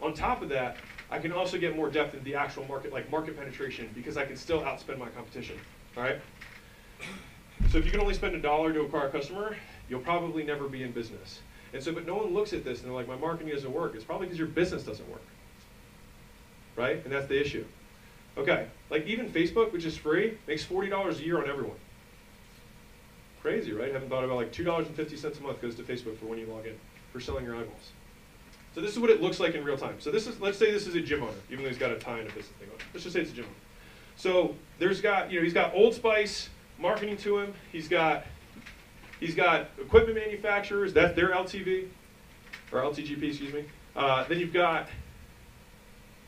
[0.00, 0.78] On top of that,
[1.10, 4.24] I can also get more depth into the actual market, like market penetration, because I
[4.24, 5.58] can still outspend my competition.
[5.96, 6.18] All right.
[7.70, 9.56] So if you can only spend a dollar to acquire a customer,
[9.90, 11.40] you'll probably never be in business.
[11.74, 13.94] And so, but no one looks at this and they're like, my marketing doesn't work.
[13.94, 15.22] It's probably because your business doesn't work
[16.80, 17.04] right?
[17.04, 17.64] And that's the issue.
[18.36, 21.76] Okay, like even Facebook, which is free, makes $40 a year on everyone.
[23.42, 23.92] Crazy, right?
[23.92, 26.74] Haven't thought about like $2.50 a month goes to Facebook for when you log in
[27.12, 27.92] for selling your eyeballs.
[28.74, 29.96] So this is what it looks like in real time.
[29.98, 31.98] So this is, let's say this is a gym owner, even though he's got a
[31.98, 32.78] tie and a business thing on.
[32.92, 33.54] Let's just say it's a gym owner.
[34.16, 37.54] So there's got, you know, he's got Old Spice marketing to him.
[37.72, 38.26] He's got,
[39.18, 40.92] he's got equipment manufacturers.
[40.92, 41.88] That's their LTV,
[42.70, 43.64] or LTGP, excuse me.
[43.96, 44.88] Uh, then you've got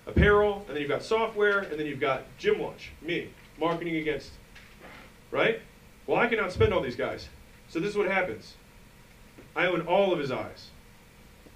[0.07, 3.29] apparel, and then you've got software, and then you've got Gym Launch, me,
[3.59, 4.31] marketing against,
[5.31, 5.61] right?
[6.13, 7.31] Well, I can outspend all these guys.
[7.71, 8.57] So this is what happens.
[9.57, 10.69] I own all of his eyes.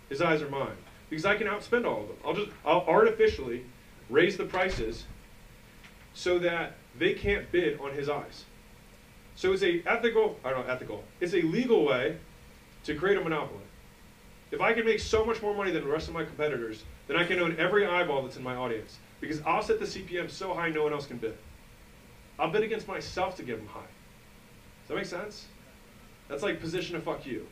[0.09, 0.79] His eyes are mine.
[1.11, 2.17] Because I can outspend all of them.
[2.25, 3.67] I'll just, I'll artificially
[4.09, 5.05] raise the prices
[6.15, 8.47] so that they can't bid on his eyes.
[9.35, 12.17] So it's a ethical, I don't know, ethical, it's a legal way
[12.85, 13.61] to create a monopoly.
[14.53, 17.19] If I can make so much more money than the rest of my competitors, then
[17.19, 18.97] I can own every eyeball that's in my audience.
[19.21, 21.37] Because I'll set the CPM so high no one else can bid.
[22.39, 23.83] I'll bid against myself to get them high.
[24.87, 25.47] Does that make sense?
[26.29, 27.47] That's like position to fuck you.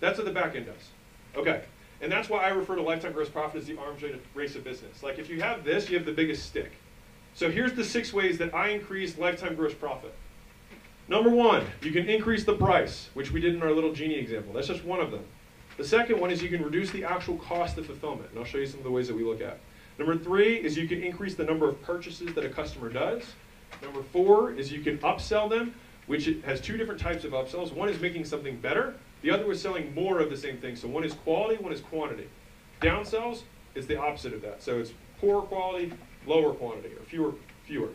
[0.00, 0.90] That's what the back end does.
[1.36, 1.62] Okay.
[2.00, 4.02] And that's why I refer to lifetime gross profit as the arms
[4.34, 5.02] race of business.
[5.02, 6.72] Like if you have this, you have the biggest stick.
[7.34, 10.12] So here's the six ways that I increase lifetime gross profit.
[11.06, 14.52] Number one, you can increase the price, which we did in our little genie example.
[14.52, 15.24] That's just one of them.
[15.76, 18.58] The second one is you can reduce the actual cost of fulfillment, and I'll show
[18.58, 19.58] you some of the ways that we look at.
[19.98, 23.22] Number three is you can increase the number of purchases that a customer does.
[23.82, 25.74] Number four is you can upsell them,
[26.06, 27.72] which has two different types of upsells.
[27.72, 30.76] One is making something better, the other is selling more of the same thing.
[30.76, 32.28] So one is quality, one is quantity.
[32.82, 33.42] Downsells
[33.74, 34.62] is the opposite of that.
[34.62, 35.92] So it's poor quality,
[36.26, 37.32] lower quantity, or fewer,
[37.64, 37.88] fewer.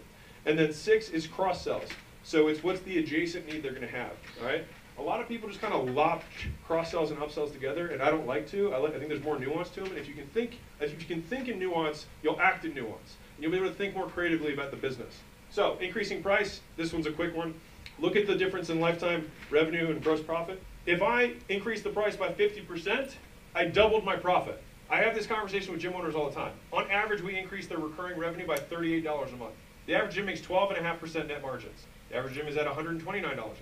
[0.45, 1.87] And then six is cross sells.
[2.23, 4.65] So it's what's the adjacent need they're going to have, all right?
[4.97, 6.23] A lot of people just kind of lop
[6.65, 8.73] cross sells and upsells together, and I don't like to.
[8.73, 9.89] I, like, I think there's more nuance to them.
[9.89, 13.15] And if you can think, if you can think in nuance, you'll act in nuance,
[13.35, 15.19] and you'll be able to think more creatively about the business.
[15.51, 16.61] So increasing price.
[16.75, 17.53] This one's a quick one.
[18.01, 20.61] Look at the difference in lifetime revenue and gross profit.
[20.85, 23.13] If I increase the price by 50%,
[23.53, 24.61] I doubled my profit.
[24.89, 26.53] I have this conversation with gym owners all the time.
[26.71, 29.53] On average, we increase their recurring revenue by $38 a month.
[29.85, 31.85] The average gym makes 12.5% net margins.
[32.09, 33.57] The average gym is at $129 a month.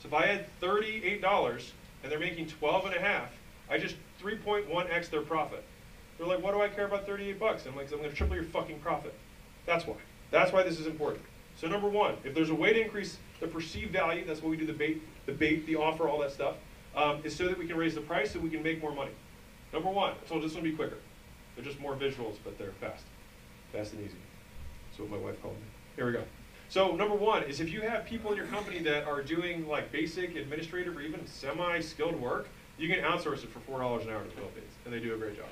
[0.00, 1.70] So if I add $38
[2.02, 3.30] and they're making 12 and a half,
[3.70, 5.64] I just 3.1x their profit.
[6.18, 7.66] They're like, what do I care about 38 bucks?
[7.66, 9.14] I'm like, I'm going to triple your fucking profit.
[9.66, 9.96] That's why.
[10.30, 11.22] That's why this is important.
[11.56, 14.56] So number one, if there's a way to increase the perceived value, that's what we
[14.56, 16.56] do the bait, the bait, the offer, all that stuff,
[16.94, 19.12] um, is so that we can raise the price so we can make more money.
[19.72, 20.98] Number one, I told this one to be quicker.
[21.54, 23.04] They're just more visuals, but they're fast.
[23.72, 24.16] Fast and easy.
[24.88, 25.66] That's what my wife called me.
[25.96, 26.22] Here we go.
[26.68, 29.92] So number one is if you have people in your company that are doing like
[29.92, 32.48] basic administrative or even semi-skilled work,
[32.78, 35.18] you can outsource it for four dollars an hour to Philippines, and they do a
[35.18, 35.48] great job.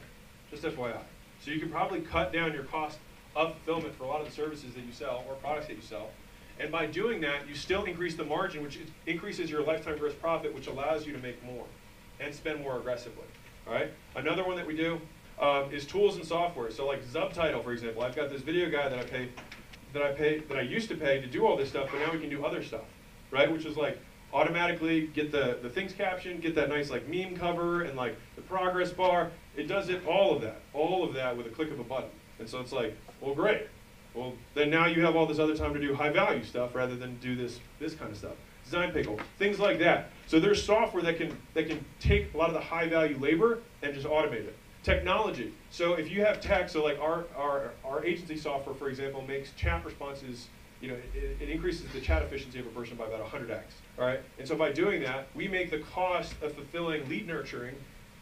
[0.51, 0.99] Just FYI.
[1.41, 2.99] So you can probably cut down your cost
[3.37, 5.83] of fulfillment for a lot of the services that you sell or products that you
[5.83, 6.11] sell
[6.61, 10.55] and by doing that, you still increase the margin, which increases your lifetime gross profit,
[10.55, 11.65] which allows you to make more
[12.21, 13.25] and spend more aggressively.
[13.67, 13.91] All right.
[14.15, 15.01] Another one that we do
[15.41, 16.71] um, is tools and software.
[16.71, 19.29] So like Subtitle, for example, I've got this video guy that I pay,
[19.93, 22.13] that I pay, that I used to pay to do all this stuff, but now
[22.13, 22.85] we can do other stuff,
[23.31, 23.51] right?
[23.51, 23.99] Which is like
[24.33, 28.43] automatically get the the things captioned, get that nice like meme cover and like the
[28.43, 29.31] progress bar.
[29.57, 32.11] It does it all of that, all of that with a click of a button.
[32.39, 33.69] And so it's like, well, great.
[34.15, 36.97] Well, then now you have all this other time to do high value stuff rather
[36.97, 38.35] than do this this kind of stuff.
[38.65, 40.11] Design pickle, things like that.
[40.27, 43.59] So there's software that can that can take a lot of the high value labor
[43.83, 44.57] and just automate it.
[44.85, 45.53] Technology.
[45.71, 49.53] So if you have tech, so like our our, our agency software, for example, makes
[49.53, 50.49] chat responses.
[50.81, 53.63] You know, it, it increases the chat efficiency of a person by about 100x.
[53.99, 57.75] All right, and so by doing that, we make the cost of fulfilling lead nurturing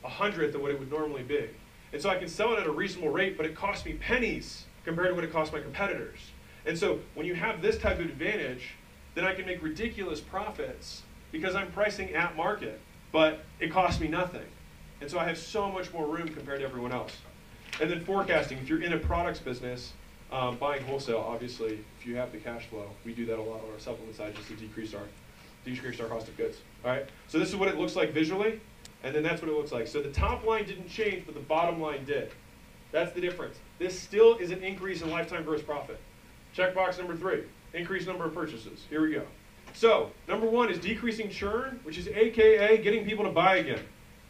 [0.05, 1.48] a hundredth of what it would normally be.
[1.93, 4.66] And so I can sell it at a reasonable rate, but it costs me pennies
[4.85, 6.19] compared to what it costs my competitors.
[6.67, 8.75] And so when you have this type of advantage,
[9.15, 12.81] then I can make ridiculous profits because I'm pricing at market,
[13.11, 14.47] but it costs me nothing.
[15.01, 17.17] And so I have so much more room compared to everyone else.
[17.81, 19.93] And then forecasting, if you're in a products business,
[20.31, 23.61] um, buying wholesale, obviously, if you have the cash flow, we do that a lot
[23.63, 25.03] on our supplement side just to decrease our
[25.65, 26.59] decrease our cost of goods.
[26.85, 27.07] All right.
[27.29, 28.61] So this is what it looks like visually,
[29.05, 29.87] and then that's what it looks like.
[29.87, 32.31] So the top line didn't change, but the bottom line did.
[32.93, 33.56] That's the difference.
[33.78, 35.98] This still is an increase in lifetime gross profit.
[36.56, 38.85] Checkbox number three, increased number of purchases.
[38.89, 39.23] Here we go.
[39.74, 43.81] So, number one is decreasing churn, which is AKA getting people to buy again.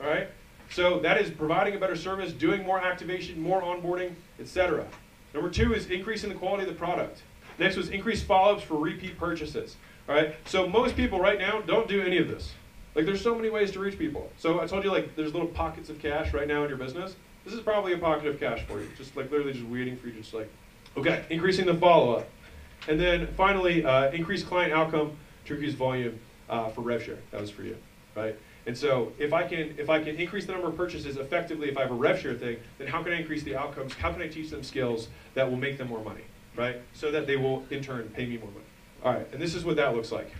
[0.00, 0.28] All right?
[0.70, 4.86] So that is providing a better service, doing more activation, more onboarding, etc.
[5.34, 7.22] Number two is increasing the quality of the product.
[7.58, 9.76] Next was increased follow-ups for repeat purchases.
[10.08, 10.34] All right?
[10.46, 12.52] So most people right now don't do any of this.
[12.94, 14.30] Like there's so many ways to reach people.
[14.38, 17.16] So I told you like there's little pockets of cash right now in your business.
[17.44, 20.06] This is probably a pocket of cash for you, just like literally just waiting for
[20.06, 20.48] you, just like,
[20.96, 22.28] okay, increasing the follow-up.
[22.88, 25.16] And then finally, uh, increase client outcome
[25.46, 27.18] to increase volume uh, for rev share.
[27.30, 27.76] That was for you,
[28.14, 28.36] right?
[28.66, 31.76] And so if I can if I can increase the number of purchases effectively, if
[31.76, 33.94] I have a rev share thing, then how can I increase the outcomes?
[33.94, 36.22] How can I teach them skills that will make them more money,
[36.56, 36.80] right?
[36.92, 38.64] So that they will in turn pay me more money.
[39.04, 40.30] All right, and this is what that looks like.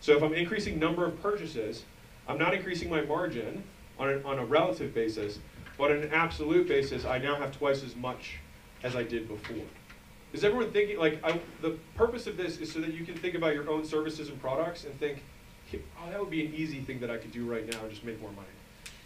[0.00, 1.84] So if I'm increasing number of purchases,
[2.26, 3.64] I'm not increasing my margin
[3.98, 5.38] on, on a relative basis,
[5.78, 8.38] but on an absolute basis, I now have twice as much
[8.82, 9.64] as I did before.
[10.32, 13.34] Is everyone thinking, like, I, the purpose of this is so that you can think
[13.34, 15.22] about your own services and products and think,
[15.72, 18.04] oh, that would be an easy thing that I could do right now and just
[18.04, 18.48] make more money.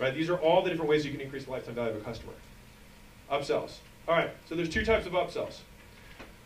[0.00, 0.14] Right?
[0.14, 2.32] These are all the different ways you can increase the lifetime value of a customer.
[3.30, 3.76] Upsells.
[4.08, 5.60] All right, so there's two types of upsells.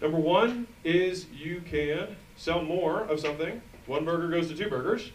[0.02, 3.62] Number one is you can sell more of something.
[3.86, 5.10] One burger goes to two burgers.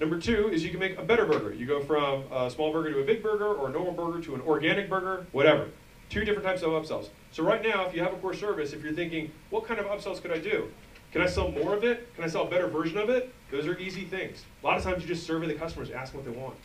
[0.00, 1.54] Number two is you can make a better burger.
[1.54, 4.34] You go from a small burger to a big burger, or a normal burger to
[4.34, 5.68] an organic burger, whatever.
[6.10, 7.08] Two different types of upsells.
[7.30, 9.86] So right now, if you have a core service, if you're thinking, what kind of
[9.86, 10.70] upsells could I do?
[11.12, 12.12] Can I sell more of it?
[12.16, 13.32] Can I sell a better version of it?
[13.50, 14.44] Those are easy things.
[14.62, 16.56] A lot of times you just survey the customers, ask them what they want.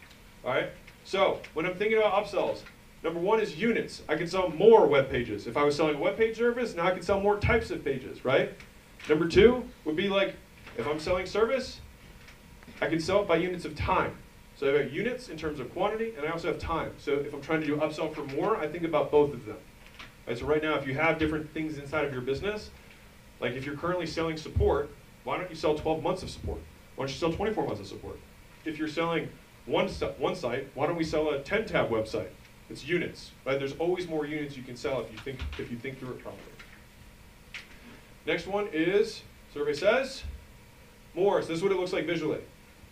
[0.44, 0.70] All right?
[1.04, 2.62] So when I'm thinking about upsells,
[3.04, 4.02] number one is units.
[4.10, 5.46] I can sell more web pages.
[5.46, 7.86] If I was selling a web page service, now I can sell more types of
[7.86, 8.52] pages, right?
[9.08, 10.36] Number two would be like,
[10.78, 11.80] if I'm selling service,
[12.82, 14.16] I can sell it by units of time.
[14.56, 16.92] So I have got units in terms of quantity, and I also have time.
[16.98, 19.58] So if I'm trying to do upsell for more, I think about both of them.
[20.28, 22.70] Right, so right now, if you have different things inside of your business,
[23.40, 24.90] like if you're currently selling support,
[25.24, 26.60] why don't you sell 12 months of support?
[26.96, 28.20] Why don't you sell 24 months of support?
[28.66, 29.30] If you're selling
[29.66, 29.88] one,
[30.18, 32.30] one site, why don't we sell a 10-tab website?
[32.70, 33.58] It's units, right?
[33.58, 36.20] There's always more units you can sell if you think, if you think through it
[36.22, 36.44] properly.
[38.26, 39.24] Next one is,
[39.54, 40.24] survey says,
[41.16, 41.42] more.
[41.42, 42.42] So this is what it looks like visually.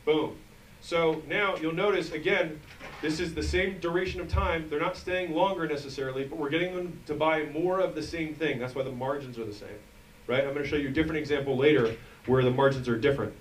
[0.08, 0.38] Boom.
[0.80, 2.62] So now you'll notice, again,
[3.02, 4.70] this is the same duration of time.
[4.70, 8.34] They're not staying longer necessarily, but we're getting them to buy more of the same
[8.34, 8.58] thing.
[8.58, 9.68] That's why the margins are the same.
[10.26, 10.46] Right?
[10.46, 13.34] I'm going to show you a different example later where the margins are different.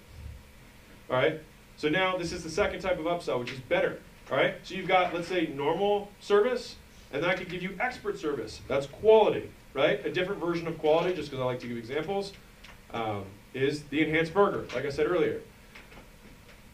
[1.08, 1.40] All right?
[1.76, 4.00] So now this is the second type of upsell, which is better.
[4.28, 4.56] All right?
[4.64, 6.74] So you've got, let's say, normal service,
[7.12, 8.60] and then I could give you expert service.
[8.66, 10.04] That's quality, right?
[10.04, 12.32] A different version of quality, just because I like to give examples,
[12.92, 13.22] um,
[13.54, 15.42] is the enhanced burger, like I said earlier.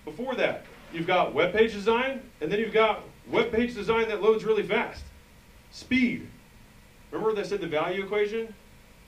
[0.04, 4.22] Before that, you've got web page design, and then you've got web page design that
[4.22, 5.04] loads really fast.
[5.70, 6.28] Speed.
[7.10, 8.54] Remember what I said the value equation?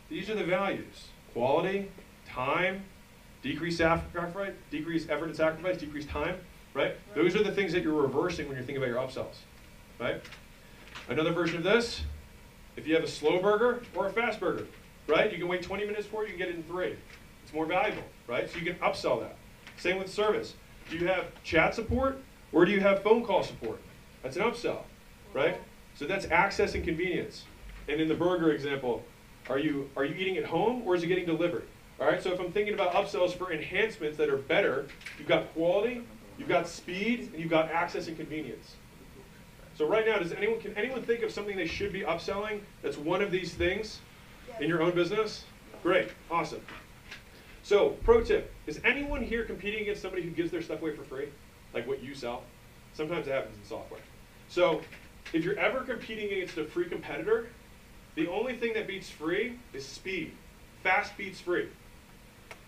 [0.08, 1.08] These are the values.
[1.32, 1.90] Quality,
[2.28, 2.84] time,
[3.42, 6.36] decrease sacrifice, decrease effort and sacrifice, decrease time,
[6.72, 6.96] right?
[7.14, 9.36] Those are the things that you're reversing when you're thinking about your upsells,
[9.98, 10.20] right?
[11.08, 12.02] Another version of this,
[12.76, 14.66] if you have a slow burger or a fast burger,
[15.06, 15.30] right?
[15.30, 16.96] You can wait 20 minutes for it, you can get it in three.
[17.42, 18.50] It's more valuable, right?
[18.50, 19.36] So you can upsell that.
[19.76, 20.54] Same with service.
[20.90, 22.20] Do you have chat support
[22.52, 23.80] or do you have phone call support?
[24.22, 24.82] That's an upsell,
[25.32, 25.60] right?
[25.94, 27.44] So that's access and convenience.
[27.88, 29.04] And in the burger example,
[29.48, 31.66] are you, are you eating at home or is it getting delivered?
[32.00, 34.86] All right, so if I'm thinking about upsells for enhancements that are better,
[35.18, 36.02] you've got quality,
[36.38, 38.74] you've got speed, and you've got access and convenience.
[39.76, 42.96] So right now, does anyone can anyone think of something they should be upselling that's
[42.96, 44.00] one of these things
[44.60, 45.44] in your own business?
[45.82, 46.60] Great, awesome.
[47.64, 51.02] So, pro tip, is anyone here competing against somebody who gives their stuff away for
[51.02, 51.30] free?
[51.72, 52.42] Like what you sell?
[52.92, 54.02] Sometimes it happens in software.
[54.50, 54.82] So,
[55.32, 57.46] if you're ever competing against a free competitor,
[58.16, 60.32] the only thing that beats free is speed.
[60.82, 61.68] Fast beats free.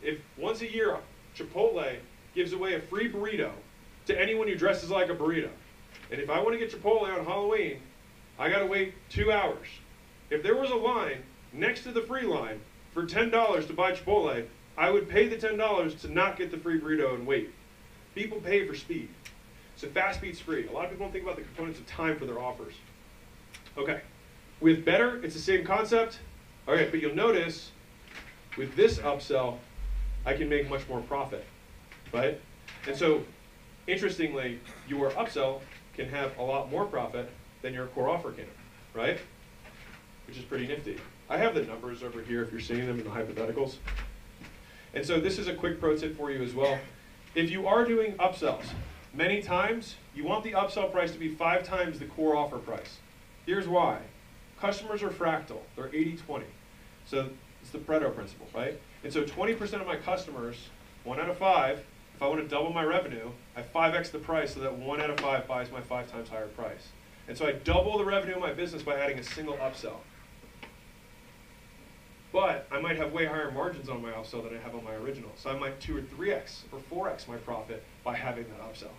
[0.03, 0.97] If once a year
[1.37, 1.97] Chipotle
[2.35, 3.51] gives away a free burrito
[4.07, 5.51] to anyone who dresses like a burrito,
[6.11, 7.81] and if I want to get Chipotle on Halloween,
[8.39, 9.67] I got to wait two hours.
[10.31, 12.63] If there was a line next to the free line
[12.95, 14.47] for $10 to buy Chipotle,
[14.79, 17.51] I would pay the $10 to not get the free burrito and wait.
[18.15, 19.09] People pay for speed.
[19.77, 20.67] So fast beats free.
[20.69, 22.75] A lot of people don't think about the components of time for their offers.
[23.77, 24.01] Okay.
[24.61, 26.21] With better, it's the same concept.
[26.67, 27.71] All right, but you'll notice
[28.57, 29.59] with this upsell,
[30.25, 31.45] I can make much more profit,
[32.13, 32.41] right?
[32.87, 33.23] And so,
[33.87, 34.59] interestingly,
[34.89, 35.61] your upsell
[35.95, 37.31] can have a lot more profit
[37.63, 38.47] than your core offer can,
[38.95, 39.19] right?
[40.27, 40.99] Which is pretty nifty.
[41.29, 43.77] I have the numbers over here if you're seeing them in the hypotheticals.
[44.97, 46.79] And so this is a quick pro tip for you as well.
[47.35, 48.65] If you are doing upsells,
[49.13, 52.97] many times you want the upsell price to be five times the core offer price.
[53.45, 53.99] Here's why.
[54.59, 55.59] Customers are fractal.
[55.77, 56.45] They're 80-20.
[57.05, 57.29] So
[57.61, 58.81] it's the Pareto principle, right?
[59.05, 60.71] And so 20% of my customers,
[61.05, 64.55] one out of five, if I want to double my revenue, I 5x the price
[64.55, 66.89] so that one out of five buys my five times higher price.
[67.29, 69.99] And so I double the revenue of my business by adding a single upsell.
[72.37, 74.93] But I might have way higher margins on my upsell than I have on my
[74.93, 75.31] original.
[75.37, 78.93] So I might 2 or 3x or 4x my profit by having that upsell.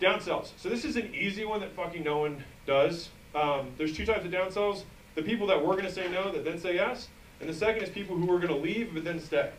[0.00, 0.52] Downsells.
[0.56, 3.08] So this is an easy one that fucking no one does.
[3.34, 4.84] Um, there's two types of downsells.
[5.16, 7.08] The people that were going to say no that then say yes.
[7.40, 9.50] And the second is people who were going to leave but then stay.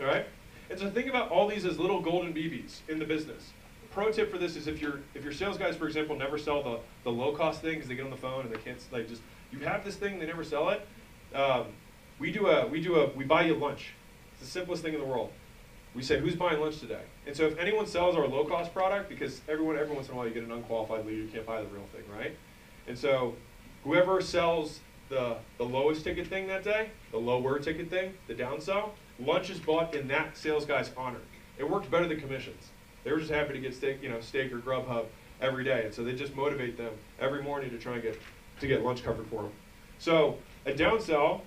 [0.00, 0.26] All right?
[0.70, 3.52] And so think about all these as little golden BBs in the business.
[3.92, 6.64] Pro tip for this is if your if your sales guys, for example, never sell
[6.64, 9.08] the, the low cost thing because they get on the phone and they can't like
[9.08, 9.22] just
[9.52, 10.84] you have this thing they never sell it.
[11.32, 11.66] Um,
[12.20, 13.94] we do a, we do a, we buy you lunch.
[14.32, 15.32] It's the simplest thing in the world.
[15.94, 17.02] We say, who's buying lunch today?
[17.26, 20.28] And so if anyone sells our low-cost product, because everyone, every once in a while
[20.28, 22.36] you get an unqualified lead, you can't buy the real thing, right?
[22.86, 23.34] And so
[23.82, 28.90] whoever sells the, the lowest ticket thing that day, the lower ticket thing, the downsell,
[29.18, 31.20] lunch is bought in that sales guy's honor.
[31.58, 32.68] It worked better than commissions.
[33.02, 35.06] They were just happy to get steak, you know, steak or Grubhub
[35.40, 38.20] every day, and so they just motivate them every morning to try and get
[38.60, 39.52] to get lunch covered for them.
[39.98, 40.36] So
[40.66, 41.40] a downsell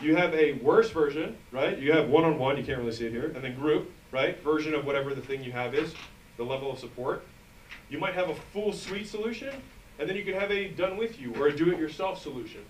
[0.00, 1.78] you have a worse version, right?
[1.78, 4.42] You have one-on-one, you can't really see it here, and then group, right?
[4.42, 5.94] Version of whatever the thing you have is.
[6.36, 7.24] the level of support.
[7.88, 9.54] You might have a full suite solution,
[9.98, 12.60] and then you could have a done with you or a do it yourself solution.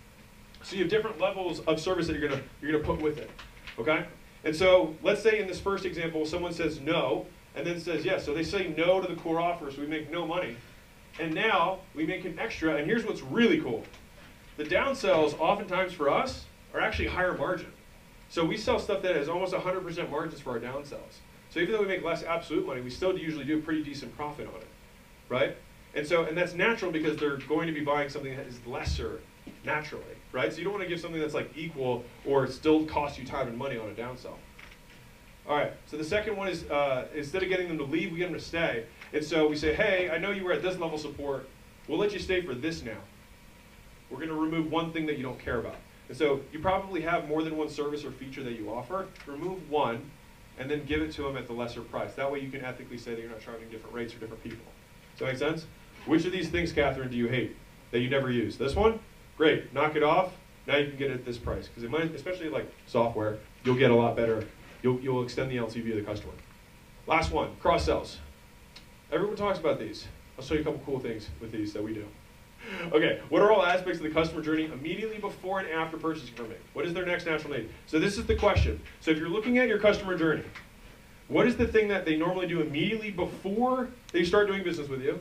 [0.63, 3.31] So you have different levels of service that you're gonna you're gonna put with it.
[3.79, 4.07] Okay?
[4.45, 8.25] And so let's say in this first example, someone says no, and then says yes.
[8.25, 10.57] So they say no to the core offer, so we make no money.
[11.19, 13.85] And now we make an extra, and here's what's really cool.
[14.57, 16.45] The downsells, oftentimes for us,
[16.75, 17.73] are actually higher margin.
[18.29, 21.21] So we sell stuff that has almost 100% margins for our downsells.
[21.51, 24.17] So even though we make less absolute money, we still usually do a pretty decent
[24.17, 24.67] profit on it,
[25.29, 25.57] right?
[25.95, 29.21] And so, and that's natural because they're going to be buying something that is lesser
[29.65, 30.03] naturally,
[30.33, 30.53] right?
[30.53, 33.47] So you don't want to give something that's like equal or still cost you time
[33.47, 34.35] and money on a downsell.
[35.47, 38.19] All right, so the second one is uh, instead of getting them to leave, we
[38.19, 38.87] get them to stay.
[39.13, 41.49] And so we say, hey, I know you were at this level support.
[41.87, 42.97] We'll let you stay for this now.
[44.11, 45.77] We're going to remove one thing that you don't care about.
[46.09, 49.07] And so you probably have more than one service or feature that you offer.
[49.27, 50.11] Remove one
[50.59, 52.15] and then give it to them at the lesser price.
[52.15, 54.65] That way you can ethically say that you're not charging different rates for different people.
[55.13, 55.67] Does that make sense?
[56.07, 57.57] Which of these things, Catherine, do you hate
[57.91, 58.57] that you never use?
[58.57, 59.01] This one?
[59.37, 59.73] Great.
[59.73, 60.33] Knock it off.
[60.67, 61.69] Now you can get it at this price.
[61.69, 64.47] Because it might, especially like software, you'll get a lot better.
[64.83, 66.33] You'll, you'll extend the LTV of the customer.
[67.07, 68.19] Last one, cross sells.
[69.11, 70.07] Everyone talks about these.
[70.39, 72.07] I'll show you a couple cool things with these that we do.
[72.93, 76.49] Okay, what are all aspects of the customer journey immediately before and after purchasing from
[76.51, 76.57] me?
[76.73, 77.71] What is their next natural need?
[77.87, 78.81] So this is the question.
[79.01, 80.45] So if you're looking at your customer journey,
[81.29, 85.03] what is the thing that they normally do immediately before they start doing business with
[85.03, 85.21] you?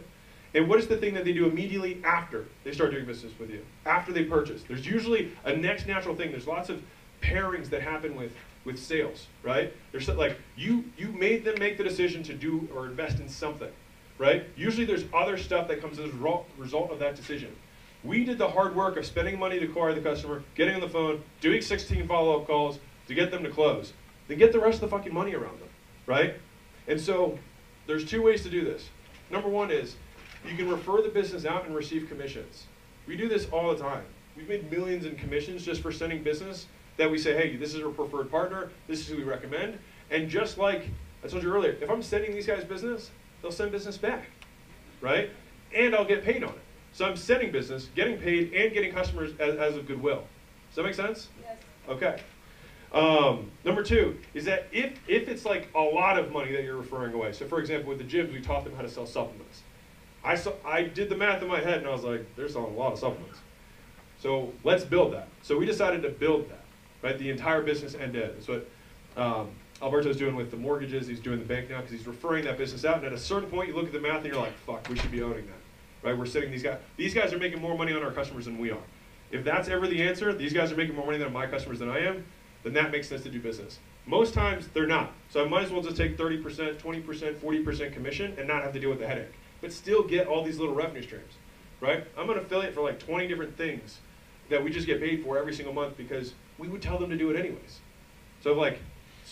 [0.53, 3.49] And what is the thing that they do immediately after they start doing business with
[3.49, 3.65] you?
[3.85, 4.63] After they purchase.
[4.67, 6.31] There's usually a next natural thing.
[6.31, 6.81] There's lots of
[7.21, 8.33] pairings that happen with,
[8.65, 9.73] with sales, right?
[9.91, 13.71] There's like you you made them make the decision to do or invest in something
[14.17, 14.45] right?
[14.55, 17.55] Usually there's other stuff that comes as a result of that decision.
[18.03, 20.89] We did the hard work of spending money to acquire the customer, getting on the
[20.89, 23.93] phone, doing 16 follow-up calls to get them to close.
[24.27, 25.69] Then get the rest of the fucking money around them,
[26.05, 26.35] right?
[26.87, 27.37] And so
[27.87, 28.89] there's two ways to do this.
[29.29, 29.95] Number one is
[30.49, 32.65] you can refer the business out and receive commissions.
[33.07, 34.03] We do this all the time.
[34.35, 36.67] We've made millions in commissions just for sending business
[36.97, 39.77] that we say, hey, this is our preferred partner, this is who we recommend.
[40.11, 40.87] And just like
[41.23, 43.11] I told you earlier, if I'm sending these guys business,
[43.43, 44.25] they'll send business back,
[45.01, 45.29] right?
[45.75, 46.61] And I'll get paid on it.
[46.93, 50.23] So I'm sending business, getting paid, and getting customers as, as a goodwill.
[50.69, 51.27] Does that make sense?
[51.43, 51.57] Yes.
[51.87, 52.21] Okay.
[52.93, 56.77] Um, number two is that if, if it's like a lot of money that you're
[56.77, 59.61] referring away, so for example, with the gyms, we taught them how to sell supplements.
[60.23, 62.73] I, saw, I did the math in my head and I was like, they're selling
[62.73, 63.39] a lot of supplements.
[64.19, 65.27] So let's build that.
[65.41, 66.63] So we decided to build that,
[67.01, 67.17] right?
[67.17, 68.33] The entire business end to end.
[68.35, 68.69] That's what
[69.17, 69.49] um,
[69.83, 72.85] Alberto's doing with the mortgages, he's doing the bank now because he's referring that business
[72.85, 72.97] out.
[72.97, 74.97] And at a certain point, you look at the math and you're like, fuck, we
[74.97, 76.07] should be owning that.
[76.07, 76.17] Right?
[76.17, 76.79] We're sitting these guys.
[76.95, 78.81] These guys are making more money on our customers than we are.
[79.31, 81.89] If that's ever the answer, these guys are making more money than my customers than
[81.89, 82.23] I am,
[82.63, 83.79] then that makes sense to do business.
[84.05, 85.11] Most times they're not.
[85.29, 88.79] So I might as well just take 30%, 20%, 40% commission and not have to
[88.79, 89.33] deal with the headache.
[89.59, 91.33] But still get all these little revenue streams.
[91.81, 92.05] Right?
[92.17, 93.99] I'm an affiliate for like 20 different things
[94.49, 97.17] that we just get paid for every single month because we would tell them to
[97.17, 97.79] do it anyways.
[98.41, 98.79] So like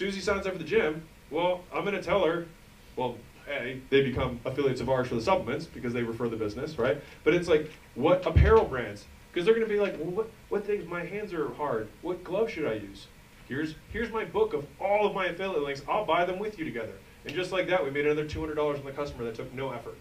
[0.01, 1.03] Susie signs up for the gym.
[1.29, 2.47] Well, I'm going to tell her,
[2.95, 3.17] well,
[3.47, 6.99] A, they become affiliates of ours for the supplements because they refer the business, right?
[7.23, 9.05] But it's like, what apparel brands?
[9.31, 11.87] Because they're going to be like, well, what, what things, my hands are hard.
[12.01, 13.05] What glove should I use?
[13.47, 15.83] Here's, here's my book of all of my affiliate links.
[15.87, 16.93] I'll buy them with you together.
[17.25, 19.99] And just like that, we made another $200 on the customer that took no effort,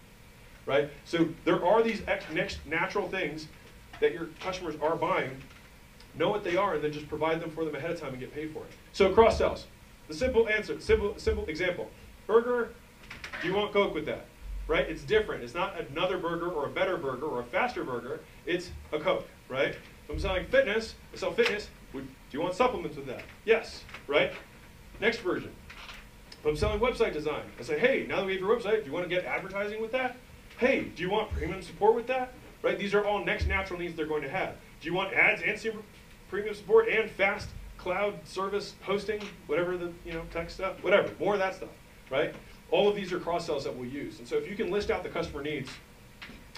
[0.65, 0.89] right?
[1.05, 2.01] So there are these
[2.33, 3.49] next natural things
[3.99, 5.39] that your customers are buying.
[6.15, 8.19] Know what they are, and then just provide them for them ahead of time and
[8.19, 8.71] get paid for it.
[8.93, 9.67] So cross sells.
[10.11, 11.89] The simple answer, simple, simple example.
[12.27, 12.73] Burger,
[13.41, 14.25] do you want Coke with that?
[14.67, 14.85] Right?
[14.89, 15.41] It's different.
[15.41, 18.19] It's not another burger or a better burger or a faster burger.
[18.45, 19.69] It's a Coke, right?
[19.69, 21.69] If I'm selling fitness, I sell fitness.
[21.93, 23.23] Do you want supplements with that?
[23.45, 24.33] Yes, right?
[24.99, 25.49] Next version.
[26.33, 28.87] If I'm selling website design, I say, hey, now that we have your website, do
[28.87, 30.17] you want to get advertising with that?
[30.57, 32.33] Hey, do you want premium support with that?
[32.61, 32.77] Right?
[32.77, 34.55] These are all next natural needs they're going to have.
[34.81, 35.73] Do you want ads and
[36.29, 37.47] premium support and fast
[37.81, 41.69] cloud service hosting, whatever the you know tech stuff, whatever, more of that stuff,
[42.09, 42.33] right?
[42.69, 44.19] All of these are cross sells that we'll use.
[44.19, 45.69] And so if you can list out the customer needs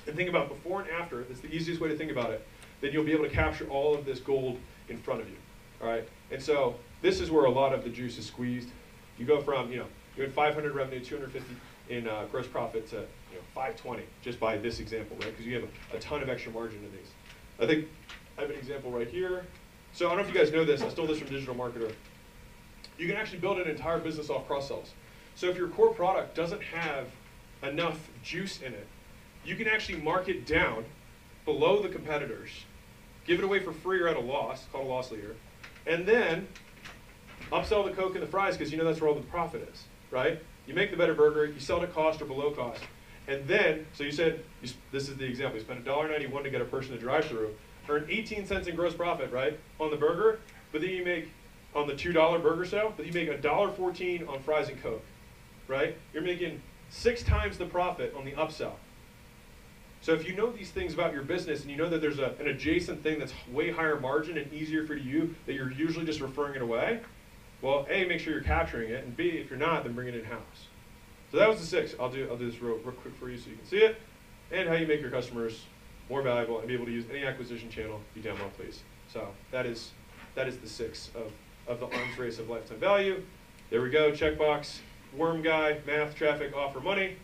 [0.06, 2.46] and think about before and after, it's the easiest way to think about it,
[2.82, 4.60] then you'll be able to capture all of this gold
[4.90, 5.38] in front of you.
[5.82, 6.08] All right?
[6.30, 8.70] And so this is where a lot of the juice is squeezed.
[9.18, 11.56] You go from, you know, you had 500 revenue, 250
[11.90, 15.32] in uh, gross profit to you know 520 just by this example, right?
[15.32, 17.12] Because you have a, a ton of extra margin in these.
[17.60, 17.88] I think
[18.38, 19.46] I have an example right here.
[19.94, 21.94] So I don't know if you guys know this, I stole this from Digital Marketer.
[22.98, 24.92] You can actually build an entire business off cross-sells.
[25.36, 27.08] So if your core product doesn't have
[27.62, 28.88] enough juice in it,
[29.46, 30.86] you can actually mark it down
[31.46, 32.50] below the competitors,
[33.26, 35.36] give it away for free or at a loss, called a loss leader,
[35.86, 36.48] and then
[37.52, 39.84] upsell the Coke and the fries because you know that's where all the profit is,
[40.10, 40.42] right?
[40.66, 42.82] You make the better burger, you sell it at cost or below cost.
[43.28, 46.62] And then, so you said, you, this is the example, you spent $1.91 to get
[46.62, 47.54] a person to drive through,
[47.90, 50.40] earn 18 cents in gross profit, right, on the burger,
[50.72, 51.30] but then you make,
[51.76, 55.04] on the $2 burger sale, but you make $1.14 on fries and Coke,
[55.68, 55.96] right?
[56.14, 58.74] You're making six times the profit on the upsell.
[60.02, 62.36] So if you know these things about your business and you know that there's a,
[62.40, 66.20] an adjacent thing that's way higher margin and easier for you that you're usually just
[66.20, 67.00] referring it away,
[67.62, 70.16] well, A, make sure you're capturing it, and B, if you're not, then bring it
[70.16, 70.68] in-house.
[71.32, 71.96] So that was the six.
[72.00, 73.96] I'll do, I'll do this real, real quick for you so you can see it,
[74.52, 75.64] and how you make your customers
[76.10, 78.84] more valuable and be able to use any acquisition channel you damn well please.
[79.12, 79.92] So that is,
[80.36, 81.32] that is the six of,
[81.68, 83.22] of the arms race of lifetime value.
[83.70, 84.80] There we go, checkbox,
[85.16, 87.16] worm guy, math, traffic, offer, money.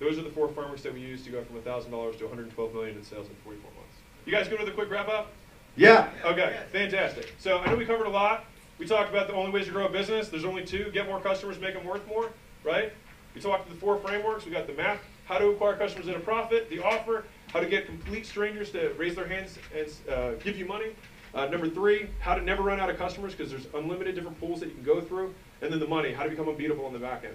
[0.00, 2.96] Those are the four frameworks that we use to go from $1,000 to 112 million
[2.96, 3.96] in sales in 44 months.
[4.26, 5.32] You guys good with a quick wrap up?
[5.76, 6.10] Yeah.
[6.24, 7.34] Okay, fantastic.
[7.38, 8.44] So I know we covered a lot.
[8.78, 10.28] We talked about the only ways to grow a business.
[10.28, 10.90] There's only two.
[10.92, 12.30] Get more customers, make them worth more,
[12.62, 12.92] right?
[13.34, 14.44] We talked the four frameworks.
[14.44, 17.66] We got the math, how to acquire customers at a profit, the offer, how to
[17.66, 20.94] get complete strangers to raise their hands and uh, give you money.
[21.34, 24.60] Uh, number three, how to never run out of customers because there's unlimited different pools
[24.60, 25.34] that you can go through.
[25.60, 27.34] And then the money, how to become unbeatable on the back end.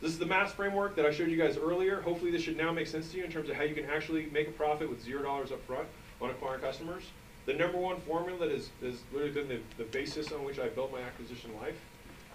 [0.00, 2.00] This is the MASS framework that I showed you guys earlier.
[2.02, 4.26] Hopefully this should now make sense to you in terms of how you can actually
[4.26, 5.86] make a profit with zero dollars up front
[6.20, 7.04] on acquiring customers.
[7.46, 10.68] The number one formula that has, has literally been the, the basis on which I
[10.68, 11.76] built my acquisition life.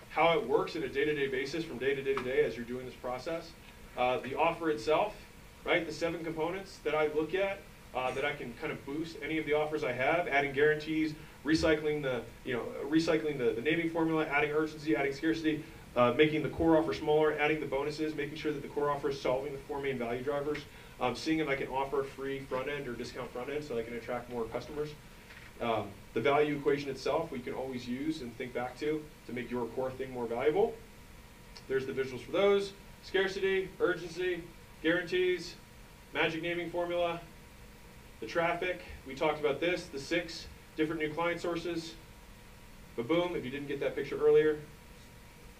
[0.10, 2.56] How it works in a day-to-day -day basis from day to day to day as
[2.56, 3.52] you're doing this process.
[3.98, 5.14] Uh, the offer itself,
[5.66, 5.86] right?
[5.86, 7.60] The seven components that I look at
[7.96, 11.14] uh, that I can kind of boost any of the offers I have, adding guarantees,
[11.46, 15.64] recycling the, you know, recycling the, the naming formula, adding urgency, adding scarcity,
[15.96, 19.10] uh, making the core offer smaller, adding the bonuses, making sure that the core offer
[19.10, 20.60] is solving the four main value drivers,
[21.02, 23.84] um, seeing if I can offer free front end or discount front end so I
[23.84, 24.90] can attract more customers.
[25.62, 29.52] Um, the value equation itself we can always use and think back to to make
[29.52, 30.74] your core thing more valuable.
[31.68, 32.72] There's the visuals for those.
[33.04, 34.42] Scarcity, urgency,
[34.82, 35.56] guarantees,
[36.14, 37.20] magic naming formula,
[38.20, 38.82] the traffic.
[39.08, 41.96] We talked about this, the six different new client sources.
[42.96, 44.60] But boom, if you didn't get that picture earlier,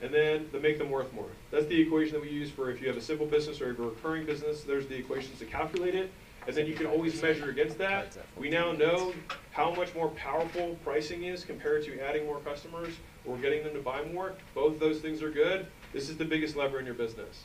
[0.02, 1.28] and then the make them worth more.
[1.52, 3.74] That's the equation that we use for if you have a simple business or a
[3.74, 6.12] recurring business, there's the equations to calculate it.
[6.48, 8.18] And then you can always measure against that.
[8.38, 9.14] We now know
[9.52, 12.94] how much more powerful pricing is compared to adding more customers
[13.26, 14.34] or getting them to buy more.
[14.56, 15.68] Both those things are good.
[15.92, 17.44] This is the biggest lever in your business.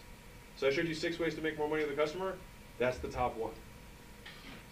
[0.65, 2.37] So I showed you six ways to make more money with the customer.
[2.79, 3.51] That's the top one.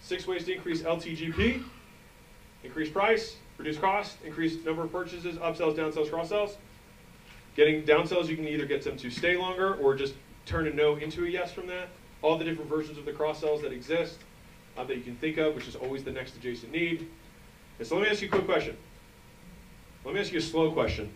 [0.01, 1.63] Six ways to increase LTGP,
[2.63, 6.57] increase price, reduce cost, increase number of purchases, upsells, downsells, cross-sells.
[7.55, 10.15] Getting downsells, you can either get them to stay longer or just
[10.47, 11.89] turn a no into a yes from that.
[12.23, 14.17] All the different versions of the cross-sells that exist
[14.75, 17.07] uh, that you can think of, which is always the next adjacent need.
[17.77, 18.75] And so let me ask you a quick question.
[20.03, 21.13] Let me ask you a slow question.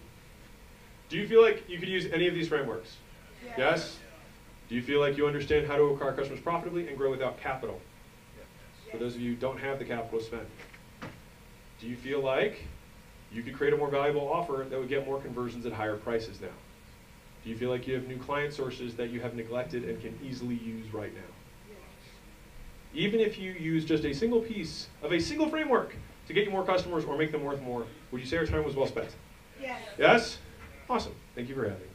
[1.09, 2.97] Do you feel like you could use any of these frameworks?
[3.43, 3.57] Yes?
[3.57, 3.97] yes?
[4.69, 7.80] Do you feel like you understand how to acquire customers profitably and grow without capital?
[8.91, 10.45] For those of you who don't have the capital to spend.
[11.80, 12.64] Do you feel like
[13.31, 16.39] you could create a more valuable offer that would get more conversions at higher prices
[16.41, 16.48] now?
[17.44, 20.18] Do you feel like you have new client sources that you have neglected and can
[20.23, 21.76] easily use right now?
[22.94, 25.95] Even if you use just a single piece of a single framework
[26.27, 28.64] to get you more customers or make them worth more, would you say our time
[28.64, 29.10] was well spent?
[29.61, 29.81] Yes.
[29.98, 30.38] Yes?
[30.89, 31.14] Awesome.
[31.35, 31.86] Thank you for having me.